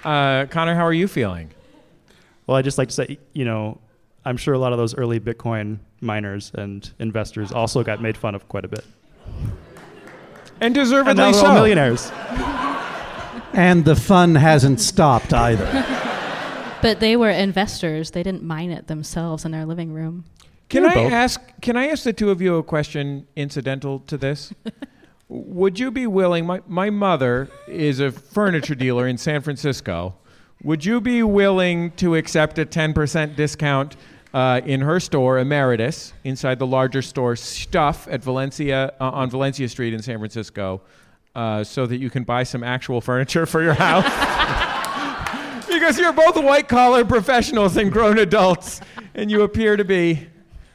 Uh, 0.04 0.46
Connor, 0.46 0.74
how 0.74 0.87
are 0.87 0.92
you 0.92 1.07
feeling? 1.07 1.50
Well, 2.46 2.57
I 2.57 2.62
just 2.62 2.78
like 2.78 2.88
to 2.88 2.94
say, 2.94 3.18
you 3.35 3.44
know, 3.44 3.78
I'm 4.24 4.38
sure 4.38 4.54
a 4.54 4.59
lot 4.59 4.72
of 4.72 4.78
those 4.78 4.94
early 4.94 5.20
Bitcoin 5.20 5.81
miners 6.00 6.50
and 6.54 6.90
investors 6.98 7.52
also 7.52 7.83
got 7.83 8.00
made 8.00 8.16
fun 8.16 8.35
of 8.35 8.48
quite 8.48 8.64
a 8.64 8.68
bit. 8.68 8.87
And 10.61 10.75
deservedly 10.75 11.11
And 11.11 11.19
now 11.19 11.33
so. 11.33 11.47
all 11.47 11.55
millionaires. 11.55 12.12
And 13.55 13.85
the 13.85 13.97
fun 13.97 14.35
hasn't 14.35 14.79
stopped 14.81 15.33
either. 15.33 15.85
But 16.81 17.01
they 17.01 17.17
were 17.17 17.31
investors. 17.31 18.12
They 18.12 18.23
didn't 18.23 18.45
mine 18.45 18.71
it 18.71 18.87
themselves 18.87 19.45
in 19.45 19.51
their 19.51 19.67
living 19.67 19.93
room. 19.93 20.25
Can 20.69 20.87
I 20.87 20.95
both. 20.95 21.12
ask? 21.12 21.41
Can 21.61 21.77
I 21.77 21.88
ask 21.88 22.05
the 22.05 22.12
two 22.12 22.31
of 22.31 22.41
you 22.41 22.57
a 22.57 22.62
question 22.62 23.27
incidental 23.35 23.99
to 24.01 24.17
this? 24.17 24.53
Would 25.29 25.81
you 25.81 25.91
be 25.91 26.07
willing? 26.07 26.47
My 26.47 26.61
my 26.69 26.91
mother 26.91 27.49
is 27.67 27.99
a 27.99 28.12
furniture 28.12 28.77
dealer 28.77 29.09
in 29.09 29.19
San 29.19 29.41
Francisco. 29.43 30.14
Would 30.62 30.85
you 30.85 31.01
be 31.01 31.23
willing 31.25 31.91
to 31.93 32.14
accept 32.14 32.59
a 32.61 32.64
ten 32.64 32.93
percent 32.93 33.35
discount 33.37 33.97
uh, 34.35 34.61
in 34.64 34.81
her 34.81 35.01
store, 35.01 35.38
Emeritus, 35.38 36.12
inside 36.25 36.59
the 36.59 36.67
larger 36.67 37.03
store 37.03 37.37
Stuff 37.37 38.07
at 38.11 38.23
Valencia 38.23 38.93
uh, 39.01 39.11
on 39.11 39.31
Valencia 39.31 39.69
Street 39.69 39.95
in 39.95 40.03
San 40.03 40.19
Francisco, 40.19 40.81
uh, 41.35 41.64
so 41.64 41.87
that 41.87 41.99
you 41.99 42.11
can 42.11 42.25
buy 42.25 42.43
some 42.43 42.62
actual 42.62 43.01
furniture 43.01 43.47
for 43.47 43.62
your 43.62 43.75
house? 43.75 44.05
because 45.69 45.99
you're 45.99 46.12
both 46.12 46.37
white 46.37 46.69
collar 46.69 47.05
professionals 47.05 47.77
and 47.77 47.93
grown 47.93 48.19
adults, 48.19 48.81
and 49.14 49.31
you 49.31 49.43
appear 49.43 49.77
to 49.77 49.85
be 49.85 50.27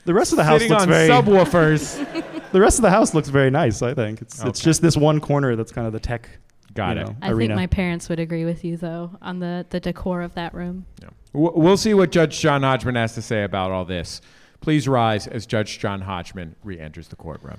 The 0.05 0.13
rest 0.13 0.31
of 0.33 0.37
the 0.37 0.43
house 0.43 0.59
sitting 0.61 0.71
looks 0.71 0.83
on 0.83 0.89
very. 0.89 1.09
subwoofers. 1.09 2.31
the 2.51 2.61
rest 2.61 2.77
of 2.79 2.83
the 2.83 2.89
house 2.89 3.13
looks 3.13 3.29
very 3.29 3.49
nice. 3.51 3.81
I 3.81 3.93
think 3.93 4.21
it's 4.21 4.43
it's 4.43 4.59
just 4.59 4.81
this 4.81 4.97
one 4.97 5.19
corner 5.19 5.55
that's 5.55 5.71
kind 5.71 5.87
of 5.87 5.93
the 5.93 5.99
tech. 5.99 6.29
Got 6.73 6.95
you 6.97 7.03
it. 7.03 7.05
know, 7.07 7.15
I 7.21 7.29
arena. 7.31 7.49
think 7.53 7.55
my 7.55 7.67
parents 7.67 8.09
would 8.09 8.19
agree 8.19 8.45
with 8.45 8.63
you, 8.65 8.77
though, 8.77 9.11
on 9.21 9.37
the, 9.39 9.63
the 9.69 9.79
decor 9.79 10.23
of 10.23 10.33
that 10.33 10.55
room. 10.55 10.85
W- 11.01 11.15
We'll 11.33 11.77
see 11.77 11.95
what 11.95 12.11
Judge 12.11 12.39
John 12.39 12.61
Hodgman 12.61 12.93
has 12.95 13.15
to 13.15 13.21
say 13.21 13.43
about 13.43 13.71
all 13.71 13.85
this. 13.85 14.21
Please 14.61 14.87
rise 14.87 15.25
as 15.25 15.47
Judge 15.47 15.79
John 15.79 16.01
Hodgman 16.01 16.55
re 16.63 16.79
enters 16.79 17.07
the 17.07 17.15
courtroom. 17.15 17.57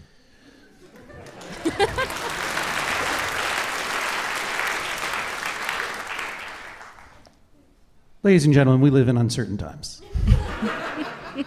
Ladies 8.22 8.44
and 8.46 8.54
gentlemen, 8.54 8.80
we 8.80 8.90
live 8.90 9.08
in 9.08 9.18
uncertain 9.18 9.58
times. 9.58 10.00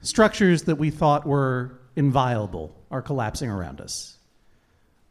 Structures 0.00 0.62
that 0.62 0.76
we 0.76 0.90
thought 0.90 1.26
were 1.26 1.80
inviolable 1.96 2.74
are 2.90 3.02
collapsing 3.02 3.50
around 3.50 3.80
us. 3.80 4.16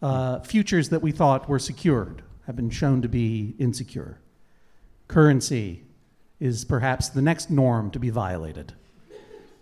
Uh, 0.02 0.40
futures 0.40 0.90
that 0.90 1.02
we 1.02 1.12
thought 1.12 1.48
were 1.48 1.60
secured 1.60 2.24
have 2.48 2.56
been 2.56 2.70
shown 2.70 3.02
to 3.02 3.08
be 3.08 3.54
insecure. 3.60 4.23
Currency 5.08 5.84
is 6.40 6.66
perhaps 6.66 7.10
the 7.10 7.22
next 7.22 7.50
norm 7.50 7.92
to 7.92 8.00
be 8.00 8.10
violated. 8.10 8.74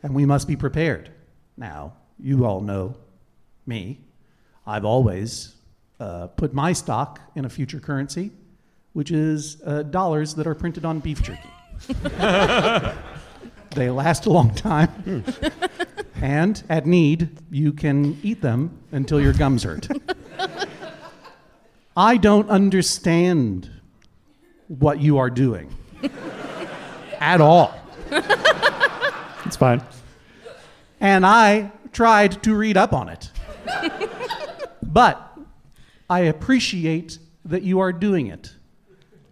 And 0.04 0.16
we 0.16 0.26
must 0.26 0.48
be 0.48 0.56
prepared. 0.56 1.12
Now, 1.58 1.94
you 2.20 2.46
all 2.46 2.62
know 2.62 2.96
me. 3.66 4.00
I've 4.66 4.86
always 4.86 5.56
uh, 6.00 6.28
put 6.28 6.54
my 6.54 6.74
stock 6.74 7.20
in 7.36 7.46
a 7.46 7.50
future 7.50 7.80
currency, 7.80 8.32
which 8.94 9.12
is 9.12 9.62
uh, 9.66 9.84
dollars 9.84 10.34
that 10.36 10.48
are 10.48 10.56
printed 10.56 10.86
on 10.86 11.00
beef 11.00 11.22
jerky. 11.22 11.50
they 13.76 13.90
last 13.90 14.26
a 14.26 14.30
long 14.30 14.54
time. 14.54 15.24
And 16.16 16.62
at 16.70 16.86
need, 16.86 17.30
you 17.50 17.74
can 17.74 18.20
eat 18.22 18.42
them 18.42 18.80
until 18.92 19.20
your 19.20 19.34
gums 19.34 19.64
hurt. 19.64 19.88
I 21.98 22.18
don't 22.18 22.50
understand 22.50 23.70
what 24.80 25.02
you 25.02 25.18
are 25.18 25.30
doing 25.30 25.76
at 27.20 27.42
all. 27.42 27.78
It's 29.46 29.58
fine. 29.58 29.82
And 31.00 31.26
I 31.26 31.72
tried 31.92 32.42
to 32.44 32.56
read 32.56 32.78
up 32.78 32.94
on 32.94 33.10
it. 33.10 33.32
but 34.82 35.38
I 36.10 36.22
appreciate 36.22 37.20
that 37.46 37.64
you 37.64 37.80
are 37.80 37.92
doing 37.92 38.28
it. 38.28 38.54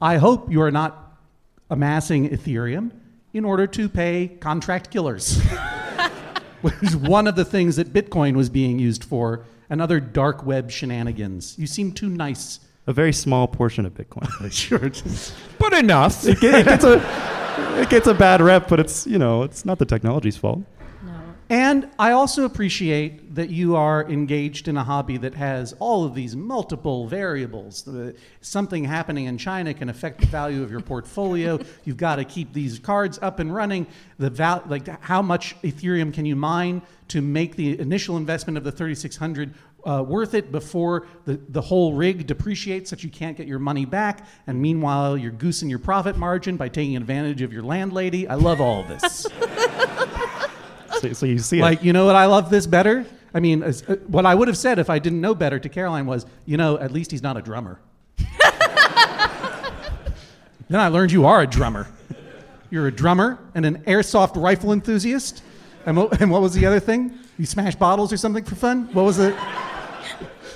I 0.01 0.17
hope 0.17 0.51
you 0.51 0.61
are 0.61 0.71
not 0.71 1.17
amassing 1.69 2.29
Ethereum 2.29 2.91
in 3.33 3.45
order 3.45 3.67
to 3.67 3.87
pay 3.87 4.37
contract 4.39 4.89
killers, 4.89 5.39
which 6.61 6.75
is 6.81 6.95
one 6.95 7.27
of 7.27 7.35
the 7.35 7.45
things 7.45 7.75
that 7.75 7.93
Bitcoin 7.93 8.35
was 8.35 8.49
being 8.49 8.79
used 8.79 9.03
for, 9.03 9.45
and 9.69 9.81
other 9.81 9.99
dark 9.99 10.45
web 10.45 10.71
shenanigans. 10.71 11.57
You 11.59 11.67
seem 11.67 11.91
too 11.91 12.09
nice. 12.09 12.59
A 12.87 12.93
very 12.93 13.13
small 13.13 13.47
portion 13.47 13.85
of 13.85 13.93
Bitcoin. 13.93 14.27
Sure. 14.51 14.89
But 15.59 15.73
enough. 15.73 16.25
it, 16.25 16.41
it 16.43 16.65
gets 16.65 16.83
a 16.83 17.01
it 17.81 17.89
gets 17.89 18.07
a 18.07 18.13
bad 18.13 18.41
rep, 18.41 18.67
but 18.67 18.79
it's 18.79 19.05
you 19.05 19.17
know 19.19 19.43
it's 19.43 19.63
not 19.65 19.77
the 19.79 19.85
technology's 19.85 20.37
fault. 20.37 20.59
No. 21.03 21.11
And 21.49 21.89
I 21.99 22.11
also 22.11 22.45
appreciate 22.45 23.35
that 23.35 23.49
you 23.49 23.75
are 23.75 24.09
engaged 24.09 24.67
in 24.67 24.75
a 24.77 24.83
hobby 24.83 25.17
that 25.17 25.35
has 25.35 25.73
all 25.79 26.03
of 26.03 26.15
these 26.15 26.35
multiple 26.35 27.07
variables. 27.07 27.83
The- 27.83 28.15
something 28.41 28.83
happening 28.85 29.25
in 29.25 29.37
China 29.37 29.73
can 29.73 29.89
affect 29.89 30.21
the 30.21 30.27
value 30.27 30.63
of 30.63 30.71
your 30.71 30.81
portfolio. 30.81 31.59
You've 31.85 31.97
got 31.97 32.15
to 32.15 32.25
keep 32.25 32.53
these 32.53 32.79
cards 32.79 33.19
up 33.21 33.39
and 33.39 33.53
running. 33.53 33.85
The 34.17 34.29
val- 34.31 34.63
like 34.67 34.87
how 35.03 35.21
much 35.21 35.55
Ethereum 35.61 36.11
can 36.13 36.25
you 36.25 36.35
mine 36.35 36.81
to 37.09 37.21
make 37.21 37.55
the 37.55 37.79
initial 37.79 38.17
investment 38.17 38.57
of 38.57 38.63
the 38.63 38.71
3600 38.71 39.53
uh, 39.85 40.03
worth 40.05 40.33
it 40.33 40.51
before 40.51 41.07
the, 41.25 41.39
the 41.49 41.61
whole 41.61 41.93
rig 41.93 42.27
depreciates 42.27 42.89
that 42.89 43.03
you 43.03 43.09
can't 43.09 43.37
get 43.37 43.47
your 43.47 43.59
money 43.59 43.85
back. 43.85 44.25
And 44.47 44.61
meanwhile, 44.61 45.17
you're 45.17 45.31
goosing 45.31 45.69
your 45.69 45.79
profit 45.79 46.17
margin 46.17 46.57
by 46.57 46.69
taking 46.69 46.95
advantage 46.97 47.41
of 47.41 47.53
your 47.53 47.63
landlady. 47.63 48.27
I 48.27 48.35
love 48.35 48.59
all 48.61 48.81
of 48.81 48.87
this. 48.87 49.27
So, 50.99 51.13
so 51.13 51.25
you 51.25 51.39
see 51.39 51.61
Like, 51.61 51.79
it. 51.79 51.85
you 51.85 51.93
know 51.93 52.05
what 52.05 52.17
I 52.17 52.25
love 52.25 52.49
this 52.49 52.67
better? 52.67 53.05
I 53.33 53.39
mean, 53.39 53.63
as, 53.63 53.83
uh, 53.83 53.95
what 54.07 54.25
I 54.25 54.35
would 54.35 54.49
have 54.49 54.57
said 54.57 54.79
if 54.79 54.89
I 54.89 54.99
didn't 54.99 55.21
know 55.21 55.33
better 55.33 55.57
to 55.57 55.69
Caroline 55.69 56.05
was, 56.05 56.25
you 56.45 56.57
know, 56.57 56.77
at 56.77 56.91
least 56.91 57.11
he's 57.11 57.23
not 57.23 57.37
a 57.37 57.41
drummer. 57.41 57.79
then 60.69 60.79
I 60.79 60.89
learned 60.89 61.11
you 61.13 61.25
are 61.25 61.41
a 61.41 61.47
drummer. 61.47 61.87
You're 62.69 62.87
a 62.87 62.91
drummer 62.91 63.39
and 63.55 63.65
an 63.65 63.83
airsoft 63.83 64.35
rifle 64.41 64.73
enthusiast. 64.73 65.41
And 65.85 65.95
what, 65.95 66.19
and 66.21 66.29
what 66.29 66.41
was 66.41 66.53
the 66.53 66.65
other 66.65 66.79
thing? 66.81 67.17
You 67.37 67.45
smash 67.45 67.75
bottles 67.75 68.11
or 68.11 68.17
something 68.17 68.43
for 68.43 68.55
fun? 68.55 68.89
What 68.93 69.05
was 69.05 69.19
it? 69.19 69.35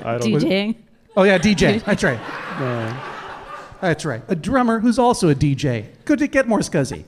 I 0.02 0.18
don't. 0.18 0.30
DJing. 0.30 0.76
Oh, 1.16 1.24
yeah, 1.24 1.38
DJ. 1.38 1.84
That's 1.84 2.04
right. 2.04 2.20
That's 3.82 4.06
right. 4.06 4.24
A 4.30 4.36
drummer 4.36 4.80
who's 4.80 4.98
also 4.98 5.30
a 5.30 5.36
DJ. 5.36 5.88
Could 6.06 6.22
it 6.22 6.32
get 6.32 6.48
more 6.48 6.60
scuzzy? 6.60 7.04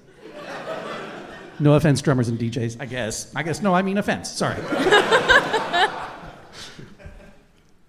No 1.59 1.75
offense, 1.75 2.01
drummers 2.01 2.27
and 2.27 2.37
DJs. 2.37 2.77
I 2.81 2.85
guess. 2.85 3.33
I 3.33 3.43
guess. 3.43 3.61
No, 3.61 3.73
I 3.73 3.81
mean 3.81 3.97
offense. 3.97 4.29
Sorry. 4.29 4.57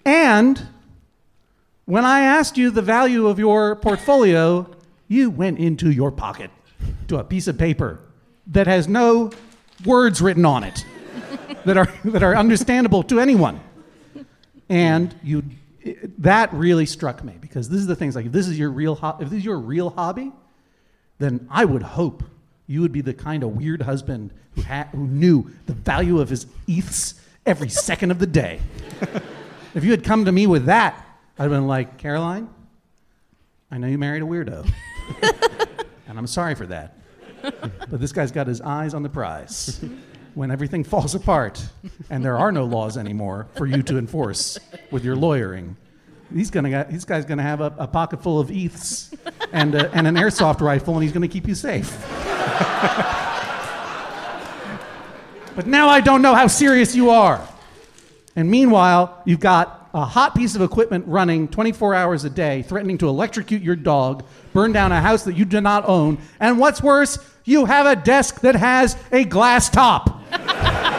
and 0.05 0.68
when 1.84 2.05
I 2.05 2.20
asked 2.20 2.57
you 2.57 2.70
the 2.70 2.82
value 2.82 3.26
of 3.26 3.40
your 3.40 3.74
portfolio, 3.76 4.70
you 5.09 5.30
went 5.30 5.59
into 5.59 5.90
your 5.90 6.12
pocket 6.12 6.51
to 7.09 7.18
a 7.18 7.24
piece 7.24 7.49
of 7.49 7.59
paper 7.59 8.01
that 8.47 8.68
has 8.68 8.86
no 8.86 9.32
words 9.84 10.20
written 10.20 10.44
on 10.44 10.62
it 10.62 10.84
that 11.64 11.76
are, 11.76 11.92
that 12.05 12.22
are 12.22 12.36
understandable 12.36 13.03
to 13.05 13.18
anyone. 13.18 13.61
And 14.69 15.14
you, 15.23 15.43
it- 15.83 16.23
that 16.23 16.53
really 16.53 16.87
struck 16.87 17.23
me 17.25 17.35
because 17.41 17.69
this 17.69 17.81
is 17.81 17.87
the 17.87 17.97
things 17.97 18.17
like 18.17 18.27
if 18.27 18.33
this 18.33 18.49
is 18.49 18.59
your 18.59 18.71
real, 18.71 18.95
ho- 18.97 19.17
if 19.21 19.31
this 19.31 19.39
is 19.39 19.45
your 19.45 19.59
real 19.59 19.91
hobby, 19.91 20.33
then 21.19 21.47
I 21.51 21.64
would 21.64 21.83
hope 21.83 22.23
you 22.67 22.81
would 22.81 22.93
be 22.93 23.01
the 23.01 23.14
kind 23.14 23.43
of 23.43 23.57
weird 23.57 23.83
husband 23.83 24.33
who, 24.55 24.62
ha- 24.62 24.89
who 24.93 25.07
knew 25.07 25.51
the 25.67 25.73
value 25.73 26.21
of 26.21 26.29
his 26.29 26.47
ETHs 26.67 27.14
every 27.47 27.69
second 27.69 28.11
of 28.11 28.19
the 28.19 28.27
day. 28.27 28.61
if 29.75 29.85
you 29.85 29.93
had 29.93 30.03
come 30.03 30.25
to 30.25 30.33
me 30.33 30.47
with 30.47 30.64
that, 30.67 30.95
I'd 31.39 31.45
have 31.45 31.53
been 31.53 31.67
like, 31.69 31.97
Caroline, 31.99 32.49
I 33.71 33.79
know 33.79 33.87
you 33.87 33.99
married 33.99 34.23
a 34.23 34.27
weirdo, 34.27 34.69
and 36.09 36.19
I'm 36.19 36.27
sorry 36.27 36.55
for 36.55 36.67
that. 36.67 36.99
But 37.43 38.01
this 38.01 38.12
guy's 38.12 38.33
got 38.33 38.47
his 38.49 38.61
eyes 38.61 38.95
on 38.95 39.03
the 39.05 39.09
prize. 39.09 39.81
When 40.37 40.51
everything 40.51 40.84
falls 40.93 41.14
apart 41.14 41.66
and 42.11 42.22
there 42.22 42.37
are 42.37 42.53
no 42.53 42.66
laws 42.66 42.99
anymore 42.99 43.47
for 43.57 43.64
you 43.64 43.82
to 43.84 43.97
enforce 43.97 44.59
with 44.91 45.03
your 45.03 45.16
lawyering, 45.16 45.78
he's 46.32 46.51
gonna 46.51 46.87
this 46.91 47.07
guy's 47.07 47.24
gonna 47.24 47.43
have 47.43 47.62
a, 47.62 47.74
a 47.78 47.87
pocket 47.89 48.22
full 48.22 48.39
of 48.39 48.49
ETHs 48.49 49.16
and, 49.53 49.74
a, 49.74 49.91
and 49.93 50.07
an 50.07 50.16
airsoft 50.16 50.61
rifle, 50.61 50.93
and 50.93 51.03
he's 51.03 51.12
gonna 51.12 51.26
keep 51.26 51.49
you 51.49 51.55
safe. 51.55 51.89
but 55.57 55.66
now 55.66 55.89
I 55.89 56.03
don't 56.03 56.20
know 56.20 56.34
how 56.34 56.49
serious 56.49 56.95
you 56.95 57.09
are. 57.09 57.41
And 58.37 58.51
meanwhile, 58.51 59.22
you've 59.24 59.41
got 59.41 59.86
a 59.97 60.05
hot 60.05 60.34
piece 60.34 60.55
of 60.55 60.61
equipment 60.61 61.03
running 61.09 61.49
24 61.49 61.94
hours 61.94 62.24
a 62.24 62.30
day, 62.30 62.61
threatening 62.61 62.99
to 62.99 63.09
electrocute 63.09 63.62
your 63.62 63.74
dog, 63.74 64.26
burn 64.53 64.70
down 64.70 64.92
a 64.92 65.01
house 65.01 65.24
that 65.24 65.36
you 65.36 65.47
do 65.47 65.59
not 65.59 65.88
own, 65.88 66.18
and 66.38 66.59
what's 66.59 66.82
worse, 66.82 67.18
you 67.47 67.64
have 67.64 67.86
a 67.86 67.97
desk 67.97 68.42
that 68.42 68.55
has 68.55 68.94
a 69.11 69.24
glass 69.24 69.70
top. 69.70 70.22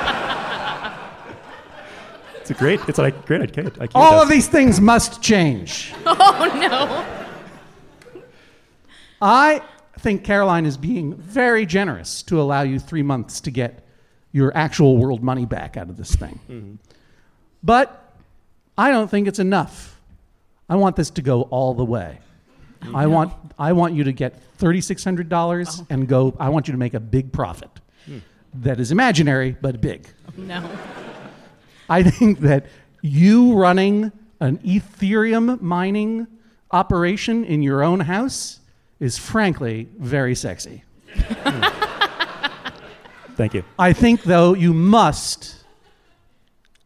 It's 2.39 2.57
a 2.57 2.59
great. 2.61 2.79
It's 2.87 2.97
a 2.97 3.11
great 3.11 3.41
IKEA. 3.41 3.71
IKEA 3.71 3.91
All 3.93 4.11
desk. 4.11 4.23
of 4.23 4.29
these 4.29 4.47
things 4.47 4.79
must 4.79 5.21
change. 5.21 5.93
Oh 6.05 6.57
no. 6.61 7.05
I 9.21 9.61
think 9.99 10.23
Caroline 10.23 10.65
is 10.65 10.77
being 10.77 11.13
very 11.15 11.65
generous 11.65 12.23
to 12.23 12.39
allow 12.39 12.61
you 12.61 12.79
three 12.79 13.03
months 13.03 13.41
to 13.41 13.51
get 13.51 13.85
your 14.31 14.55
actual 14.55 14.95
world 14.95 15.21
money 15.21 15.45
back 15.45 15.75
out 15.75 15.89
of 15.89 15.97
this 15.97 16.15
thing. 16.15 16.39
Mm-hmm. 16.49 16.75
But 17.63 18.06
I 18.77 18.91
don't 18.91 19.09
think 19.09 19.27
it's 19.27 19.39
enough. 19.39 19.99
I 20.69 20.75
want 20.75 20.95
this 20.95 21.09
to 21.11 21.21
go 21.21 21.43
all 21.43 21.73
the 21.73 21.85
way. 21.85 22.19
I 22.93 23.07
want 23.07 23.33
I 23.57 23.73
want 23.73 23.95
you 23.95 24.03
to 24.03 24.11
get 24.11 24.39
thirty 24.57 24.81
six 24.81 25.03
hundred 25.03 25.29
dollars 25.29 25.81
and 25.89 26.07
go. 26.07 26.35
I 26.39 26.49
want 26.49 26.67
you 26.67 26.73
to 26.73 26.77
make 26.77 26.93
a 26.93 26.99
big 26.99 27.31
profit. 27.31 27.69
Hmm. 28.05 28.19
That 28.53 28.79
is 28.79 28.91
imaginary 28.91 29.57
but 29.59 29.81
big. 29.81 30.07
No. 30.35 30.69
I 31.89 32.03
think 32.03 32.39
that 32.39 32.67
you 33.01 33.53
running 33.53 34.11
an 34.39 34.57
Ethereum 34.59 35.59
mining 35.61 36.27
operation 36.71 37.45
in 37.45 37.63
your 37.63 37.81
own 37.83 38.01
house 38.01 38.59
is 38.99 39.17
frankly 39.17 39.87
very 39.97 40.35
sexy. 40.35 40.83
Thank 43.35 43.53
you. 43.53 43.63
I 43.77 43.93
think, 43.93 44.23
though, 44.23 44.53
you 44.55 44.73
must 44.73 45.56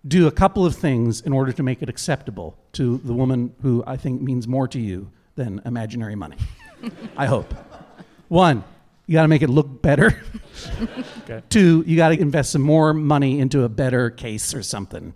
do 0.08 0.28
a 0.28 0.32
couple 0.32 0.66
of 0.66 0.76
things 0.76 1.22
in 1.22 1.34
order 1.34 1.52
to 1.52 1.64
make 1.64 1.82
it 1.82 1.90
acceptable 1.90 2.58
to 2.74 2.98
the 3.04 3.14
woman 3.14 3.54
who 3.62 3.84
I 3.86 3.98
think 3.98 4.22
means 4.22 4.48
more 4.48 4.68
to 4.68 4.80
you 4.80 5.12
than 5.36 5.62
imaginary 5.66 6.16
money. 6.16 6.38
I 7.16 7.28
hope. 7.28 7.54
One, 8.28 8.64
you 9.06 9.14
got 9.14 9.24
to 9.24 9.28
make 9.28 9.42
it 9.42 9.50
look 9.50 9.82
better. 9.82 10.22
Okay. 11.24 11.42
Two, 11.50 11.84
you 11.88 11.96
got 11.96 12.10
to 12.10 12.20
invest 12.20 12.52
some 12.52 12.62
more 12.62 12.94
money 12.94 13.40
into 13.40 13.64
a 13.64 13.70
better 13.70 14.10
case 14.10 14.54
or 14.54 14.64
something. 14.64 15.14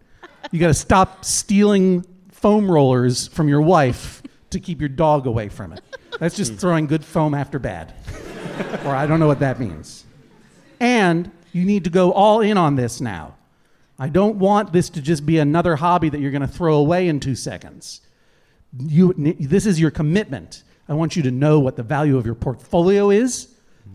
You 0.51 0.59
got 0.59 0.67
to 0.67 0.73
stop 0.73 1.25
stealing 1.25 2.05
foam 2.31 2.69
rollers 2.69 3.27
from 3.27 3.47
your 3.47 3.61
wife 3.61 4.21
to 4.51 4.59
keep 4.59 4.79
your 4.79 4.89
dog 4.89 5.25
away 5.25 5.49
from 5.49 5.73
it. 5.73 5.81
That's 6.19 6.35
just 6.35 6.55
throwing 6.55 6.87
good 6.87 7.03
foam 7.03 7.33
after 7.33 7.59
bad. 7.59 7.93
or 8.85 8.95
I 8.95 9.05
don't 9.07 9.19
know 9.19 9.27
what 9.27 9.39
that 9.39 9.59
means. 9.59 10.05
And 10.79 11.31
you 11.51 11.65
need 11.65 11.83
to 11.85 11.89
go 11.89 12.11
all 12.11 12.41
in 12.41 12.57
on 12.57 12.75
this 12.75 13.01
now. 13.01 13.35
I 13.97 14.09
don't 14.09 14.35
want 14.35 14.73
this 14.73 14.89
to 14.89 15.01
just 15.01 15.25
be 15.25 15.37
another 15.37 15.77
hobby 15.77 16.09
that 16.09 16.19
you're 16.19 16.31
going 16.31 16.41
to 16.41 16.47
throw 16.47 16.75
away 16.75 17.07
in 17.07 17.19
two 17.19 17.35
seconds. 17.35 18.01
You, 18.77 19.13
this 19.17 19.65
is 19.65 19.79
your 19.79 19.91
commitment. 19.91 20.63
I 20.89 20.93
want 20.93 21.15
you 21.15 21.23
to 21.23 21.31
know 21.31 21.59
what 21.59 21.77
the 21.77 21.83
value 21.83 22.17
of 22.17 22.25
your 22.25 22.35
portfolio 22.35 23.09
is. 23.09 23.47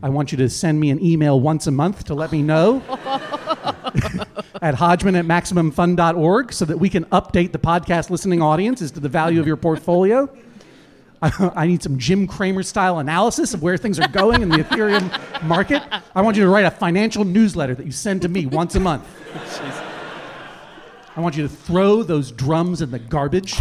I 0.02 0.08
want 0.08 0.32
you 0.32 0.38
to 0.38 0.48
send 0.48 0.80
me 0.80 0.90
an 0.90 1.04
email 1.04 1.38
once 1.38 1.66
a 1.66 1.70
month 1.70 2.04
to 2.04 2.14
let 2.14 2.32
me 2.32 2.42
know 2.42 2.82
at 4.62 4.74
hodgman 4.74 5.16
at 5.16 5.26
maximumfun.org 5.26 6.52
so 6.52 6.64
that 6.64 6.78
we 6.78 6.88
can 6.88 7.04
update 7.06 7.52
the 7.52 7.58
podcast 7.58 8.08
listening 8.08 8.40
audience 8.40 8.80
as 8.80 8.90
to 8.92 9.00
the 9.00 9.08
value 9.08 9.40
of 9.40 9.46
your 9.46 9.58
portfolio. 9.58 10.34
I, 11.22 11.50
I 11.54 11.66
need 11.66 11.82
some 11.82 11.98
Jim 11.98 12.26
Cramer 12.26 12.62
style 12.62 12.98
analysis 12.98 13.52
of 13.52 13.62
where 13.62 13.76
things 13.76 14.00
are 14.00 14.08
going 14.08 14.40
in 14.40 14.48
the 14.48 14.58
Ethereum 14.58 15.42
market. 15.42 15.82
I 16.14 16.22
want 16.22 16.38
you 16.38 16.44
to 16.44 16.48
write 16.48 16.64
a 16.64 16.70
financial 16.70 17.26
newsletter 17.26 17.74
that 17.74 17.84
you 17.84 17.92
send 17.92 18.22
to 18.22 18.28
me 18.28 18.46
once 18.46 18.74
a 18.76 18.80
month. 18.80 19.06
I 21.16 21.20
want 21.20 21.36
you 21.36 21.42
to 21.42 21.48
throw 21.48 22.02
those 22.02 22.30
drums 22.30 22.82
in 22.82 22.90
the 22.90 22.98
garbage 22.98 23.56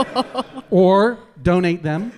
or 0.70 1.18
donate 1.42 1.82
them 1.82 2.12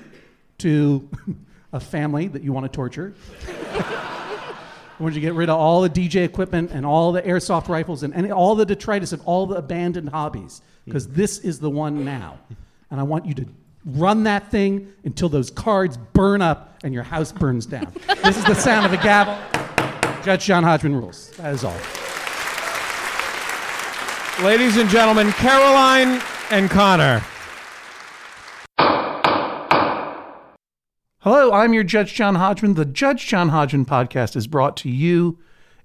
to 0.58 1.08
a 1.72 1.80
family 1.80 2.28
that 2.28 2.42
you 2.42 2.52
want 2.52 2.64
to 2.64 2.68
torture. 2.74 3.14
I 3.46 4.54
want 4.98 5.14
you 5.14 5.20
to 5.20 5.26
get 5.26 5.34
rid 5.34 5.48
of 5.48 5.58
all 5.58 5.80
the 5.80 5.90
DJ 5.90 6.24
equipment 6.24 6.70
and 6.72 6.84
all 6.84 7.12
the 7.12 7.22
airsoft 7.22 7.68
rifles 7.68 8.02
and 8.02 8.12
any, 8.14 8.30
all 8.30 8.54
the 8.54 8.66
detritus 8.66 9.12
of 9.12 9.26
all 9.26 9.46
the 9.46 9.56
abandoned 9.56 10.10
hobbies, 10.10 10.60
because 10.84 11.06
mm. 11.06 11.14
this 11.14 11.38
is 11.38 11.60
the 11.60 11.70
one 11.70 12.04
now. 12.04 12.38
And 12.90 13.00
I 13.00 13.04
want 13.04 13.24
you 13.24 13.34
to 13.34 13.46
run 13.86 14.24
that 14.24 14.50
thing 14.50 14.92
until 15.04 15.30
those 15.30 15.50
cards 15.50 15.96
burn 15.96 16.42
up 16.42 16.78
and 16.84 16.92
your 16.92 17.04
house 17.04 17.32
burns 17.32 17.64
down. 17.64 17.90
this 18.22 18.36
is 18.36 18.44
the 18.44 18.54
sound 18.54 18.84
of 18.84 18.92
a 18.92 19.02
gavel. 19.02 19.38
Judge 20.24 20.44
John 20.44 20.62
Hodgman 20.62 20.94
rules. 20.94 21.30
That 21.38 21.54
is 21.54 21.64
all. 21.64 21.76
Ladies 24.42 24.76
and 24.76 24.88
gentlemen, 24.88 25.32
Caroline 25.32 26.22
and 26.52 26.70
Connor. 26.70 27.24
Hello, 31.18 31.52
I'm 31.52 31.74
your 31.74 31.82
Judge 31.82 32.14
John 32.14 32.36
Hodgman. 32.36 32.74
The 32.74 32.84
Judge 32.84 33.26
John 33.26 33.48
Hodgman 33.48 33.84
podcast 33.84 34.36
is 34.36 34.46
brought 34.46 34.76
to 34.76 34.88
you 34.88 35.40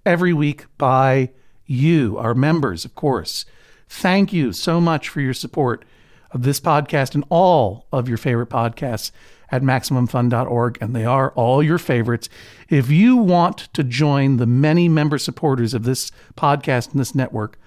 every 0.06 0.34
week 0.34 0.66
by 0.78 1.32
you, 1.66 2.16
our 2.20 2.36
members, 2.36 2.86
of 2.86 2.94
course. 2.94 3.46
Thank 3.90 4.32
you 4.32 4.54
so 4.54 4.80
much 4.80 5.10
for 5.10 5.20
your 5.20 5.34
support 5.34 5.84
of 6.30 6.44
this 6.44 6.60
podcast 6.60 7.16
and 7.16 7.24
all 7.30 7.88
of 7.92 8.08
your 8.08 8.20
favorite 8.20 8.50
podcasts 8.50 9.10
at 9.52 9.64
MaximumFun.org, 9.64 10.78
and 10.80 10.96
they 10.96 11.06
are 11.06 11.32
all 11.32 11.64
your 11.64 11.80
favorites. 11.80 12.30
If 12.70 12.92
you 12.92 13.16
want 13.16 13.70
to 13.74 13.84
join 13.84 14.38
the 14.38 14.46
many 14.46 14.88
member 14.88 15.18
supporters 15.18 15.74
of 15.74 15.86
this 15.86 16.12
podcast 16.38 16.92
and 16.92 17.00
this 17.00 17.16
network, 17.16 17.58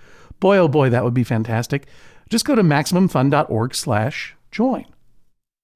boy, 0.40 0.58
oh 0.58 0.68
boy, 0.68 0.90
that 0.90 1.04
would 1.04 1.14
be 1.14 1.24
fantastic. 1.24 1.86
Just 2.28 2.44
go 2.44 2.54
to 2.54 2.62
MaximumFun.org 2.62 3.74
slash 3.74 4.34
join. 4.50 4.86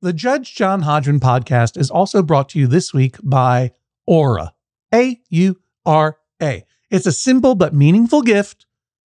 The 0.02 0.12
Judge 0.12 0.54
John 0.54 0.82
Hodgman 0.82 1.20
podcast 1.20 1.76
is 1.76 1.90
also 1.90 2.22
brought 2.22 2.48
to 2.50 2.58
you 2.58 2.66
this 2.66 2.94
week 2.94 3.16
by 3.22 3.72
Aura. 4.06 4.54
A 4.94 5.20
U 5.28 5.60
R 5.86 6.16
A. 6.42 6.64
It's 6.90 7.06
a 7.06 7.12
simple 7.12 7.54
but 7.54 7.74
meaningful 7.74 8.22
gift 8.22 8.66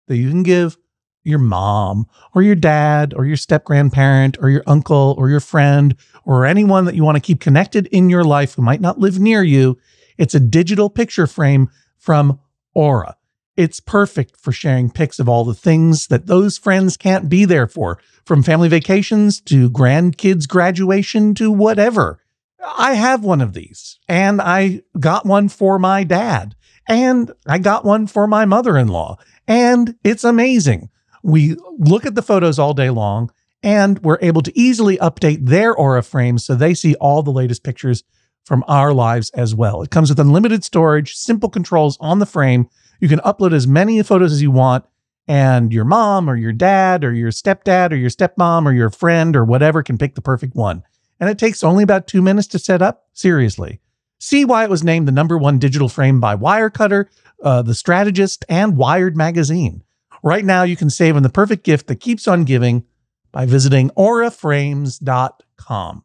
that 0.06 0.16
you 0.16 0.30
can 0.30 0.42
give 0.42 0.76
your 1.22 1.38
mom 1.38 2.06
or 2.34 2.42
your 2.42 2.54
dad 2.54 3.12
or 3.14 3.26
your 3.26 3.36
step 3.36 3.64
grandparent 3.64 4.38
or 4.40 4.48
your 4.48 4.62
uncle 4.66 5.14
or 5.18 5.28
your 5.28 5.40
friend 5.40 5.94
or 6.24 6.46
anyone 6.46 6.86
that 6.86 6.94
you 6.94 7.04
want 7.04 7.16
to 7.16 7.20
keep 7.20 7.38
connected 7.38 7.86
in 7.88 8.08
your 8.08 8.24
life 8.24 8.54
who 8.54 8.62
might 8.62 8.80
not 8.80 8.98
live 8.98 9.20
near 9.20 9.42
you. 9.42 9.78
It's 10.16 10.34
a 10.34 10.40
digital 10.40 10.88
picture 10.88 11.26
frame 11.26 11.68
from 11.98 12.40
Aura. 12.74 13.17
It's 13.58 13.80
perfect 13.80 14.36
for 14.36 14.52
sharing 14.52 14.88
pics 14.88 15.18
of 15.18 15.28
all 15.28 15.44
the 15.44 15.52
things 15.52 16.06
that 16.06 16.28
those 16.28 16.56
friends 16.56 16.96
can't 16.96 17.28
be 17.28 17.44
there 17.44 17.66
for, 17.66 17.98
from 18.24 18.44
family 18.44 18.68
vacations 18.68 19.40
to 19.46 19.68
grandkids' 19.68 20.46
graduation 20.46 21.34
to 21.34 21.50
whatever. 21.50 22.20
I 22.64 22.94
have 22.94 23.24
one 23.24 23.40
of 23.40 23.54
these, 23.54 23.98
and 24.08 24.40
I 24.40 24.82
got 25.00 25.26
one 25.26 25.48
for 25.48 25.80
my 25.80 26.04
dad, 26.04 26.54
and 26.88 27.32
I 27.48 27.58
got 27.58 27.84
one 27.84 28.06
for 28.06 28.28
my 28.28 28.44
mother 28.44 28.78
in 28.78 28.86
law, 28.86 29.18
and 29.48 29.96
it's 30.04 30.22
amazing. 30.22 30.90
We 31.24 31.56
look 31.78 32.06
at 32.06 32.14
the 32.14 32.22
photos 32.22 32.60
all 32.60 32.74
day 32.74 32.90
long, 32.90 33.32
and 33.64 33.98
we're 34.04 34.20
able 34.22 34.42
to 34.42 34.56
easily 34.56 34.98
update 34.98 35.46
their 35.46 35.74
Aura 35.74 36.04
frames 36.04 36.44
so 36.44 36.54
they 36.54 36.74
see 36.74 36.94
all 37.00 37.24
the 37.24 37.32
latest 37.32 37.64
pictures 37.64 38.04
from 38.44 38.62
our 38.68 38.94
lives 38.94 39.30
as 39.30 39.52
well. 39.52 39.82
It 39.82 39.90
comes 39.90 40.10
with 40.10 40.20
unlimited 40.20 40.62
storage, 40.62 41.16
simple 41.16 41.48
controls 41.48 41.98
on 42.00 42.20
the 42.20 42.24
frame 42.24 42.68
you 43.00 43.08
can 43.08 43.20
upload 43.20 43.52
as 43.52 43.66
many 43.66 44.02
photos 44.02 44.32
as 44.32 44.42
you 44.42 44.50
want, 44.50 44.84
and 45.26 45.72
your 45.72 45.84
mom 45.84 46.28
or 46.28 46.36
your 46.36 46.52
dad 46.52 47.04
or 47.04 47.12
your 47.12 47.30
stepdad 47.30 47.92
or 47.92 47.96
your 47.96 48.10
stepmom 48.10 48.64
or 48.64 48.72
your 48.72 48.90
friend 48.90 49.36
or 49.36 49.44
whatever 49.44 49.82
can 49.82 49.98
pick 49.98 50.14
the 50.14 50.22
perfect 50.22 50.56
one. 50.56 50.82
And 51.20 51.28
it 51.28 51.38
takes 51.38 51.62
only 51.62 51.82
about 51.82 52.06
two 52.06 52.22
minutes 52.22 52.48
to 52.48 52.58
set 52.58 52.80
up. 52.80 53.08
Seriously. 53.12 53.80
See 54.18 54.44
why 54.44 54.64
it 54.64 54.70
was 54.70 54.82
named 54.82 55.06
the 55.06 55.12
number 55.12 55.38
one 55.38 55.58
digital 55.58 55.88
frame 55.88 56.18
by 56.18 56.34
Wirecutter, 56.34 57.06
uh, 57.42 57.62
The 57.62 57.74
Strategist, 57.74 58.44
and 58.48 58.76
Wired 58.76 59.16
Magazine. 59.16 59.84
Right 60.22 60.44
now, 60.44 60.64
you 60.64 60.76
can 60.76 60.90
save 60.90 61.14
on 61.14 61.22
the 61.22 61.28
perfect 61.28 61.64
gift 61.64 61.86
that 61.86 61.96
keeps 61.96 62.26
on 62.26 62.44
giving 62.44 62.84
by 63.30 63.46
visiting 63.46 63.90
auraframes.com. 63.90 66.04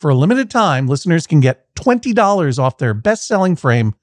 For 0.00 0.10
a 0.10 0.14
limited 0.14 0.50
time, 0.50 0.86
listeners 0.86 1.26
can 1.26 1.40
get 1.40 1.74
$20 1.76 2.58
off 2.58 2.76
their 2.76 2.92
best 2.92 3.26
selling 3.26 3.56
frame 3.56 3.94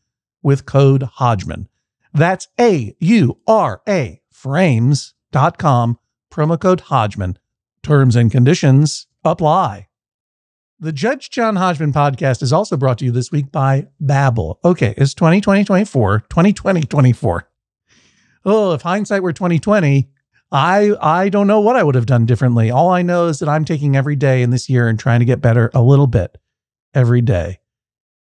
with 0.41 0.65
code 0.65 1.03
Hodgman. 1.03 1.67
That's 2.13 2.47
A 2.59 2.95
U 2.99 3.37
R 3.47 3.81
A 3.87 4.21
frames.com, 4.29 5.99
promo 6.31 6.59
code 6.59 6.81
Hodgman. 6.81 7.37
Terms 7.83 8.15
and 8.15 8.31
conditions 8.31 9.07
apply. 9.23 9.87
The 10.79 10.91
Judge 10.91 11.29
John 11.29 11.57
Hodgman 11.57 11.93
podcast 11.93 12.41
is 12.41 12.51
also 12.51 12.75
brought 12.75 12.97
to 12.99 13.05
you 13.05 13.11
this 13.11 13.31
week 13.31 13.51
by 13.51 13.87
Babbel. 14.03 14.57
Okay, 14.65 14.95
it's 14.97 15.13
2020 15.13 15.63
24, 15.63 16.21
2020 16.21 16.81
24. 16.81 17.49
Oh, 18.45 18.73
if 18.73 18.81
hindsight 18.81 19.21
were 19.21 19.33
2020, 19.33 20.09
I 20.51 20.95
I 20.99 21.29
don't 21.29 21.47
know 21.47 21.59
what 21.59 21.75
I 21.75 21.83
would 21.83 21.95
have 21.95 22.07
done 22.07 22.25
differently. 22.25 22.71
All 22.71 22.89
I 22.89 23.03
know 23.03 23.27
is 23.27 23.39
that 23.39 23.49
I'm 23.49 23.63
taking 23.63 23.95
every 23.95 24.15
day 24.15 24.41
in 24.41 24.49
this 24.49 24.69
year 24.69 24.87
and 24.87 24.99
trying 24.99 25.19
to 25.19 25.25
get 25.25 25.39
better 25.39 25.69
a 25.73 25.81
little 25.81 26.07
bit 26.07 26.37
every 26.93 27.21
day. 27.21 27.59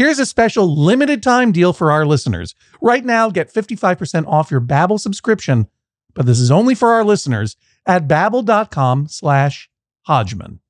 Here's 0.00 0.18
a 0.18 0.24
special 0.24 0.74
limited 0.74 1.22
time 1.22 1.52
deal 1.52 1.74
for 1.74 1.90
our 1.90 2.06
listeners. 2.06 2.54
Right 2.80 3.04
now, 3.04 3.28
get 3.28 3.52
55% 3.52 4.26
off 4.26 4.50
your 4.50 4.62
Babbel 4.62 4.98
subscription, 4.98 5.68
but 6.14 6.24
this 6.24 6.40
is 6.40 6.50
only 6.50 6.74
for 6.74 6.92
our 6.92 7.04
listeners 7.04 7.54
at 7.84 8.08
babbel.com 8.08 9.08
slash 9.08 9.68
Hodgman. 10.06 10.60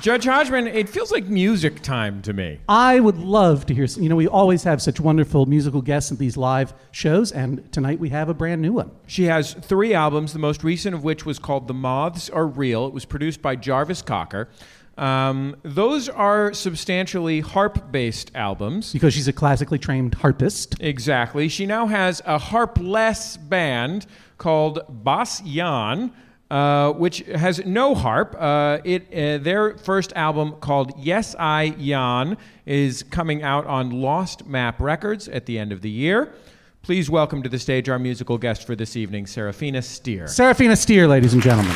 Judge 0.00 0.24
Hodgman, 0.24 0.66
it 0.68 0.88
feels 0.88 1.12
like 1.12 1.26
music 1.26 1.82
time 1.82 2.22
to 2.22 2.32
me. 2.32 2.58
I 2.68 2.98
would 2.98 3.18
love 3.18 3.66
to 3.66 3.74
hear. 3.74 3.84
You 3.84 4.08
know, 4.08 4.16
we 4.16 4.26
always 4.26 4.64
have 4.64 4.80
such 4.80 4.98
wonderful 4.98 5.44
musical 5.44 5.82
guests 5.82 6.10
at 6.10 6.18
these 6.18 6.36
live 6.36 6.72
shows, 6.92 7.30
and 7.30 7.70
tonight 7.72 7.98
we 7.98 8.08
have 8.08 8.28
a 8.30 8.34
brand 8.34 8.62
new 8.62 8.72
one. 8.72 8.90
She 9.06 9.24
has 9.24 9.52
three 9.52 9.92
albums, 9.92 10.32
the 10.32 10.38
most 10.38 10.64
recent 10.64 10.94
of 10.94 11.04
which 11.04 11.26
was 11.26 11.38
called 11.38 11.68
The 11.68 11.74
Moths 11.74 12.30
Are 12.30 12.46
Real. 12.46 12.86
It 12.86 12.94
was 12.94 13.04
produced 13.04 13.42
by 13.42 13.54
Jarvis 13.54 14.00
Cocker. 14.00 14.48
Um, 14.96 15.56
those 15.62 16.08
are 16.08 16.52
substantially 16.54 17.40
harp 17.40 17.92
based 17.92 18.30
albums. 18.34 18.92
Because 18.92 19.12
she's 19.12 19.28
a 19.28 19.32
classically 19.32 19.78
trained 19.78 20.14
harpist. 20.14 20.76
Exactly. 20.80 21.48
She 21.48 21.66
now 21.66 21.86
has 21.86 22.22
a 22.24 22.38
harpless 22.38 23.36
band 23.36 24.06
called 24.38 24.80
Bas 24.88 25.40
Jan. 25.40 26.12
Uh, 26.52 26.92
which 26.92 27.20
has 27.20 27.64
no 27.64 27.94
harp. 27.94 28.36
Uh, 28.38 28.76
it 28.84 29.06
uh, 29.10 29.42
their 29.42 29.74
first 29.78 30.12
album 30.12 30.52
called 30.60 30.92
Yes 30.98 31.34
I 31.38 31.70
Jan 31.70 32.36
is 32.66 33.02
coming 33.04 33.42
out 33.42 33.66
on 33.66 33.88
Lost 33.88 34.46
Map 34.46 34.78
Records 34.78 35.28
at 35.28 35.46
the 35.46 35.58
end 35.58 35.72
of 35.72 35.80
the 35.80 35.88
year. 35.88 36.34
Please 36.82 37.08
welcome 37.08 37.42
to 37.42 37.48
the 37.48 37.58
stage 37.58 37.88
our 37.88 37.98
musical 37.98 38.36
guest 38.36 38.66
for 38.66 38.76
this 38.76 38.96
evening, 38.96 39.26
Serafina 39.26 39.80
Steer. 39.80 40.26
Serafina 40.26 40.76
Steer, 40.76 41.08
ladies 41.08 41.32
and 41.32 41.42
gentlemen. 41.42 41.74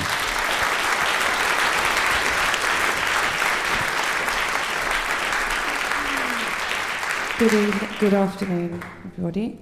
Good, 7.39 7.55
evening, 7.55 7.89
good 7.99 8.13
afternoon, 8.13 8.85
everybody. 9.07 9.59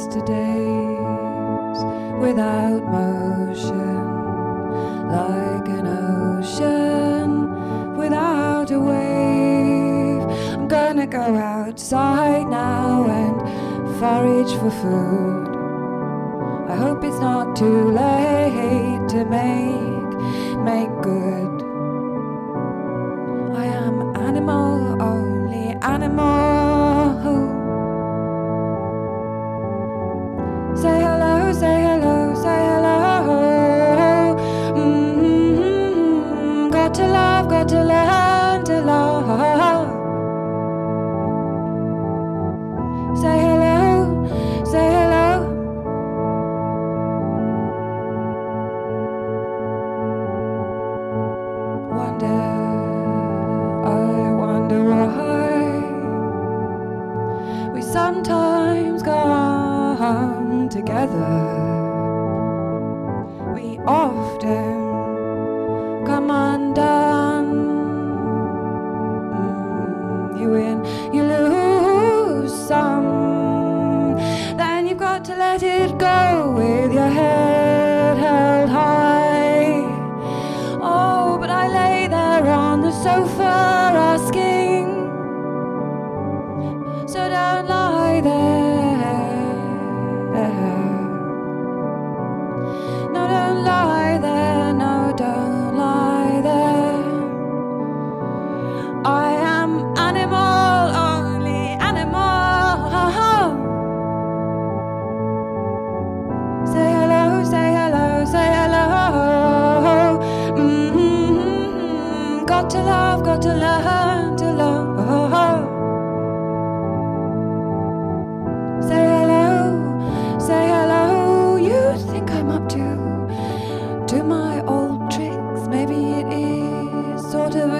Yesterdays 0.00 1.78
without 2.20 2.82
motion, 2.84 4.06
like 5.08 5.68
an 5.68 5.86
ocean 5.86 7.96
without 7.98 8.70
a 8.70 8.80
wave. 8.80 10.22
I'm 10.54 10.68
gonna 10.68 11.06
go 11.06 11.36
outside 11.36 12.48
now 12.48 13.04
and 13.10 13.36
forage 13.98 14.54
for 14.60 14.70
food. 14.70 15.48
I 16.70 16.76
hope 16.76 17.04
it's 17.04 17.20
not 17.20 17.54
too 17.54 17.90
late 17.90 19.06
to 19.10 19.26
make 19.26 20.14
make 20.64 21.02
good. 21.02 21.49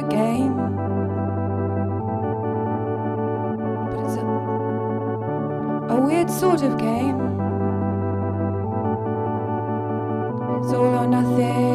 A 0.01 0.09
game, 0.09 0.57
but 3.91 3.99
it's 4.05 4.17
a 4.17 4.25
a 5.95 5.97
weird 6.01 6.31
sort 6.31 6.63
of 6.63 6.79
game. 6.79 7.19
It's 10.57 10.73
all 10.73 10.95
or 11.01 11.07
nothing, 11.07 11.70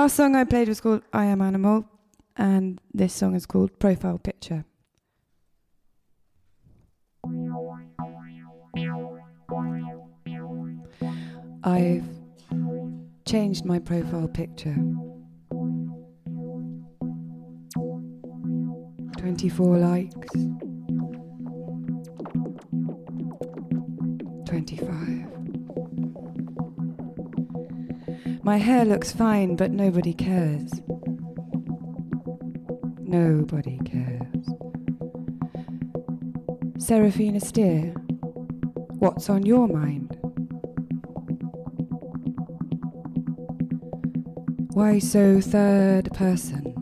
last 0.00 0.16
song 0.16 0.34
I 0.34 0.44
played 0.44 0.68
was 0.68 0.80
called 0.80 1.02
I 1.12 1.26
Am 1.26 1.42
Animal, 1.42 1.84
and 2.34 2.80
this 2.94 3.12
song 3.12 3.34
is 3.34 3.44
called 3.44 3.78
Profile 3.78 4.16
Picture. 4.16 4.64
I've 11.62 12.08
changed 13.26 13.66
my 13.66 13.78
profile 13.78 14.26
picture. 14.26 14.74
24 19.18 19.76
likes. 19.76 20.32
25. 24.46 25.29
My 28.50 28.56
hair 28.56 28.84
looks 28.84 29.12
fine, 29.12 29.54
but 29.54 29.70
nobody 29.70 30.12
cares. 30.12 30.72
Nobody 32.98 33.78
cares. 33.84 34.44
Serafina 36.76 37.38
Steer, 37.38 37.94
what's 38.98 39.30
on 39.30 39.46
your 39.46 39.68
mind? 39.68 40.18
Why 44.72 44.98
so 44.98 45.40
third 45.40 46.12
person? 46.12 46.74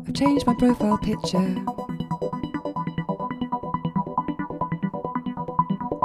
I've 0.00 0.12
changed 0.12 0.44
my 0.44 0.56
profile 0.58 0.98
picture. 0.98 1.54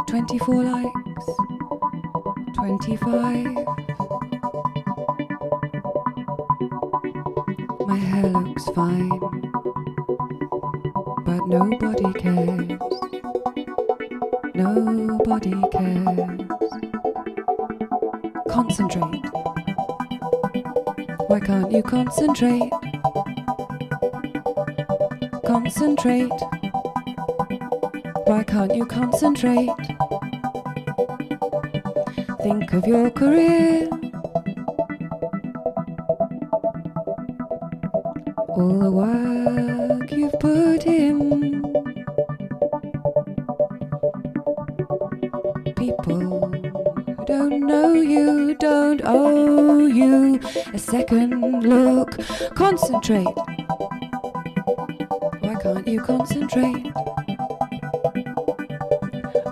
24 0.06 0.64
likes. 0.64 1.67
25. 2.54 3.46
My 7.88 7.96
hair 7.96 8.28
looks 8.30 8.66
fine, 8.70 9.10
but 11.26 11.48
nobody 11.48 12.14
cares. 12.14 12.80
Nobody 14.56 15.62
cares. 15.72 16.40
Concentrate. 18.50 19.26
Why 21.28 21.40
can't 21.40 21.72
you 21.72 21.84
concentrate? 21.84 22.72
Concentrate. 25.46 26.32
Why 28.26 28.44
can't 28.44 28.76
you 28.76 28.86
concentrate? 28.86 29.70
Think 32.70 32.84
of 32.84 32.90
your 32.90 33.10
career. 33.12 33.88
All 38.50 38.80
the 38.80 38.92
work 38.92 40.12
you've 40.12 40.38
put 40.38 40.86
in. 40.86 41.62
people 45.78 46.20
who 46.20 47.26
don't 47.26 47.66
know 47.66 47.94
you, 47.94 48.54
don't 48.56 49.02
owe 49.06 49.86
you 49.86 50.38
a 50.74 50.78
second 50.78 51.64
look. 51.64 52.18
Concentrate. 52.56 53.38
Why 55.40 55.56
can't 55.62 55.88
you 55.88 56.02
concentrate? 56.02 56.92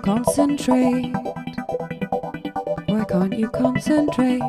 Concentrate. 0.02 1.25
Can't 3.16 3.38
you 3.38 3.48
concentrate? 3.48 4.42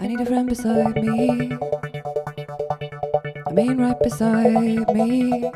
I 0.00 0.06
need 0.06 0.20
a 0.22 0.24
friend 0.24 0.48
beside 0.48 0.94
me. 0.94 1.52
I 3.46 3.52
mean, 3.52 3.76
right 3.76 4.00
beside 4.00 4.88
me. 4.94 5.50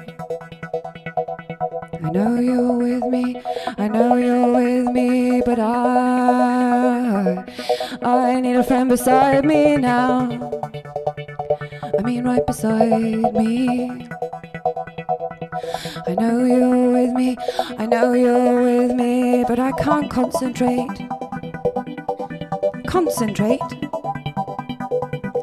I 2.05 2.11
know 2.11 2.39
you're 2.39 2.77
with 2.77 3.05
me. 3.05 3.41
I 3.79 3.89
know 3.89 4.15
you're 4.17 4.53
with 4.53 4.89
me, 4.93 5.41
but 5.41 5.59
I, 5.59 7.43
I 8.03 8.41
need 8.43 8.57
a 8.57 8.63
friend 8.63 8.91
beside 8.91 9.47
me 9.47 9.79
now. 9.79 10.29
I 11.99 12.03
mean, 12.03 12.25
right 12.25 12.47
beside 12.47 13.33
me. 13.33 14.10
I 19.71 19.73
can't 19.85 20.11
concentrate. 20.11 20.89
Concentrate. 22.89 23.61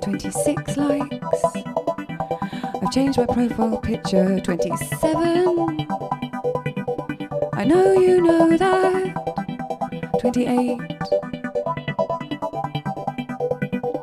26 0.01 0.75
likes. 0.75 1.45
I've 2.81 2.91
changed 2.91 3.19
my 3.19 3.25
profile 3.25 3.77
picture 3.77 4.41
27. 4.41 5.87
I 7.53 7.63
know 7.63 7.93
you 7.93 8.21
know 8.21 8.57
that. 8.57 9.13
28. 10.19 10.81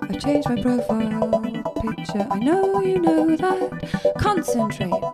I've 0.04 0.20
changed 0.20 0.48
my 0.48 0.62
profile 0.62 1.42
picture. 1.82 2.26
I 2.30 2.38
know 2.38 2.80
you 2.80 2.98
know 2.98 3.36
that. 3.36 4.14
Concentrate. 4.18 5.13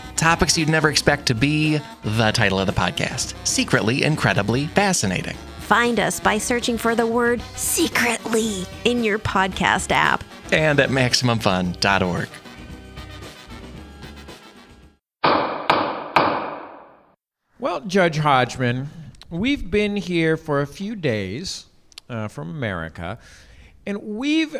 Topics 0.21 0.55
you'd 0.55 0.69
never 0.69 0.87
expect 0.87 1.25
to 1.25 1.33
be 1.33 1.79
the 2.03 2.29
title 2.29 2.59
of 2.59 2.67
the 2.67 2.73
podcast 2.73 3.33
Secretly 3.43 4.03
Incredibly 4.03 4.67
Fascinating. 4.67 5.35
Find 5.61 5.99
us 5.99 6.19
by 6.19 6.37
searching 6.37 6.77
for 6.77 6.93
the 6.93 7.07
word 7.07 7.41
secretly 7.55 8.67
in 8.85 9.03
your 9.03 9.17
podcast 9.17 9.91
app. 9.91 10.23
And 10.51 10.79
at 10.79 10.91
MaximumFun.org. 10.91 12.29
Well, 17.57 17.81
Judge 17.81 18.19
Hodgman, 18.19 18.89
we've 19.31 19.71
been 19.71 19.95
here 19.95 20.37
for 20.37 20.61
a 20.61 20.67
few 20.67 20.95
days 20.95 21.65
uh, 22.11 22.27
from 22.27 22.51
America, 22.51 23.17
and 23.87 24.03
we've 24.03 24.55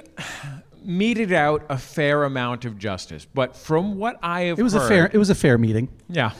meted 0.84 1.32
out 1.32 1.64
a 1.70 1.78
fair 1.78 2.24
amount 2.24 2.66
of 2.66 2.78
justice. 2.78 3.26
But 3.34 3.56
from 3.56 3.98
what 3.98 4.20
I 4.22 4.42
have 4.44 4.60
It 4.60 4.64
was 4.64 4.74
heard, 4.74 4.84
a 4.84 4.88
fair. 4.88 5.10
It 5.14 5.18
was 5.18 5.30
a 5.30 5.36
fair 5.36 5.58
meeting. 5.58 5.90
yeah. 6.10 6.32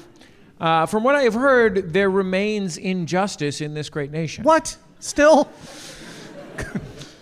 Uh, 0.60 0.86
from 0.86 1.04
what 1.04 1.16
I 1.16 1.24
have 1.24 1.34
heard, 1.34 1.92
there 1.92 2.12
remains 2.12 2.78
injustice 2.78 3.62
in 3.62 3.74
this 3.74 3.90
great 3.90 4.12
nation. 4.12 4.44
What? 4.44 4.78
Still? 5.00 5.50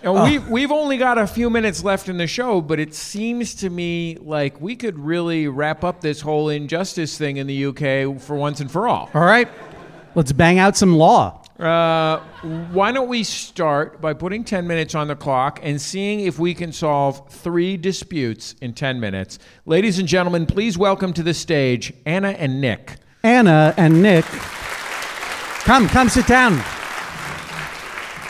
And 0.01 0.13
we, 0.23 0.39
we've 0.39 0.71
only 0.71 0.95
got 0.97 1.17
a 1.17 1.27
few 1.27 1.49
minutes 1.49 1.83
left 1.83 2.07
in 2.07 2.17
the 2.17 2.25
show, 2.27 2.61
but 2.61 2.79
it 2.79 2.93
seems 2.93 3.53
to 3.55 3.69
me 3.69 4.15
like 4.21 4.61
we 4.61 4.77
could 4.77 4.97
really 4.97 5.49
wrap 5.49 5.83
up 5.83 5.99
this 5.99 6.21
whole 6.21 6.47
injustice 6.47 7.17
thing 7.17 7.35
in 7.35 7.47
the 7.47 7.65
UK 7.65 8.17
for 8.21 8.37
once 8.37 8.61
and 8.61 8.71
for 8.71 8.87
all. 8.87 9.09
All 9.13 9.21
right. 9.21 9.49
Let's 10.15 10.31
bang 10.31 10.57
out 10.57 10.77
some 10.77 10.95
law. 10.95 11.38
Uh, 11.59 12.21
why 12.71 12.89
don't 12.89 13.09
we 13.09 13.21
start 13.21 13.99
by 13.99 14.13
putting 14.13 14.45
10 14.45 14.65
minutes 14.65 14.95
on 14.95 15.09
the 15.09 15.15
clock 15.15 15.59
and 15.61 15.81
seeing 15.81 16.21
if 16.21 16.39
we 16.39 16.53
can 16.53 16.71
solve 16.71 17.29
three 17.29 17.75
disputes 17.75 18.55
in 18.61 18.73
10 18.73 18.97
minutes? 18.97 19.39
Ladies 19.65 19.99
and 19.99 20.07
gentlemen, 20.07 20.45
please 20.45 20.77
welcome 20.77 21.11
to 21.11 21.21
the 21.21 21.33
stage 21.33 21.91
Anna 22.05 22.29
and 22.29 22.61
Nick. 22.61 22.95
Anna 23.23 23.73
and 23.75 24.01
Nick, 24.01 24.23
come, 25.65 25.89
come 25.89 26.07
sit 26.07 26.25
down. 26.27 26.63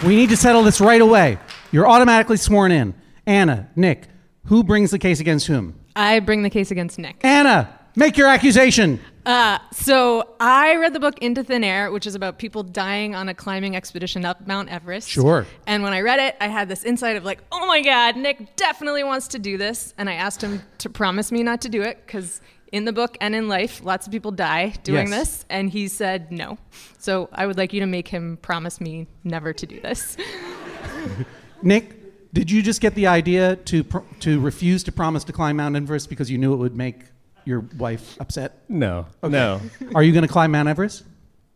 We 0.03 0.15
need 0.15 0.29
to 0.29 0.37
settle 0.37 0.63
this 0.63 0.81
right 0.81 1.01
away. 1.01 1.37
You're 1.71 1.87
automatically 1.87 2.37
sworn 2.37 2.71
in. 2.71 2.95
Anna, 3.27 3.69
Nick, 3.75 4.07
who 4.45 4.63
brings 4.63 4.89
the 4.89 4.97
case 4.97 5.19
against 5.19 5.45
whom? 5.45 5.79
I 5.95 6.19
bring 6.19 6.41
the 6.41 6.49
case 6.49 6.71
against 6.71 6.97
Nick. 6.97 7.17
Anna, 7.23 7.78
make 7.99 8.17
your 8.17 8.27
accusation. 8.27 8.99
Uh, 9.25 9.59
so 9.71 10.27
I 10.39 10.75
read 10.77 10.93
the 10.93 10.99
book 10.99 11.19
Into 11.19 11.43
Thin 11.43 11.63
Air, 11.63 11.91
which 11.91 12.07
is 12.07 12.15
about 12.15 12.39
people 12.39 12.63
dying 12.63 13.13
on 13.13 13.29
a 13.29 13.33
climbing 13.33 13.75
expedition 13.75 14.25
up 14.25 14.47
Mount 14.47 14.69
Everest. 14.69 15.07
Sure. 15.09 15.45
And 15.67 15.83
when 15.83 15.93
I 15.93 16.01
read 16.01 16.19
it, 16.19 16.35
I 16.41 16.47
had 16.47 16.67
this 16.69 16.83
insight 16.83 17.15
of 17.17 17.23
like, 17.25 17.39
oh 17.51 17.67
my 17.67 17.81
God, 17.81 18.15
Nick 18.15 18.55
definitely 18.55 19.03
wants 19.03 19.27
to 19.29 19.39
do 19.39 19.57
this. 19.57 19.93
And 19.97 20.09
I 20.09 20.13
asked 20.13 20.41
him 20.41 20.61
to 20.79 20.89
promise 20.89 21.31
me 21.31 21.43
not 21.43 21.61
to 21.61 21.69
do 21.69 21.81
it 21.83 22.01
because 22.05 22.41
in 22.71 22.85
the 22.85 22.93
book 22.93 23.17
and 23.21 23.35
in 23.35 23.47
life, 23.49 23.83
lots 23.83 24.07
of 24.07 24.11
people 24.13 24.31
die 24.31 24.73
doing 24.83 25.09
Yes. 25.09 25.19
this. 25.19 25.45
And 25.49 25.69
he 25.69 25.87
said 25.89 26.31
no. 26.31 26.57
So 26.97 27.29
I 27.31 27.45
would 27.45 27.57
like 27.57 27.73
you 27.73 27.81
to 27.81 27.87
make 27.87 28.07
him 28.07 28.37
promise 28.41 28.79
me 28.81 29.05
never 29.23 29.53
to 29.53 29.65
do 29.67 29.79
this. 29.81 30.17
Nick, 31.61 32.31
did 32.33 32.49
you 32.49 32.61
just 32.61 32.79
get 32.81 32.95
the 32.95 33.07
idea 33.07 33.57
to 33.57 33.83
pr- 33.83 33.99
to 34.21 34.39
refuse 34.39 34.83
to 34.83 34.91
promise 34.91 35.23
to 35.25 35.33
climb 35.33 35.57
Mount 35.57 35.75
Everest 35.75 36.09
because 36.09 36.31
you 36.31 36.37
knew 36.37 36.53
it 36.53 36.57
would 36.57 36.75
make 36.75 37.01
your 37.49 37.61
wife 37.77 38.15
upset? 38.21 38.61
No, 38.69 39.07
no, 39.23 39.59
Are 39.95 40.03
you 40.03 40.11
going 40.13 40.21
to 40.25 40.31
climb 40.31 40.51
Mount 40.51 40.69
Everest? 40.69 41.03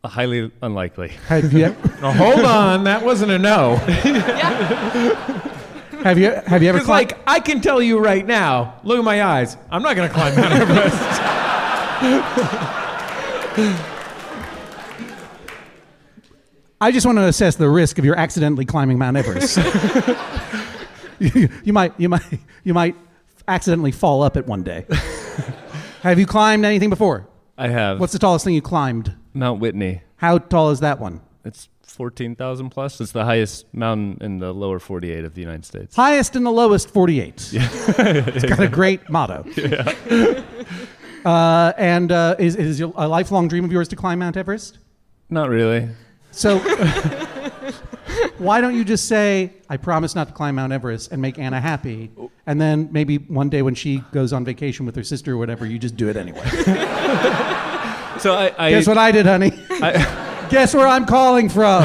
Uh, 0.04 0.08
highly 0.10 0.52
unlikely. 0.62 1.10
Have 1.28 1.54
you 1.54 1.76
Now, 2.02 2.12
hold 2.12 2.44
on, 2.44 2.84
that 2.86 3.06
wasn't 3.06 3.32
a 3.32 3.40
no. 3.40 3.76
Have 6.04 6.18
you 6.20 6.32
have 6.32 6.62
you 6.62 6.68
ever 6.68 6.80
Because, 6.80 6.88
climbed? 6.88 7.12
like, 7.12 7.20
I 7.26 7.40
can 7.40 7.62
tell 7.62 7.82
you 7.82 7.98
right 7.98 8.26
now, 8.28 8.82
look 8.84 8.98
at 8.98 9.06
my 9.06 9.24
eyes. 9.24 9.56
I'm 9.72 9.82
not 9.82 9.96
going 9.96 10.10
to 10.10 10.14
climb 10.14 10.36
Mount 10.36 10.52
Everest. 10.54 10.98
I 16.82 16.92
just 16.92 17.06
want 17.06 17.18
to 17.20 17.24
assess 17.26 17.56
the 17.56 17.70
risk 17.70 17.98
of 18.00 18.06
your 18.06 18.18
accidentally 18.18 18.66
climbing 18.66 18.98
Mount 18.98 19.16
Everest. 19.16 19.58
you, 21.20 21.48
you 21.64 21.72
might 21.72 21.98
you 21.98 22.10
might 22.10 22.24
you 22.66 22.74
might 22.74 22.98
accidentally 23.48 23.94
fall 23.94 24.24
up 24.24 24.36
it 24.36 24.46
one 24.46 24.64
day. 24.64 24.86
Have 26.10 26.20
you 26.20 26.26
climbed 26.26 26.66
anything 26.66 26.90
before? 26.90 27.28
I 27.58 27.70
have. 27.70 28.00
What's 28.00 28.14
the 28.14 28.20
tallest 28.20 28.46
thing 28.46 28.54
you 28.54 28.62
climbed? 28.62 29.16
Mount 29.34 29.60
Whitney? 29.60 30.02
How 30.18 30.38
tall 30.38 30.72
is 30.72 30.80
that 30.82 31.00
one? 31.00 31.22
It's 31.46 31.70
14,000 31.84 32.70
plus. 32.70 33.00
It's 33.00 33.12
the 33.12 33.26
highest 33.26 33.72
mountain 33.74 34.18
in 34.22 34.40
the 34.40 34.54
lower 34.54 34.80
48 34.80 35.24
of 35.24 35.34
the 35.36 35.42
United 35.42 35.66
States. 35.66 35.96
Highest 35.96 36.36
and 36.36 36.46
the 36.46 36.52
lowest 36.52 36.90
48. 36.90 37.50
Yeah. 37.54 37.70
it's 37.98 38.46
got 38.46 38.60
a 38.60 38.68
great 38.68 39.10
motto. 39.10 39.46
Uh, 41.26 41.72
and 41.78 42.12
uh, 42.12 42.36
is, 42.38 42.58
is 42.58 42.82
it 42.82 42.92
a 42.98 43.08
lifelong 43.08 43.48
dream 43.48 43.64
of 43.64 43.72
yours 43.72 43.88
to 43.88 43.96
climb 43.96 44.20
Mount 44.20 44.36
Everest? 44.36 44.80
Not 45.30 45.48
really. 45.48 45.88
So, 46.32 46.60
why 48.38 48.62
don't 48.62 48.76
you 48.76 48.84
just 48.84 49.08
say, 49.08 49.54
I 49.70 49.78
promise 49.78 50.16
not 50.16 50.28
to 50.28 50.34
climb 50.34 50.56
Mount 50.56 50.74
Everest 50.74 51.12
and 51.12 51.22
make 51.22 51.38
Anna 51.40 51.60
happy? 51.60 52.12
And 52.46 52.60
then 52.60 52.90
maybe 52.92 53.18
one 53.18 53.50
day 53.50 53.62
when 53.62 53.76
she 53.76 54.00
goes 54.12 54.34
on 54.34 54.44
vacation 54.46 54.86
with 54.86 54.96
her 54.96 55.04
sister 55.04 55.34
or 55.34 55.38
whatever, 55.38 55.66
you 55.66 55.80
just 55.80 55.96
do 55.98 56.10
it 56.10 56.16
anyway. 56.16 56.44
So 58.20 58.34
I, 58.36 58.54
I 58.58 58.70
Guess 58.70 58.88
what 58.88 58.98
I 58.98 59.12
did, 59.12 59.26
honey? 59.26 59.52
I, 59.70 60.48
Guess 60.50 60.74
where 60.74 60.88
I'm 60.88 61.06
calling 61.06 61.50
from? 61.50 61.84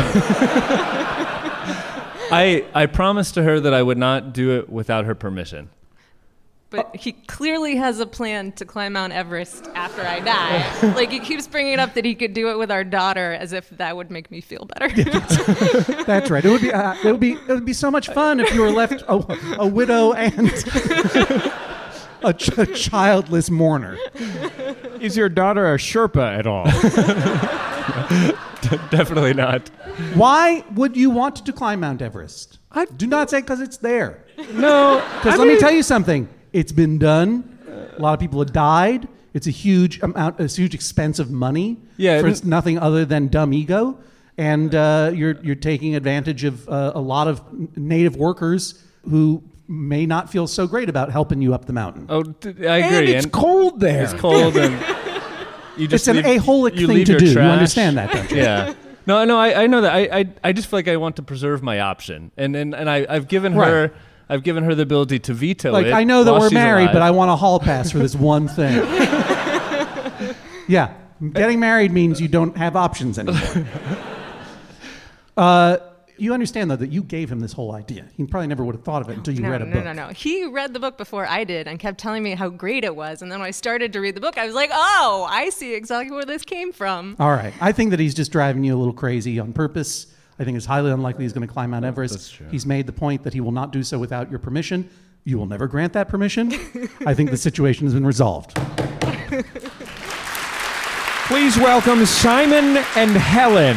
I 2.30 2.64
I 2.74 2.86
promised 2.86 3.34
to 3.34 3.42
her 3.42 3.58
that 3.58 3.74
I 3.74 3.82
would 3.82 3.98
not 3.98 4.34
do 4.34 4.56
it 4.58 4.68
without 4.68 5.04
her 5.06 5.16
permission. 5.16 5.70
But 6.70 6.94
he 6.94 7.12
clearly 7.12 7.76
has 7.76 7.98
a 7.98 8.06
plan 8.06 8.52
to 8.52 8.66
climb 8.66 8.92
Mount 8.92 9.14
Everest 9.14 9.68
after 9.74 10.02
I 10.02 10.20
die. 10.20 10.92
like 10.94 11.10
he 11.10 11.18
keeps 11.18 11.46
bringing 11.46 11.78
up 11.78 11.94
that 11.94 12.04
he 12.04 12.14
could 12.14 12.34
do 12.34 12.50
it 12.50 12.58
with 12.58 12.70
our 12.70 12.84
daughter, 12.84 13.32
as 13.32 13.54
if 13.54 13.70
that 13.70 13.96
would 13.96 14.10
make 14.10 14.30
me 14.30 14.42
feel 14.42 14.66
better. 14.78 14.88
That's 16.04 16.30
right. 16.30 16.44
It 16.44 16.50
would 16.50 16.60
be 16.60 16.70
uh, 16.70 16.94
it 17.02 17.10
would 17.10 17.20
be 17.20 17.32
it 17.32 17.48
would 17.48 17.64
be 17.64 17.72
so 17.72 17.90
much 17.90 18.08
fun 18.08 18.38
if 18.38 18.52
you 18.52 18.60
were 18.60 18.70
left 18.70 19.02
a, 19.08 19.58
a 19.58 19.66
widow 19.66 20.12
and 20.12 20.48
a, 22.22 22.34
ch- 22.34 22.58
a 22.58 22.66
childless 22.66 23.48
mourner. 23.48 23.96
Is 25.00 25.16
your 25.16 25.30
daughter 25.30 25.72
a 25.72 25.78
Sherpa 25.78 26.38
at 26.38 26.46
all? 26.46 26.64
Definitely 28.90 29.32
not. 29.32 29.68
Why 30.14 30.64
would 30.74 30.96
you 30.98 31.08
want 31.08 31.46
to 31.46 31.52
climb 31.52 31.80
Mount 31.80 32.02
Everest? 32.02 32.58
I 32.72 32.84
do 32.84 33.06
not 33.06 33.30
say 33.30 33.40
because 33.40 33.62
it's 33.62 33.78
there. 33.78 34.24
No, 34.52 35.02
Because 35.22 35.38
let 35.38 35.48
me 35.48 35.56
tell 35.58 35.72
you 35.72 35.82
something. 35.82 36.28
It's 36.58 36.72
been 36.72 36.98
done. 36.98 37.58
A 37.96 38.00
lot 38.00 38.14
of 38.14 38.20
people 38.20 38.38
have 38.40 38.52
died. 38.52 39.06
It's 39.34 39.46
a 39.46 39.50
huge 39.50 40.00
amount. 40.02 40.40
It's 40.40 40.56
a 40.58 40.60
huge 40.60 40.74
expense 40.74 41.18
of 41.18 41.30
money. 41.30 41.76
Yeah, 41.96 42.20
for 42.20 42.26
it- 42.26 42.30
it's 42.30 42.44
nothing 42.44 42.78
other 42.78 43.04
than 43.04 43.28
dumb 43.28 43.52
ego, 43.52 43.98
and 44.36 44.74
uh, 44.74 45.12
you're 45.14 45.36
you're 45.42 45.54
taking 45.72 45.94
advantage 45.94 46.44
of 46.44 46.68
uh, 46.68 46.92
a 46.94 47.00
lot 47.00 47.28
of 47.28 47.40
n- 47.52 47.68
native 47.76 48.16
workers 48.16 48.82
who 49.08 49.42
may 49.68 50.06
not 50.06 50.30
feel 50.30 50.46
so 50.46 50.66
great 50.66 50.88
about 50.88 51.10
helping 51.12 51.42
you 51.42 51.54
up 51.54 51.66
the 51.66 51.72
mountain. 51.72 52.06
Oh, 52.08 52.22
t- 52.22 52.66
I 52.66 52.78
agree. 52.78 53.14
And 53.14 53.24
it's 53.24 53.26
cold 53.26 53.80
there. 53.80 54.02
It's 54.04 54.14
cold 54.14 54.56
and 54.56 54.72
you 55.76 55.86
just 55.86 56.08
It's 56.08 56.18
an 56.18 56.24
leave- 56.24 56.40
aholic 56.42 56.74
you 56.76 56.86
thing 56.86 56.96
leave 56.96 57.06
to 57.06 57.12
your 57.12 57.20
do. 57.20 57.26
You 57.26 57.32
trash. 57.34 57.52
understand 57.52 57.98
that, 57.98 58.10
don't 58.12 58.30
you? 58.30 58.38
Yeah. 58.38 58.74
No, 59.06 59.24
no, 59.24 59.38
I, 59.38 59.62
I 59.62 59.66
know 59.66 59.80
that. 59.82 59.92
I, 59.94 60.00
I, 60.20 60.24
I 60.44 60.52
just 60.52 60.68
feel 60.68 60.78
like 60.78 60.88
I 60.88 60.96
want 60.96 61.16
to 61.16 61.22
preserve 61.22 61.62
my 61.62 61.80
option, 61.80 62.30
and 62.36 62.54
and, 62.56 62.74
and 62.74 62.90
I, 62.90 63.06
I've 63.08 63.26
given 63.28 63.52
her, 63.54 63.82
Right. 63.82 63.92
I've 64.28 64.42
given 64.42 64.64
her 64.64 64.74
the 64.74 64.82
ability 64.82 65.20
to 65.20 65.34
veto 65.34 65.72
Like 65.72 65.86
it. 65.86 65.92
I 65.92 66.04
know 66.04 66.24
that 66.24 66.32
we're 66.32 66.50
married, 66.50 66.84
alive. 66.84 66.92
but 66.94 67.02
I 67.02 67.10
want 67.10 67.30
a 67.30 67.36
hall 67.36 67.58
pass 67.58 67.90
for 67.90 67.98
this 67.98 68.14
one 68.14 68.46
thing. 68.46 68.74
yeah, 70.68 70.92
getting 71.32 71.58
married 71.60 71.92
means 71.92 72.20
you 72.20 72.28
don't 72.28 72.56
have 72.56 72.76
options 72.76 73.18
anymore. 73.18 73.66
uh, 75.36 75.78
you 76.18 76.34
understand 76.34 76.70
though 76.70 76.76
that 76.76 76.90
you 76.90 77.02
gave 77.02 77.30
him 77.30 77.40
this 77.40 77.52
whole 77.52 77.72
idea. 77.72 78.04
He 78.16 78.24
probably 78.24 78.48
never 78.48 78.64
would 78.64 78.74
have 78.74 78.84
thought 78.84 79.02
of 79.02 79.08
it 79.08 79.16
until 79.16 79.34
you 79.34 79.40
no, 79.42 79.50
read 79.50 79.62
a 79.62 79.64
book. 79.64 79.74
no, 79.74 79.80
book. 79.84 79.96
no, 79.96 80.06
no. 80.08 80.12
He 80.12 80.44
read 80.46 80.74
the 80.74 80.80
book 80.80 80.98
before 80.98 81.26
I 81.26 81.44
did 81.44 81.68
and 81.68 81.78
kept 81.78 81.98
telling 81.98 82.22
me 82.22 82.34
how 82.34 82.48
great 82.48 82.84
it 82.84 82.94
was. 82.96 83.22
And 83.22 83.30
then 83.30 83.38
when 83.38 83.46
I 83.46 83.52
started 83.52 83.92
to 83.92 84.00
read 84.00 84.14
the 84.16 84.20
book, 84.20 84.36
I 84.36 84.44
was 84.44 84.54
like, 84.54 84.70
oh, 84.72 85.26
I 85.28 85.50
see 85.50 85.74
exactly 85.74 86.14
where 86.14 86.24
this 86.24 86.42
came 86.42 86.72
from. 86.72 87.16
All 87.18 87.30
right, 87.30 87.54
I 87.60 87.72
think 87.72 87.90
that 87.90 88.00
he's 88.00 88.14
just 88.14 88.32
driving 88.32 88.64
you 88.64 88.76
a 88.76 88.78
little 88.78 88.92
crazy 88.92 89.38
on 89.38 89.52
purpose. 89.52 90.08
I 90.38 90.44
think 90.44 90.56
it's 90.56 90.66
highly 90.66 90.90
unlikely 90.92 91.24
he's 91.24 91.32
going 91.32 91.46
to 91.46 91.52
climb 91.52 91.70
Mount 91.70 91.84
Everest. 91.84 92.14
That's 92.14 92.30
true. 92.30 92.46
He's 92.50 92.64
made 92.64 92.86
the 92.86 92.92
point 92.92 93.24
that 93.24 93.34
he 93.34 93.40
will 93.40 93.52
not 93.52 93.72
do 93.72 93.82
so 93.82 93.98
without 93.98 94.30
your 94.30 94.38
permission. 94.38 94.88
You 95.24 95.36
will 95.36 95.46
never 95.46 95.66
grant 95.66 95.92
that 95.94 96.08
permission. 96.08 96.52
I 97.04 97.12
think 97.12 97.30
the 97.30 97.36
situation 97.48 97.86
has 97.86 97.94
been 97.94 98.06
resolved. 98.06 98.54
Please 101.26 101.58
welcome 101.58 102.06
Simon 102.06 102.78
and 102.96 103.10
Helen. 103.10 103.76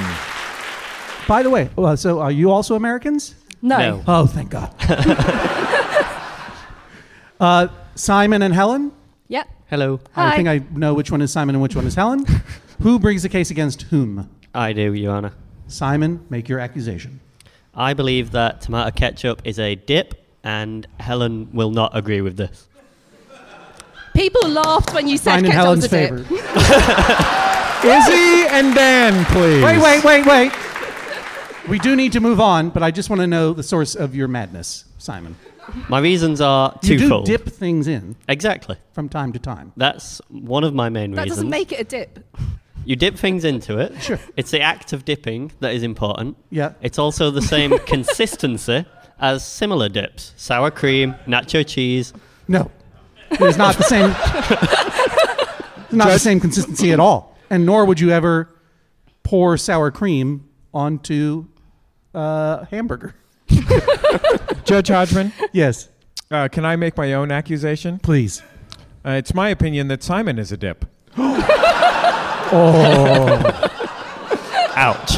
By 1.28 1.43
the 1.43 1.49
way, 1.49 1.70
uh, 1.78 1.95
so 1.95 2.20
are 2.20 2.32
you 2.32 2.51
also 2.51 2.76
Americans? 2.76 3.36
No. 3.62 3.78
No. 3.78 4.03
Oh, 4.07 4.26
thank 4.28 4.51
God. 4.51 4.74
uh, 7.39 7.68
Simon 7.95 8.41
and 8.43 8.53
Helen? 8.53 8.91
Yep. 9.28 9.49
Hello. 9.70 9.99
I 10.16 10.36
think 10.36 10.47
I 10.47 10.62
know 10.78 10.93
which 10.93 11.12
one 11.12 11.22
is 11.22 11.32
Simon 11.32 11.55
and 11.55 11.62
which 11.62 11.76
one 11.76 11.86
is 11.88 11.95
Helen. 11.95 12.26
Who 12.82 12.99
brings 12.99 13.24
the 13.24 13.30
case 13.30 13.51
against 13.51 13.84
whom? 13.84 14.30
I 14.53 14.74
do, 14.74 14.93
Your 14.93 15.14
Honour. 15.16 15.34
Simon, 15.72 16.26
make 16.30 16.49
your 16.49 16.59
accusation. 16.59 17.19
I 17.74 17.93
believe 17.93 18.32
that 18.32 18.61
tomato 18.61 18.91
ketchup 18.91 19.41
is 19.45 19.57
a 19.59 19.76
dip, 19.76 20.13
and 20.43 20.86
Helen 20.99 21.49
will 21.53 21.72
not 21.72 21.95
agree 21.95 22.22
with 22.22 22.36
this. 22.38 22.67
People 24.13 24.49
laughed 24.49 24.93
when 24.93 25.07
you 25.07 25.17
said 25.17 25.32
Find 25.32 25.45
in 25.45 25.51
ketchup 25.53 25.63
Helen's 25.65 25.84
was 25.84 25.93
a 25.93 26.09
dip. 26.09 26.28
favor. 26.28 26.36
Izzy 27.84 28.47
and 28.49 28.76
Dan, 28.76 29.26
please. 29.26 29.63
Wait, 29.63 29.80
wait, 29.82 30.03
wait, 30.03 30.26
wait. 30.26 30.51
We 31.69 31.80
do 31.80 31.95
need 31.95 32.11
to 32.11 32.19
move 32.19 32.39
on, 32.39 32.69
but 32.69 32.84
I 32.84 32.91
just 32.91 33.09
want 33.09 33.22
to 33.22 33.28
know 33.28 33.53
the 33.53 33.63
source 33.63 33.95
of 33.95 34.13
your 34.15 34.28
madness, 34.28 34.86
Simon. 34.97 35.36
My 35.89 35.99
reasons 35.99 36.41
are 36.41 36.78
You 36.84 36.89
do 36.89 36.99
twofold. 36.99 37.26
dip 37.26 37.47
things 37.47 37.88
in 37.88 38.15
Exactly. 38.28 38.76
from 38.93 39.07
time 39.09 39.32
to 39.34 39.39
time. 39.39 39.72
That's 39.78 40.19
one 40.30 40.63
of 40.63 40.74
my 40.74 40.89
main 40.89 41.11
reasons. 41.11 41.15
That 41.15 41.24
reasons. 41.24 41.38
doesn't 41.38 41.49
make 41.49 41.72
it 41.72 41.80
a 41.80 41.84
dip. 41.86 42.19
You 42.86 42.96
dip 42.96 43.16
things 43.18 43.46
into 43.46 43.78
it. 43.80 44.02
Sure. 44.02 44.20
It's 44.36 44.52
the 44.52 44.62
act 44.62 44.92
of 44.94 45.06
dipping 45.06 45.52
that 45.60 45.74
is 45.74 45.84
important. 45.84 46.36
Yeah. 46.50 46.74
It's 46.82 46.98
also 46.98 47.30
the 47.32 47.42
same 47.42 47.78
consistency 47.86 48.86
as 49.20 49.46
similar 49.46 49.88
dips 49.90 50.34
sour 50.36 50.72
cream, 50.72 51.14
nacho 51.28 51.66
cheese. 51.66 52.12
No, 52.48 52.72
it's 53.32 53.58
not 53.58 53.76
the 53.78 53.84
same. 53.84 54.10
it's 55.86 55.94
not 55.94 56.08
the 56.10 56.18
same 56.20 56.40
consistency 56.40 56.92
at 56.92 57.00
all, 57.00 57.38
and 57.50 57.66
nor 57.66 57.86
would 57.86 58.00
you 58.00 58.10
ever 58.10 58.50
pour 59.24 59.58
sour 59.58 59.92
cream 59.92 60.50
onto 60.74 61.46
uh, 62.16 62.66
hamburger. 62.66 63.14
Judge 64.66 64.88
Hodgman, 64.88 65.32
Yes, 65.52 65.90
uh, 66.32 66.48
can 66.48 66.66
I 66.66 66.76
make 66.78 66.98
my 66.98 67.14
own 67.14 67.32
accusation? 67.32 68.00
please. 68.00 68.42
Uh, 69.06 69.12
it's 69.12 69.34
my 69.34 69.50
opinion 69.50 69.88
that 69.90 70.02
Simon 70.04 70.38
is 70.40 70.52
a 70.52 70.58
dip. 70.58 70.86
Oh. 72.54 73.70
Ouch. 74.76 75.18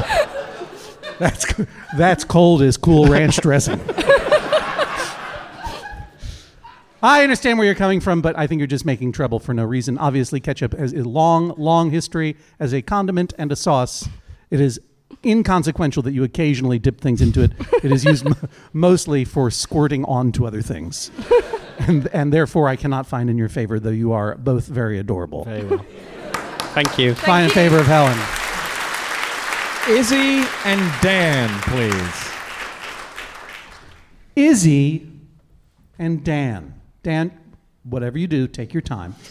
That's 1.19 1.45
that's 1.97 2.23
cold 2.23 2.61
as 2.61 2.77
cool 2.77 3.05
ranch 3.07 3.37
dressing. 3.37 3.79
I 7.01 7.21
understand 7.21 7.57
where 7.57 7.65
you're 7.65 7.75
coming 7.75 7.99
from, 7.99 8.21
but 8.21 8.37
I 8.37 8.47
think 8.47 8.59
you're 8.59 8.67
just 8.67 8.85
making 8.85 9.11
trouble 9.11 9.39
for 9.39 9.53
no 9.53 9.65
reason. 9.65 9.97
Obviously, 9.97 10.39
ketchup 10.39 10.73
has 10.73 10.93
a 10.93 11.03
long, 11.03 11.53
long 11.57 11.91
history 11.91 12.37
as 12.59 12.73
a 12.73 12.81
condiment 12.81 13.33
and 13.37 13.51
a 13.51 13.57
sauce. 13.57 14.07
It 14.49 14.61
is 14.61 14.79
inconsequential 15.25 16.01
that 16.03 16.13
you 16.13 16.23
occasionally 16.23 16.79
dip 16.79 17.01
things 17.01 17.21
into 17.21 17.41
it. 17.43 17.51
It 17.83 17.91
is 17.91 18.05
used 18.05 18.25
m- 18.25 18.35
mostly 18.71 19.25
for 19.25 19.51
squirting 19.51 20.05
onto 20.05 20.47
other 20.47 20.61
things. 20.61 21.11
And, 21.79 22.07
and 22.13 22.31
therefore, 22.31 22.69
I 22.69 22.77
cannot 22.77 23.05
find 23.05 23.29
in 23.29 23.37
your 23.37 23.49
favor, 23.49 23.79
though 23.81 23.89
you 23.89 24.13
are 24.13 24.35
both 24.35 24.67
very 24.67 24.97
adorable. 24.97 25.43
Very 25.43 25.65
well. 25.65 25.85
Thank 26.73 26.97
you. 26.97 27.13
Find 27.15 27.45
in 27.45 27.51
favor 27.51 27.77
of 27.77 27.85
Helen. 27.85 28.17
Izzy 29.89 30.47
and 30.65 31.01
Dan, 31.01 31.49
please. 31.61 32.31
Izzy 34.35 35.07
and 35.99 36.23
Dan. 36.23 36.73
Dan, 37.03 37.31
whatever 37.83 38.17
you 38.17 38.27
do, 38.27 38.47
take 38.47 38.73
your 38.73 38.81
time. 38.81 39.15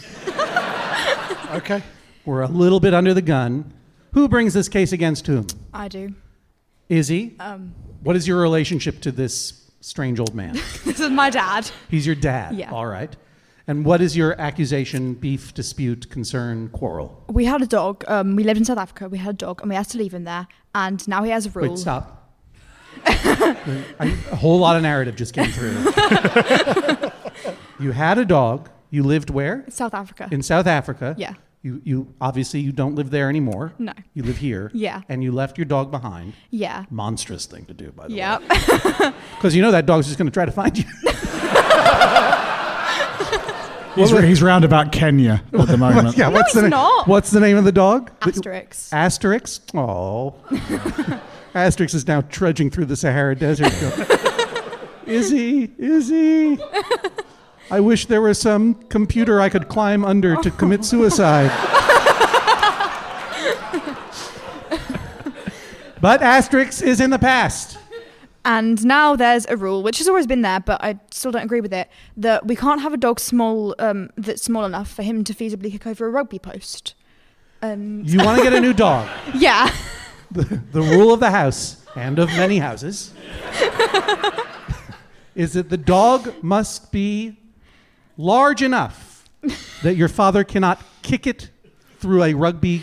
Okay. 1.53 1.83
We're 2.25 2.41
a 2.41 2.49
little 2.49 2.81
bit 2.81 2.95
under 2.95 3.13
the 3.13 3.21
gun. 3.21 3.75
Who 4.15 4.27
brings 4.27 4.55
this 4.55 4.71
case 4.71 4.93
against 4.93 5.27
whom? 5.27 5.47
I 5.75 5.89
do. 5.89 6.15
Izzy? 6.89 7.35
Um, 7.39 7.75
What 8.03 8.17
is 8.17 8.27
your 8.27 8.41
relationship 8.41 9.03
to 9.03 9.13
this 9.13 9.71
strange 9.83 10.19
old 10.19 10.35
man? 10.35 10.55
this 10.87 10.99
is 10.99 11.11
my 11.11 11.29
dad. 11.29 11.71
He's 11.91 12.07
your 12.07 12.15
dad. 12.15 12.55
Yeah. 12.55 12.71
All 12.73 12.87
right. 12.87 13.15
And 13.69 13.85
what 13.85 14.01
is 14.01 14.17
your 14.17 14.39
accusation, 14.41 15.15
beef, 15.15 15.55
dispute, 15.55 16.11
concern, 16.11 16.69
quarrel? 16.71 17.25
We 17.29 17.45
had 17.45 17.63
a 17.63 17.67
dog. 17.67 18.05
Um, 18.09 18.35
we 18.37 18.43
lived 18.45 18.59
in 18.59 18.65
South 18.65 18.79
Africa. 18.79 19.09
We 19.09 19.19
had 19.19 19.31
a 19.35 19.39
dog, 19.39 19.61
and 19.61 19.71
we 19.71 19.77
had 19.77 19.89
to 19.91 19.99
leave 19.99 20.13
him 20.15 20.25
there. 20.25 20.49
And 20.75 21.07
now 21.07 21.23
he 21.23 21.31
has 21.31 21.55
rules. 21.55 21.71
Wait, 21.71 21.79
stop. 21.79 22.19
I- 23.07 24.17
a 24.31 24.37
whole 24.37 24.59
lot 24.59 24.77
of 24.77 24.83
narrative 24.83 25.17
just 25.17 25.33
came 25.35 25.51
through. 25.51 25.73
you 27.79 27.93
had 27.93 28.19
a 28.19 28.25
dog. 28.25 28.69
You 28.91 29.03
lived 29.05 29.31
where? 29.31 29.65
South 29.69 29.95
Africa. 29.95 30.29
In 30.31 30.43
South 30.43 30.67
Africa. 30.67 31.15
Yeah. 31.17 31.35
You, 31.63 31.81
you 31.85 32.15
obviously 32.21 32.59
you 32.61 32.73
don't 32.73 32.97
live 32.97 33.11
there 33.11 33.29
anymore. 33.29 33.73
No. 33.79 33.93
You 34.15 34.25
live 34.25 34.39
here. 34.39 34.71
Yeah. 34.75 35.03
And 35.09 35.23
you 35.23 35.31
left 35.31 35.57
your 35.57 35.65
dog 35.65 35.91
behind. 35.93 36.33
Yeah. 36.51 36.85
Monstrous 36.91 37.47
thing 37.47 37.65
to 37.67 37.75
do, 37.75 37.93
by 37.93 38.09
the 38.09 38.15
way. 38.15 38.19
Yep. 38.19 39.15
Because 39.37 39.55
you 39.55 39.63
know 39.63 39.71
that 39.71 39.87
dog's 39.87 40.07
just 40.07 40.19
going 40.19 40.27
to 40.27 40.33
try 40.35 40.45
to 40.45 40.51
find 40.53 40.77
you. 40.77 40.85
He's, 43.95 44.11
he's 44.11 44.43
round 44.43 44.65
about 44.65 44.91
Kenya 44.93 45.43
at 45.53 45.67
the 45.69 45.77
moment. 45.79 46.17
yeah. 46.17 46.29
What's 46.29 46.53
the 46.55 46.63
he's 46.63 46.71
na- 46.71 46.77
not. 46.77 47.09
What's 47.09 47.31
the 47.31 47.41
name 47.41 47.57
of 47.57 47.65
the 47.65 47.73
dog? 47.73 48.11
Asterix. 48.21 48.91
Asterix. 48.91 49.61
Oh. 49.75 50.35
Asterix 51.55 51.95
is 51.95 52.07
now 52.07 52.23
trudging 52.23 52.71
through 52.71 52.87
the 52.87 52.97
Sahara 52.97 53.35
Desert. 53.37 53.73
is 55.07 55.31
he? 55.31 55.71
Is 55.77 56.09
he? 56.09 56.59
I 57.71 57.81
wish 57.81 58.07
there 58.07 58.23
was 58.23 58.41
some 58.41 58.75
computer 58.75 59.41
I 59.41 59.49
could 59.51 59.69
climb 59.69 60.05
under 60.05 60.37
to 60.37 60.51
commit 60.51 60.85
suicide. 60.85 61.51
but 66.01 66.21
Asterix 66.21 66.83
is 66.83 67.01
in 67.01 67.11
the 67.11 67.19
past. 67.19 67.79
And 68.45 68.85
now 68.85 69.15
there's 69.15 69.47
a 69.47 69.57
rule, 69.57 69.83
which 69.83 69.99
has 69.99 70.09
always 70.09 70.27
been 70.27 70.43
there, 70.43 70.61
but 70.61 70.83
I 70.83 70.99
still 71.11 71.31
don't 71.31 71.45
agree 71.45 71.61
with 71.61 71.73
it, 71.73 71.89
that 72.17 72.47
we 72.47 72.57
can't 72.57 72.81
have 72.81 72.93
a 72.93 72.97
dog 72.97 73.21
small 73.21 73.75
um, 73.79 74.11
that's 74.17 74.43
small 74.43 74.65
enough 74.65 74.91
for 74.91 75.03
him 75.03 75.23
to 75.25 75.33
feasibly 75.33 75.71
kick 75.71 75.87
over 75.87 76.07
a 76.07 76.11
rugby 76.11 76.39
post. 76.39 76.95
And 77.61 78.09
You 78.09 78.19
want 78.19 78.39
to 78.39 78.43
get 78.45 78.53
a 78.53 78.61
new 78.61 78.73
dog. 78.73 79.09
yeah. 79.35 79.73
The, 80.33 80.63
the 80.73 80.81
rule 80.81 81.13
of 81.13 81.21
the 81.21 81.31
house 81.31 81.85
and 81.95 82.19
of 82.19 82.31
many 82.31 82.59
houses 82.59 83.13
is 85.35 85.53
that 85.53 85.69
the 85.69 85.77
dog 85.77 86.43
must 86.43 86.91
be 86.91 87.37
large 88.17 88.63
enough 88.63 89.29
that 89.83 89.95
your 89.95 90.09
father 90.09 90.43
cannot 90.43 90.81
kick 91.03 91.27
it 91.27 91.51
through 91.99 92.23
a 92.25 92.33
rugby 92.33 92.83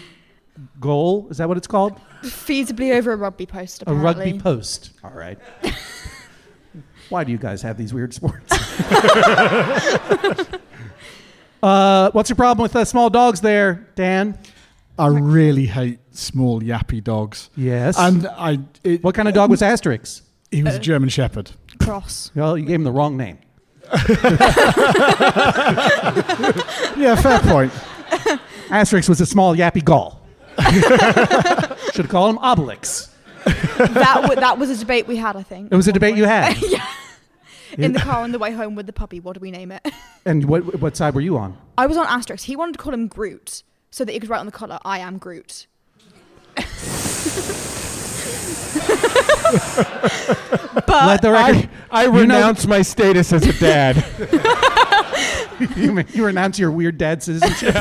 goal. 0.80 1.28
Is 1.32 1.38
that 1.38 1.47
what 1.47 1.57
it's 1.57 1.66
called? 1.66 1.99
Feasibly 2.24 2.93
over 2.95 3.13
a 3.13 3.15
rugby 3.17 3.45
post, 3.45 3.82
Apparently. 3.84 4.03
A 4.03 4.34
rugby 4.34 4.39
post. 4.39 4.91
All 5.03 5.11
right. 5.11 5.38
Why 7.09 7.24
do 7.24 7.32
you 7.32 7.38
guys 7.38 7.61
have 7.63 7.78
these 7.78 7.93
weird 7.93 8.13
sports? 8.13 8.51
uh, 11.63 12.11
what's 12.11 12.30
your 12.30 12.36
problem 12.36 12.61
with 12.63 12.74
the 12.74 12.86
small 12.86 13.09
dogs 13.09 13.41
there, 13.41 13.88
Dan? 13.95 14.38
I 14.97 15.07
really 15.07 15.65
hate 15.65 15.99
small 16.11 16.61
yappy 16.61 17.03
dogs. 17.03 17.49
Yes. 17.55 17.97
And 17.97 18.28
I. 18.28 18.59
It, 18.84 19.03
What 19.03 19.15
kind 19.15 19.28
of 19.28 19.34
dog 19.34 19.49
was 19.49 19.61
Asterix? 19.61 20.22
He 20.51 20.61
was 20.61 20.76
a 20.76 20.80
German 20.80 21.09
Shepherd. 21.09 21.51
Cross. 21.82 22.32
Well, 22.36 22.57
you 22.57 22.65
gave 22.65 22.76
him 22.76 22.84
the 22.84 22.91
wrong 22.91 23.15
name. 23.17 23.39
Yeah, 26.97 27.15
fair 27.15 27.39
point. 27.39 27.72
Asterix 28.70 29.07
was 29.07 29.22
a 29.22 29.26
small 29.26 29.55
yappy 29.55 29.84
Gaul. 29.84 30.20
Should 31.93 32.09
call 32.09 32.33
called 32.33 32.59
him 32.59 32.65
Obelix. 32.65 33.09
that, 33.45 34.19
w- 34.21 34.39
that 34.39 34.57
was 34.59 34.69
a 34.69 34.77
debate 34.77 35.07
we 35.07 35.15
had, 35.15 35.35
I 35.35 35.43
think. 35.43 35.71
It 35.71 35.75
was 35.75 35.87
a 35.87 35.91
debate 35.93 36.15
you 36.17 36.25
had. 36.25 36.57
yeah. 36.61 36.85
In 37.77 37.93
the 37.93 37.99
car 37.99 38.23
on 38.23 38.31
the 38.31 38.39
way 38.39 38.51
home 38.51 38.75
with 38.75 38.85
the 38.87 38.93
puppy, 38.93 39.19
what 39.19 39.33
do 39.35 39.39
we 39.39 39.51
name 39.51 39.71
it? 39.71 39.85
And 40.25 40.45
what 40.45 40.79
what 40.81 40.97
side 40.97 41.15
were 41.15 41.21
you 41.21 41.37
on? 41.37 41.57
I 41.77 41.85
was 41.85 41.95
on 41.95 42.05
Asterix. 42.05 42.43
He 42.43 42.55
wanted 42.55 42.73
to 42.73 42.77
call 42.79 42.93
him 42.93 43.07
Groot 43.07 43.63
so 43.89 44.03
that 44.03 44.11
he 44.11 44.19
could 44.19 44.29
write 44.29 44.39
on 44.41 44.45
the 44.45 44.51
collar, 44.51 44.77
I 44.83 44.99
am 44.99 45.17
Groot. 45.17 45.65
but 50.85 51.07
Let 51.07 51.21
the 51.21 51.31
record. 51.31 51.69
I 51.91 52.05
You 52.05 52.11
know- 52.11 52.19
renounce 52.21 52.67
my 52.67 52.81
status 52.81 53.31
as 53.33 53.45
a 53.45 53.53
dad. 53.59 54.03
you, 55.76 55.91
mean- 55.93 56.05
you 56.13 56.26
renounce 56.26 56.57
your 56.59 56.72
weird 56.72 56.97
dad 56.97 57.22
citizenship. 57.24 57.74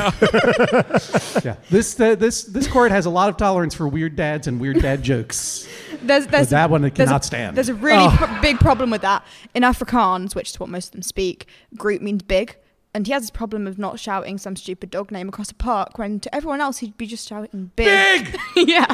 yeah. 1.43 1.55
This 1.69 1.99
uh, 1.99 2.15
this 2.15 2.43
this 2.43 2.67
court 2.67 2.91
has 2.91 3.05
a 3.05 3.09
lot 3.09 3.29
of 3.29 3.37
tolerance 3.37 3.73
for 3.75 3.87
weird 3.87 4.15
dads 4.15 4.47
and 4.47 4.59
weird 4.59 4.81
dad 4.81 5.03
jokes. 5.03 5.67
There's, 6.01 6.27
there's 6.27 6.47
But 6.47 6.49
that 6.51 6.69
one 6.69 6.83
it 6.85 6.95
there's 6.95 7.07
a- 7.07 7.11
cannot 7.11 7.25
stand. 7.25 7.57
There's 7.57 7.69
a 7.69 7.73
really 7.73 8.05
Oh. 8.05 8.15
pr- 8.17 8.41
big 8.41 8.59
problem 8.59 8.89
with 8.89 9.01
that. 9.01 9.23
In 9.53 9.63
Afrikaans, 9.63 10.33
which 10.35 10.49
is 10.49 10.59
what 10.59 10.69
most 10.69 10.87
of 10.87 10.91
them 10.93 11.01
speak, 11.03 11.47
Groot 11.77 12.01
means 12.01 12.23
big. 12.23 12.55
And 12.91 13.05
he 13.05 13.13
has 13.13 13.21
this 13.21 13.29
problem 13.29 13.67
of 13.67 13.77
not 13.77 13.99
shouting 13.99 14.39
some 14.39 14.55
stupid 14.55 14.89
dog 14.89 15.11
name 15.11 15.29
across 15.29 15.51
a 15.51 15.53
park 15.53 15.99
when 15.99 16.19
to 16.21 16.33
everyone 16.35 16.59
else 16.59 16.79
he'd 16.79 16.97
be 16.97 17.05
just 17.05 17.27
shouting 17.29 17.69
big. 17.75 18.31
Big! 18.55 18.67
yeah. 18.67 18.87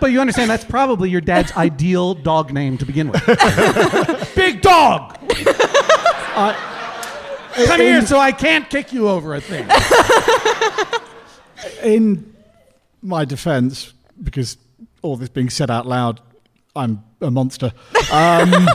But 0.00 0.12
you 0.12 0.20
understand 0.20 0.50
that's 0.50 0.64
probably 0.64 1.08
your 1.08 1.22
dad's 1.22 1.52
ideal 1.52 2.12
dog 2.14 2.52
name 2.52 2.76
to 2.78 2.84
begin 2.84 3.10
with. 3.10 3.24
Big 4.34 4.60
dog. 4.60 5.16
Come 6.34 7.80
here, 7.80 8.04
so 8.04 8.18
I 8.18 8.32
can't 8.32 8.68
kick 8.68 8.92
you 8.92 9.08
over 9.08 9.34
a 9.34 9.40
thing. 9.40 9.68
In 11.82 12.34
my 13.02 13.24
defense, 13.24 13.92
because 14.22 14.58
all 15.02 15.16
this 15.16 15.28
being 15.28 15.50
said 15.50 15.70
out 15.70 15.86
loud, 15.86 16.20
I'm 16.74 17.04
a 17.20 17.30
monster. 17.30 17.72
Um, 18.12 18.52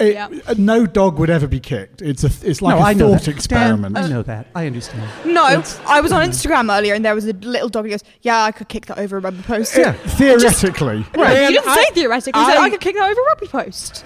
it- 0.00 0.16
uh, 0.48 0.54
No 0.58 0.84
dog 0.86 1.18
would 1.20 1.30
ever 1.30 1.46
be 1.46 1.60
kicked. 1.60 2.02
It's 2.02 2.24
a. 2.24 2.30
It's 2.48 2.60
like 2.60 2.76
no, 2.76 2.82
a 2.82 2.84
I 2.84 2.94
thought 2.94 3.28
experiment. 3.28 3.94
Dan, 3.94 4.04
I 4.04 4.08
know 4.08 4.22
that. 4.22 4.48
I 4.54 4.66
understand. 4.66 5.08
No, 5.32 5.44
I 5.44 6.00
was 6.00 6.10
on 6.12 6.28
Instagram 6.28 6.76
earlier 6.76 6.94
and 6.94 7.04
there 7.04 7.14
was 7.14 7.26
a 7.26 7.32
little 7.34 7.68
dog 7.68 7.84
who 7.84 7.90
goes, 7.90 8.02
Yeah, 8.22 8.42
I 8.42 8.50
could 8.50 8.68
kick 8.68 8.86
that 8.86 8.98
over 8.98 9.18
a 9.18 9.20
rubber 9.20 9.42
post. 9.42 9.76
Yeah, 9.76 9.92
theoretically. 9.92 11.06
No, 11.16 11.24
Dan, 11.24 11.52
you 11.52 11.58
didn't 11.60 11.70
I- 11.70 11.76
say 11.76 11.90
theoretically. 11.92 12.40
You 12.40 12.46
said 12.48 12.58
I- 12.58 12.64
I 12.64 12.70
could 12.70 12.80
kick 12.80 12.96
that 12.96 13.08
over 13.10 13.20
a 13.20 13.24
rubber 13.24 13.46
post. 13.46 14.04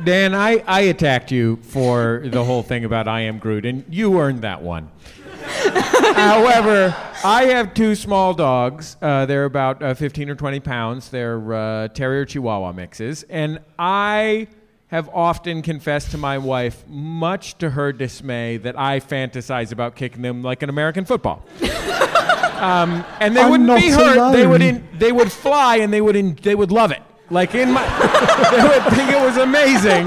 Dan, 0.04 0.34
I, 0.34 0.62
I 0.66 0.82
attacked 0.82 1.32
you 1.32 1.56
for 1.62 2.22
the 2.24 2.44
whole 2.44 2.62
thing 2.62 2.84
about 2.84 3.08
I 3.08 3.20
am 3.22 3.38
Groot, 3.38 3.64
and 3.64 3.84
you 3.88 4.20
earned 4.20 4.42
that 4.42 4.60
one. 4.62 4.90
However, 5.44 6.94
I 7.24 7.44
have 7.46 7.72
two 7.72 7.94
small 7.94 8.34
dogs. 8.34 8.96
Uh, 9.00 9.24
they're 9.24 9.46
about 9.46 9.82
uh, 9.82 9.94
15 9.94 10.28
or 10.28 10.34
20 10.34 10.60
pounds. 10.60 11.08
They're 11.08 11.52
uh, 11.52 11.88
Terrier 11.88 12.26
Chihuahua 12.26 12.72
mixes. 12.72 13.22
And 13.24 13.60
I 13.78 14.48
have 14.88 15.08
often 15.08 15.62
confessed 15.62 16.10
to 16.10 16.18
my 16.18 16.38
wife, 16.38 16.84
much 16.86 17.56
to 17.58 17.70
her 17.70 17.92
dismay, 17.92 18.58
that 18.58 18.78
I 18.78 19.00
fantasize 19.00 19.72
about 19.72 19.96
kicking 19.96 20.22
them 20.22 20.42
like 20.42 20.62
an 20.62 20.68
American 20.68 21.04
football. 21.04 21.44
um, 21.62 23.04
and 23.20 23.34
they 23.34 23.40
I'm 23.40 23.50
wouldn't 23.50 23.80
be 23.80 23.88
hurt. 23.88 24.32
They 24.32 24.46
would, 24.46 24.62
in, 24.62 24.86
they 24.98 25.12
would 25.12 25.32
fly 25.32 25.76
and 25.76 25.92
they 25.92 26.00
would, 26.00 26.16
in, 26.16 26.34
they 26.42 26.54
would 26.54 26.70
love 26.70 26.90
it. 26.90 27.02
Like 27.30 27.54
in 27.54 27.72
my, 27.72 27.82
they 28.50 28.62
would 28.62 28.82
think 28.94 29.10
it 29.10 29.20
was 29.20 29.36
amazing. 29.38 30.06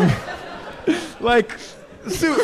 Like, 1.20 1.58
su- 2.08 2.38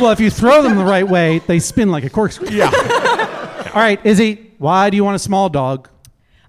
Well, 0.00 0.12
if 0.12 0.20
you 0.20 0.30
throw 0.30 0.62
them 0.62 0.76
the 0.76 0.84
right 0.84 1.06
way, 1.06 1.40
they 1.40 1.58
spin 1.58 1.90
like 1.90 2.04
a 2.04 2.10
corkscrew. 2.10 2.48
Yeah. 2.50 2.70
All 3.74 3.80
right, 3.82 4.00
Izzy, 4.06 4.52
why 4.58 4.90
do 4.90 4.96
you 4.96 5.04
want 5.04 5.16
a 5.16 5.18
small 5.18 5.48
dog? 5.48 5.88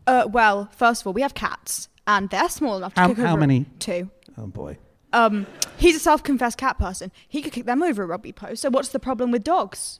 Uh, 0.05 0.27
well, 0.31 0.69
first 0.71 1.01
of 1.01 1.07
all, 1.07 1.13
we 1.13 1.21
have 1.21 1.33
cats, 1.33 1.89
and 2.07 2.29
they're 2.29 2.49
small 2.49 2.77
enough 2.77 2.93
to 2.93 3.01
How- 3.01 3.07
kick 3.09 3.17
how 3.17 3.31
over. 3.31 3.39
many? 3.39 3.65
Two. 3.79 4.09
Oh 4.37 4.47
boy. 4.47 4.77
Um, 5.11 5.47
he's 5.77 5.95
a 5.95 5.99
self-confessed 5.99 6.57
cat 6.59 6.77
person. 6.77 7.11
He 7.27 7.41
could 7.41 7.51
kick 7.51 7.65
them 7.65 7.81
over 7.81 8.03
a 8.03 8.05
rugby 8.05 8.31
post. 8.31 8.61
So 8.61 8.69
what's 8.69 8.89
the 8.89 8.99
problem 8.99 9.31
with 9.31 9.43
dogs? 9.43 9.99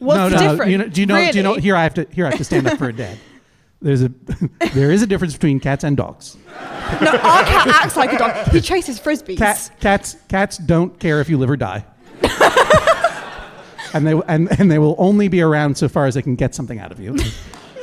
What's 0.00 0.18
no, 0.18 0.28
the 0.28 0.36
no, 0.36 0.50
difference? 0.50 0.72
You 0.72 0.78
know, 0.78 0.88
do 0.88 1.00
you 1.00 1.06
know? 1.06 1.30
Do 1.30 1.38
you 1.38 1.42
know? 1.44 1.50
Really? 1.50 1.62
Here, 1.62 1.76
I 1.76 1.82
have 1.84 1.94
to. 1.94 2.06
Here, 2.12 2.26
I 2.26 2.30
have 2.30 2.38
to 2.38 2.44
stand 2.44 2.66
up 2.66 2.76
for 2.78 2.88
a 2.88 2.92
dad. 2.92 3.16
There's 3.82 4.02
a. 4.02 4.12
there 4.74 4.90
is 4.90 5.02
a 5.02 5.06
difference 5.06 5.32
between 5.32 5.60
cats 5.60 5.84
and 5.84 5.96
dogs. 5.96 6.36
No, 7.00 7.10
our 7.10 7.44
cat 7.44 7.66
acts 7.68 7.96
like 7.96 8.12
a 8.12 8.18
dog. 8.18 8.48
He 8.48 8.60
chases 8.60 9.00
frisbees. 9.00 9.38
Cat, 9.38 9.70
cats, 9.80 10.16
cats 10.28 10.58
don't 10.58 10.98
care 10.98 11.20
if 11.20 11.28
you 11.28 11.38
live 11.38 11.50
or 11.50 11.56
die. 11.56 11.84
and 13.94 14.06
they 14.06 14.12
and, 14.28 14.60
and 14.60 14.70
they 14.70 14.78
will 14.78 14.96
only 14.98 15.28
be 15.28 15.40
around 15.40 15.76
so 15.76 15.88
far 15.88 16.06
as 16.06 16.14
they 16.14 16.22
can 16.22 16.36
get 16.36 16.54
something 16.54 16.78
out 16.78 16.92
of 16.92 17.00
you. 17.00 17.16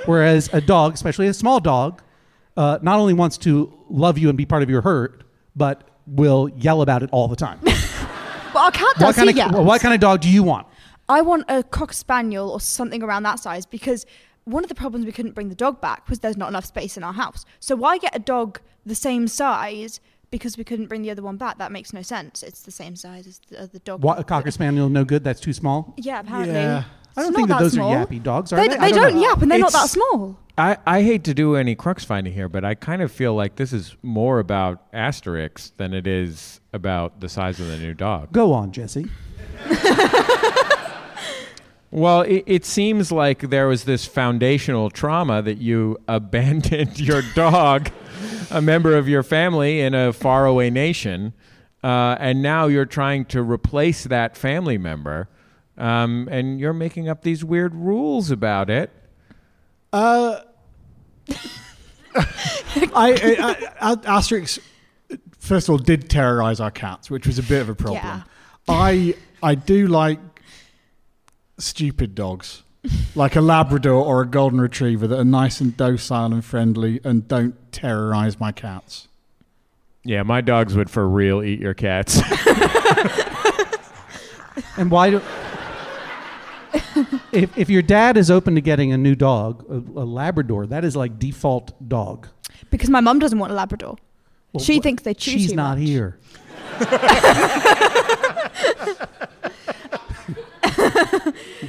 Whereas 0.05 0.49
a 0.53 0.61
dog, 0.61 0.93
especially 0.93 1.27
a 1.27 1.33
small 1.33 1.59
dog, 1.59 2.01
uh, 2.55 2.77
not 2.81 2.99
only 2.99 3.13
wants 3.13 3.37
to 3.39 3.73
love 3.89 4.17
you 4.17 4.29
and 4.29 4.37
be 4.37 4.45
part 4.45 4.61
of 4.63 4.69
your 4.69 4.81
herd, 4.81 5.23
but 5.55 5.83
will 6.05 6.49
yell 6.49 6.81
about 6.81 7.01
it 7.03 7.09
all 7.11 7.27
the 7.27 7.35
time. 7.35 7.59
But 7.63 8.55
our 8.55 8.71
cat 8.71 8.95
does. 8.95 9.03
what 9.03 9.15
kind 9.15 9.29
of 9.29 9.35
yells. 9.35 9.65
what 9.65 9.81
kind 9.81 9.93
of 9.93 9.99
dog 9.99 10.21
do 10.21 10.29
you 10.29 10.43
want? 10.43 10.67
I 11.09 11.21
want 11.21 11.45
a 11.47 11.63
cocker 11.63 11.93
spaniel 11.93 12.49
or 12.49 12.59
something 12.59 13.01
around 13.01 13.23
that 13.23 13.39
size 13.39 13.65
because 13.65 14.05
one 14.47 14.63
of 14.63 14.69
the 14.69 14.75
problems 14.75 15.05
we 15.05 15.11
couldn't 15.11 15.33
bring 15.33 15.49
the 15.49 15.55
dog 15.55 15.81
back 15.81 16.09
was 16.09 16.19
there's 16.19 16.37
not 16.37 16.47
enough 16.47 16.65
space 16.65 16.95
in 16.95 17.03
our 17.03 17.13
house. 17.13 17.45
So 17.59 17.75
why 17.75 17.97
get 17.97 18.15
a 18.15 18.19
dog 18.19 18.61
the 18.85 18.95
same 18.95 19.27
size 19.27 19.99
because 20.31 20.57
we 20.57 20.63
couldn't 20.63 20.87
bring 20.87 21.01
the 21.01 21.11
other 21.11 21.21
one 21.21 21.35
back? 21.35 21.57
That 21.57 21.71
makes 21.71 21.91
no 21.91 22.01
sense. 22.01 22.43
It's 22.43 22.61
the 22.61 22.71
same 22.71 22.95
size 22.95 23.27
as 23.27 23.41
the 23.49 23.61
other 23.61 23.79
dog. 23.79 24.01
What, 24.01 24.19
a 24.19 24.23
cocker 24.23 24.51
spaniel, 24.51 24.87
no 24.87 25.03
good. 25.03 25.25
That's 25.25 25.41
too 25.41 25.51
small. 25.51 25.93
Yeah, 25.97 26.21
apparently. 26.21 26.53
Yeah. 26.53 26.85
I 27.17 27.23
don't 27.23 27.33
think 27.33 27.49
not 27.49 27.57
that 27.57 27.63
those 27.63 27.73
small. 27.73 27.93
are 27.93 28.05
yappy 28.05 28.23
dogs, 28.23 28.53
are 28.53 28.55
they? 28.55 28.69
they? 28.69 28.75
They, 28.75 28.79
I 28.79 28.91
don't 28.91 29.13
don't, 29.13 29.21
yap, 29.21 29.41
and 29.41 29.51
they're 29.51 29.59
not 29.59 29.73
that 29.73 29.89
small. 29.89 30.39
I, 30.57 30.77
I 30.85 31.01
hate 31.01 31.23
to 31.25 31.33
do 31.33 31.55
any 31.55 31.75
crux 31.75 32.05
finding 32.05 32.31
here, 32.31 32.47
but 32.47 32.63
I 32.63 32.73
kind 32.73 33.01
of 33.01 33.11
feel 33.11 33.35
like 33.35 33.57
this 33.57 33.73
is 33.73 33.97
more 34.01 34.39
about 34.39 34.91
Asterix 34.93 35.71
than 35.77 35.93
it 35.93 36.07
is 36.07 36.61
about 36.73 37.19
the 37.19 37.27
size 37.27 37.59
of 37.59 37.67
the 37.67 37.77
new 37.77 37.93
dog. 37.93 38.31
Go 38.31 38.53
on, 38.53 38.71
Jesse. 38.71 39.07
Well, 41.89 42.21
it, 42.21 42.43
it 42.45 42.65
seems 42.65 43.11
like 43.11 43.49
there 43.49 43.67
was 43.67 43.85
this 43.85 44.05
foundational 44.05 44.89
trauma 44.89 45.41
that 45.41 45.57
you 45.57 45.97
abandoned 46.07 46.99
your 46.99 47.21
dog, 47.33 47.89
a 48.51 48.61
member 48.61 48.95
of 48.95 49.07
your 49.07 49.23
family, 49.23 49.79
in 49.79 49.93
a 49.93 50.11
faraway 50.11 50.69
nation, 50.69 51.33
uh, 51.83 52.17
and 52.19 52.41
now 52.41 52.67
you're 52.67 52.85
trying 52.85 53.25
to 53.25 53.41
replace 53.41 54.03
that 54.05 54.35
family 54.35 54.77
member, 54.77 55.29
um, 55.77 56.27
and 56.31 56.59
you're 56.59 56.73
making 56.73 57.07
up 57.07 57.21
these 57.21 57.45
weird 57.45 57.73
rules 57.73 58.31
about 58.31 58.69
it. 58.69 58.91
Uh, 59.93 60.41
I, 62.15 62.89
I, 62.95 63.71
I, 63.79 63.95
Asterix, 63.95 64.59
first 65.39 65.69
of 65.69 65.73
all, 65.73 65.77
did 65.77 66.09
terrorize 66.09 66.59
our 66.59 66.71
cats, 66.71 67.09
which 67.09 67.27
was 67.27 67.39
a 67.39 67.43
bit 67.43 67.61
of 67.61 67.69
a 67.69 67.75
problem. 67.75 68.03
Yeah. 68.03 68.23
I 68.67 69.15
I 69.41 69.55
do 69.55 69.87
like 69.87 70.19
stupid 71.57 72.15
dogs, 72.15 72.63
like 73.15 73.35
a 73.35 73.41
Labrador 73.41 74.03
or 74.05 74.21
a 74.21 74.27
Golden 74.27 74.61
Retriever 74.61 75.07
that 75.07 75.19
are 75.19 75.25
nice 75.25 75.59
and 75.61 75.75
docile 75.75 76.33
and 76.33 76.43
friendly 76.45 76.99
and 77.03 77.27
don't 77.27 77.55
terrorize 77.71 78.39
my 78.39 78.51
cats. 78.51 79.07
Yeah, 80.03 80.23
my 80.23 80.41
dogs 80.41 80.75
would 80.75 80.89
for 80.89 81.07
real 81.07 81.43
eat 81.43 81.59
your 81.59 81.73
cats. 81.73 82.21
And 84.75 84.89
why 84.91 85.09
do? 85.11 85.21
if, 87.31 87.55
if 87.57 87.69
your 87.69 87.81
dad 87.81 88.17
is 88.17 88.29
open 88.31 88.55
to 88.55 88.61
getting 88.61 88.91
a 88.91 88.97
new 88.97 89.15
dog, 89.15 89.63
a, 89.69 89.75
a 89.99 90.05
Labrador, 90.05 90.65
that 90.67 90.83
is 90.85 90.95
like 90.95 91.19
default 91.19 91.87
dog. 91.89 92.27
Because 92.71 92.89
my 92.89 92.99
mum 92.99 93.19
doesn't 93.19 93.37
want 93.39 93.51
a 93.51 93.55
Labrador. 93.55 93.97
Well, 94.53 94.63
she 94.63 94.79
wh- 94.79 94.83
thinks 94.83 95.03
they 95.03 95.13
chew 95.13 95.31
She's 95.31 95.49
too 95.51 95.55
not 95.55 95.77
much. 95.77 95.87
here. 95.87 96.17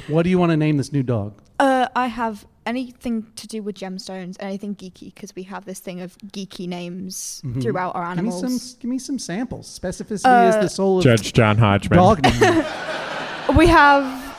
what 0.09 0.23
do 0.23 0.29
you 0.29 0.37
want 0.39 0.51
to 0.51 0.57
name 0.57 0.77
this 0.77 0.91
new 0.91 1.03
dog? 1.03 1.41
Uh, 1.59 1.87
I 1.95 2.07
have 2.07 2.45
anything 2.65 3.25
to 3.35 3.47
do 3.47 3.61
with 3.63 3.75
gemstones, 3.75 4.35
anything 4.39 4.75
geeky, 4.75 5.13
because 5.13 5.35
we 5.35 5.43
have 5.43 5.65
this 5.65 5.79
thing 5.79 6.01
of 6.01 6.17
geeky 6.27 6.67
names 6.67 7.41
Mhm. 7.45 7.61
throughout 7.61 7.95
our 7.95 8.13
Give 8.15 8.23
me 8.23 8.29
animals. 8.31 8.71
some, 8.71 8.77
give 8.79 8.89
me 8.89 8.99
some 8.99 9.17
samples. 9.19 9.67
Specificity 9.79 10.49
is 10.49 10.55
Uh, 10.55 10.61
the 10.61 10.69
soul 10.69 10.97
of 10.99 11.03
Judge 11.03 11.33
John 11.33 11.57
Hodgman. 11.57 11.97
Dog 11.97 12.23
name. 12.23 12.63
we 13.57 13.67
have, 13.67 14.35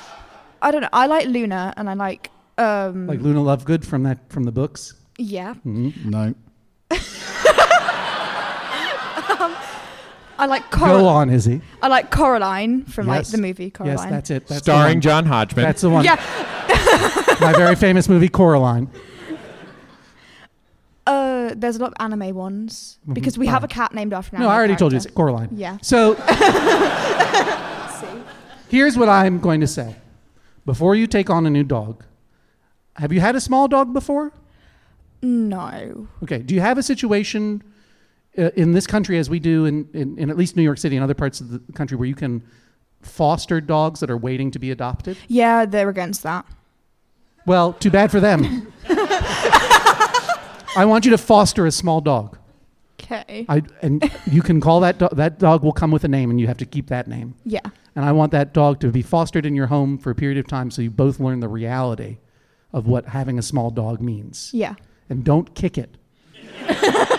I 0.62 0.70
don't 0.70 0.82
know. 0.82 0.88
I 0.92 1.06
like 1.06 1.26
Luna, 1.26 1.74
and 1.76 1.90
I 1.90 1.94
like, 1.94 2.30
um, 2.58 3.06
like 3.06 3.20
Luna 3.20 3.40
Lovegood 3.40 3.84
from 3.84 4.02
that 4.04 4.18
from 4.30 4.44
the 4.44 4.52
books. 4.52 4.94
yeah. 5.18 5.54
Mhm. 5.66 6.04
No. 6.06 6.34
I 10.40 10.46
like 10.46 10.70
Coral. 10.70 11.00
Go 11.00 11.08
on, 11.08 11.30
Izzy. 11.30 11.60
I 11.82 11.88
like 11.88 12.10
Coraline 12.10 12.84
from 12.84 13.06
like 13.06 13.20
Yes. 13.20 13.32
the 13.32 13.38
movie 13.38 13.70
Coraline. 13.70 13.98
Yes, 13.98 14.10
that's 14.10 14.30
it. 14.30 14.46
That's 14.46 14.60
the 14.62 14.72
Starring 14.72 14.96
one. 14.96 15.00
John 15.02 15.26
Hodgman. 15.26 15.64
That's 15.64 15.82
the 15.82 15.90
one. 15.90 16.04
Yeah. 16.04 16.16
My 17.40 17.52
very 17.52 17.76
famous 17.76 18.08
movie 18.08 18.28
Coraline. 18.28 18.88
Uh, 21.06 21.52
there's 21.56 21.76
a 21.76 21.80
lot 21.80 21.88
of 21.88 21.94
anime 22.00 22.34
ones 22.34 22.98
Mhm. 23.08 23.14
because 23.14 23.36
we 23.36 23.46
have 23.48 23.62
Oh. 23.62 23.66
a 23.66 23.68
cat 23.68 23.94
named 23.94 24.12
after 24.12 24.36
an 24.36 24.42
No, 24.42 24.46
anime 24.48 24.54
I 24.54 24.58
already 24.58 24.76
told 24.76 24.92
you 24.92 24.98
character. 24.98 25.08
it's 25.08 25.16
Coraline. 25.16 25.48
Yeah. 25.52 25.76
So 25.82 26.14
here's 28.68 28.96
what 28.96 29.08
I'm 29.08 29.40
going 29.40 29.60
to 29.60 29.66
say. 29.66 29.96
Before 30.66 30.94
you 30.94 31.06
take 31.06 31.30
on 31.30 31.46
a 31.46 31.50
new 31.50 31.64
dog, 31.64 32.04
have 32.96 33.12
you 33.12 33.20
had 33.20 33.34
a 33.34 33.40
small 33.40 33.66
dog 33.68 33.92
before? 33.92 34.32
No. 35.22 36.06
Okay. 36.22 36.38
Do 36.38 36.54
you 36.54 36.60
have 36.60 36.78
a 36.78 36.82
situation 36.82 37.62
Uh, 38.38 38.50
in 38.54 38.72
this 38.72 38.86
country, 38.86 39.18
as 39.18 39.28
we 39.28 39.40
do 39.40 39.64
in, 39.64 39.88
in, 39.92 40.16
in 40.16 40.30
at 40.30 40.36
least 40.36 40.56
New 40.56 40.62
York 40.62 40.78
City 40.78 40.96
and 40.96 41.02
other 41.02 41.14
parts 41.14 41.40
of 41.40 41.50
the 41.50 41.72
country, 41.72 41.96
where 41.96 42.08
you 42.08 42.14
can 42.14 42.42
foster 43.02 43.60
dogs 43.60 44.00
that 44.00 44.10
are 44.10 44.16
waiting 44.16 44.50
to 44.52 44.58
be 44.58 44.70
adopted? 44.70 45.16
Yeah, 45.26 45.66
they're 45.66 45.88
against 45.88 46.22
that. 46.22 46.46
Well, 47.46 47.72
too 47.72 47.90
bad 47.90 48.10
for 48.10 48.20
them. 48.20 48.72
I 50.76 50.84
want 50.84 51.04
you 51.04 51.10
to 51.10 51.18
foster 51.18 51.66
a 51.66 51.72
small 51.72 52.00
dog. 52.00 52.38
Okay. 53.02 53.46
I, 53.48 53.62
and 53.82 54.08
you 54.30 54.42
can 54.42 54.60
call 54.60 54.80
that 54.80 54.98
dog, 54.98 55.16
that 55.16 55.38
dog 55.38 55.64
will 55.64 55.72
come 55.72 55.90
with 55.90 56.04
a 56.04 56.08
name, 56.08 56.30
and 56.30 56.40
you 56.40 56.46
have 56.46 56.58
to 56.58 56.66
keep 56.66 56.88
that 56.88 57.08
name. 57.08 57.34
Yeah. 57.44 57.60
And 57.96 58.04
I 58.04 58.12
want 58.12 58.30
that 58.32 58.52
dog 58.52 58.78
to 58.80 58.88
be 58.90 59.02
fostered 59.02 59.46
in 59.46 59.54
your 59.54 59.66
home 59.66 59.98
for 59.98 60.10
a 60.10 60.14
period 60.14 60.38
of 60.38 60.46
time 60.46 60.70
so 60.70 60.82
you 60.82 60.90
both 60.90 61.18
learn 61.18 61.40
the 61.40 61.48
reality 61.48 62.18
of 62.72 62.86
what 62.86 63.06
having 63.06 63.38
a 63.38 63.42
small 63.42 63.70
dog 63.70 64.00
means. 64.00 64.50
Yeah. 64.52 64.74
And 65.08 65.24
don't 65.24 65.54
kick 65.54 65.76
it. 65.76 65.96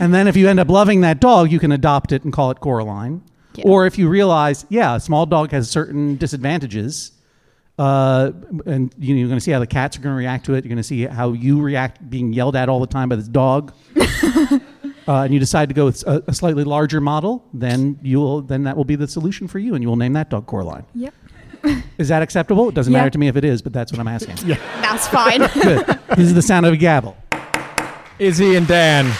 and 0.00 0.12
then 0.12 0.26
if 0.26 0.36
you 0.36 0.48
end 0.48 0.58
up 0.58 0.68
loving 0.68 1.02
that 1.02 1.20
dog, 1.20 1.52
you 1.52 1.58
can 1.60 1.70
adopt 1.72 2.10
it 2.12 2.24
and 2.24 2.32
call 2.32 2.50
it 2.50 2.58
Coraline. 2.60 3.22
Yeah. 3.54 3.64
Or 3.66 3.86
if 3.86 3.98
you 3.98 4.08
realize, 4.08 4.64
yeah, 4.68 4.96
a 4.96 5.00
small 5.00 5.26
dog 5.26 5.50
has 5.52 5.68
certain 5.70 6.16
disadvantages, 6.16 7.12
uh, 7.78 8.30
and 8.66 8.94
you 8.98 9.14
know, 9.14 9.18
you're 9.20 9.28
going 9.28 9.38
to 9.38 9.44
see 9.44 9.50
how 9.50 9.58
the 9.58 9.66
cats 9.66 9.96
are 9.96 10.00
going 10.00 10.12
to 10.14 10.18
react 10.18 10.44
to 10.46 10.54
it. 10.54 10.64
You're 10.64 10.68
going 10.70 10.76
to 10.76 10.82
see 10.82 11.06
how 11.06 11.32
you 11.32 11.60
react 11.60 12.08
being 12.10 12.32
yelled 12.32 12.54
at 12.56 12.68
all 12.68 12.80
the 12.80 12.86
time 12.86 13.08
by 13.08 13.16
this 13.16 13.26
dog. 13.28 13.72
uh, 13.96 14.58
and 15.08 15.32
you 15.34 15.40
decide 15.40 15.68
to 15.68 15.74
go 15.74 15.86
with 15.86 16.06
a, 16.06 16.22
a 16.28 16.34
slightly 16.34 16.62
larger 16.64 17.00
model, 17.00 17.44
then 17.52 17.98
you'll 18.02 18.42
then 18.42 18.64
that 18.64 18.76
will 18.76 18.84
be 18.84 18.96
the 18.96 19.08
solution 19.08 19.48
for 19.48 19.58
you, 19.58 19.74
and 19.74 19.82
you 19.82 19.88
will 19.88 19.96
name 19.96 20.12
that 20.12 20.30
dog 20.30 20.46
Coraline. 20.46 20.84
Yep. 20.94 21.14
Is 21.98 22.08
that 22.08 22.22
acceptable? 22.22 22.68
It 22.68 22.74
doesn't 22.74 22.92
Yeah. 22.92 23.00
matter 23.00 23.10
to 23.10 23.18
me 23.18 23.28
if 23.28 23.36
it 23.36 23.44
is, 23.44 23.60
but 23.62 23.72
that's 23.72 23.92
what 23.92 23.98
I'm 24.00 24.08
asking. 24.08 24.36
yeah. 24.48 24.56
That's 24.80 25.06
fine. 25.08 25.40
Good. 25.60 25.86
This 26.16 26.20
is 26.26 26.34
the 26.34 26.40
sound 26.42 26.64
of 26.66 26.72
a 26.72 26.76
gavel. 26.76 27.16
Izzy 28.18 28.54
and 28.56 28.66
Dan. 28.66 29.10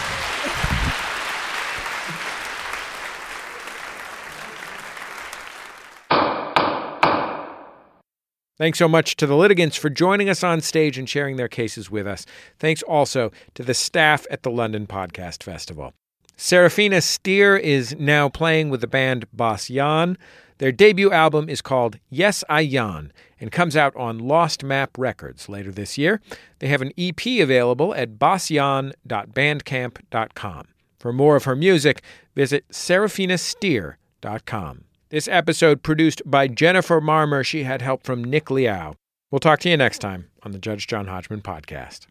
Thanks 8.61 8.77
so 8.77 8.87
much 8.87 9.15
to 9.15 9.25
the 9.25 9.35
litigants 9.35 9.75
for 9.75 9.89
joining 9.89 10.29
us 10.29 10.43
on 10.43 10.61
stage 10.61 10.99
and 10.99 11.09
sharing 11.09 11.35
their 11.35 11.47
cases 11.47 11.89
with 11.89 12.05
us. 12.05 12.27
Thanks 12.59 12.83
also 12.83 13.31
to 13.55 13.63
the 13.63 13.73
staff 13.73 14.27
at 14.29 14.43
the 14.43 14.51
London 14.51 14.85
Podcast 14.85 15.41
Festival. 15.41 15.95
Serafina 16.37 17.01
Steer 17.01 17.57
is 17.57 17.95
now 17.97 18.29
playing 18.29 18.69
with 18.69 18.81
the 18.81 18.87
band 18.87 19.25
Bas 19.33 19.67
Jan. 19.67 20.15
Their 20.59 20.71
debut 20.71 21.11
album 21.11 21.49
is 21.49 21.63
called 21.63 21.97
Yes 22.11 22.43
I 22.49 22.67
Jan 22.67 23.11
and 23.39 23.51
comes 23.51 23.75
out 23.75 23.95
on 23.95 24.19
Lost 24.19 24.63
Map 24.63 24.95
Records 24.95 25.49
later 25.49 25.71
this 25.71 25.97
year. 25.97 26.21
They 26.59 26.67
have 26.67 26.83
an 26.83 26.91
EP 26.99 27.41
available 27.41 27.95
at 27.95 28.19
basjan.bandcamp.com. 28.19 30.67
For 30.99 31.11
more 31.11 31.35
of 31.35 31.45
her 31.45 31.55
music, 31.55 32.03
visit 32.35 32.69
serafinasteer.com. 32.69 34.83
This 35.11 35.27
episode 35.27 35.83
produced 35.83 36.21
by 36.25 36.47
Jennifer 36.47 37.01
Marmor. 37.01 37.45
She 37.45 37.63
had 37.63 37.81
help 37.81 38.03
from 38.03 38.23
Nick 38.23 38.49
Liao. 38.49 38.93
We'll 39.29 39.39
talk 39.39 39.59
to 39.59 39.69
you 39.69 39.75
next 39.75 39.99
time 39.99 40.29
on 40.43 40.53
the 40.53 40.57
Judge 40.57 40.87
John 40.87 41.07
Hodgman 41.07 41.41
podcast. 41.41 42.07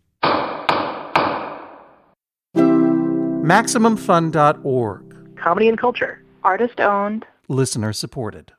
MaximumFun.org. 2.55 5.37
Comedy 5.39 5.69
and 5.71 5.79
culture. 5.79 6.23
Artist 6.45 6.79
owned. 6.79 7.25
Listener 7.49 7.95
supported. 7.95 8.53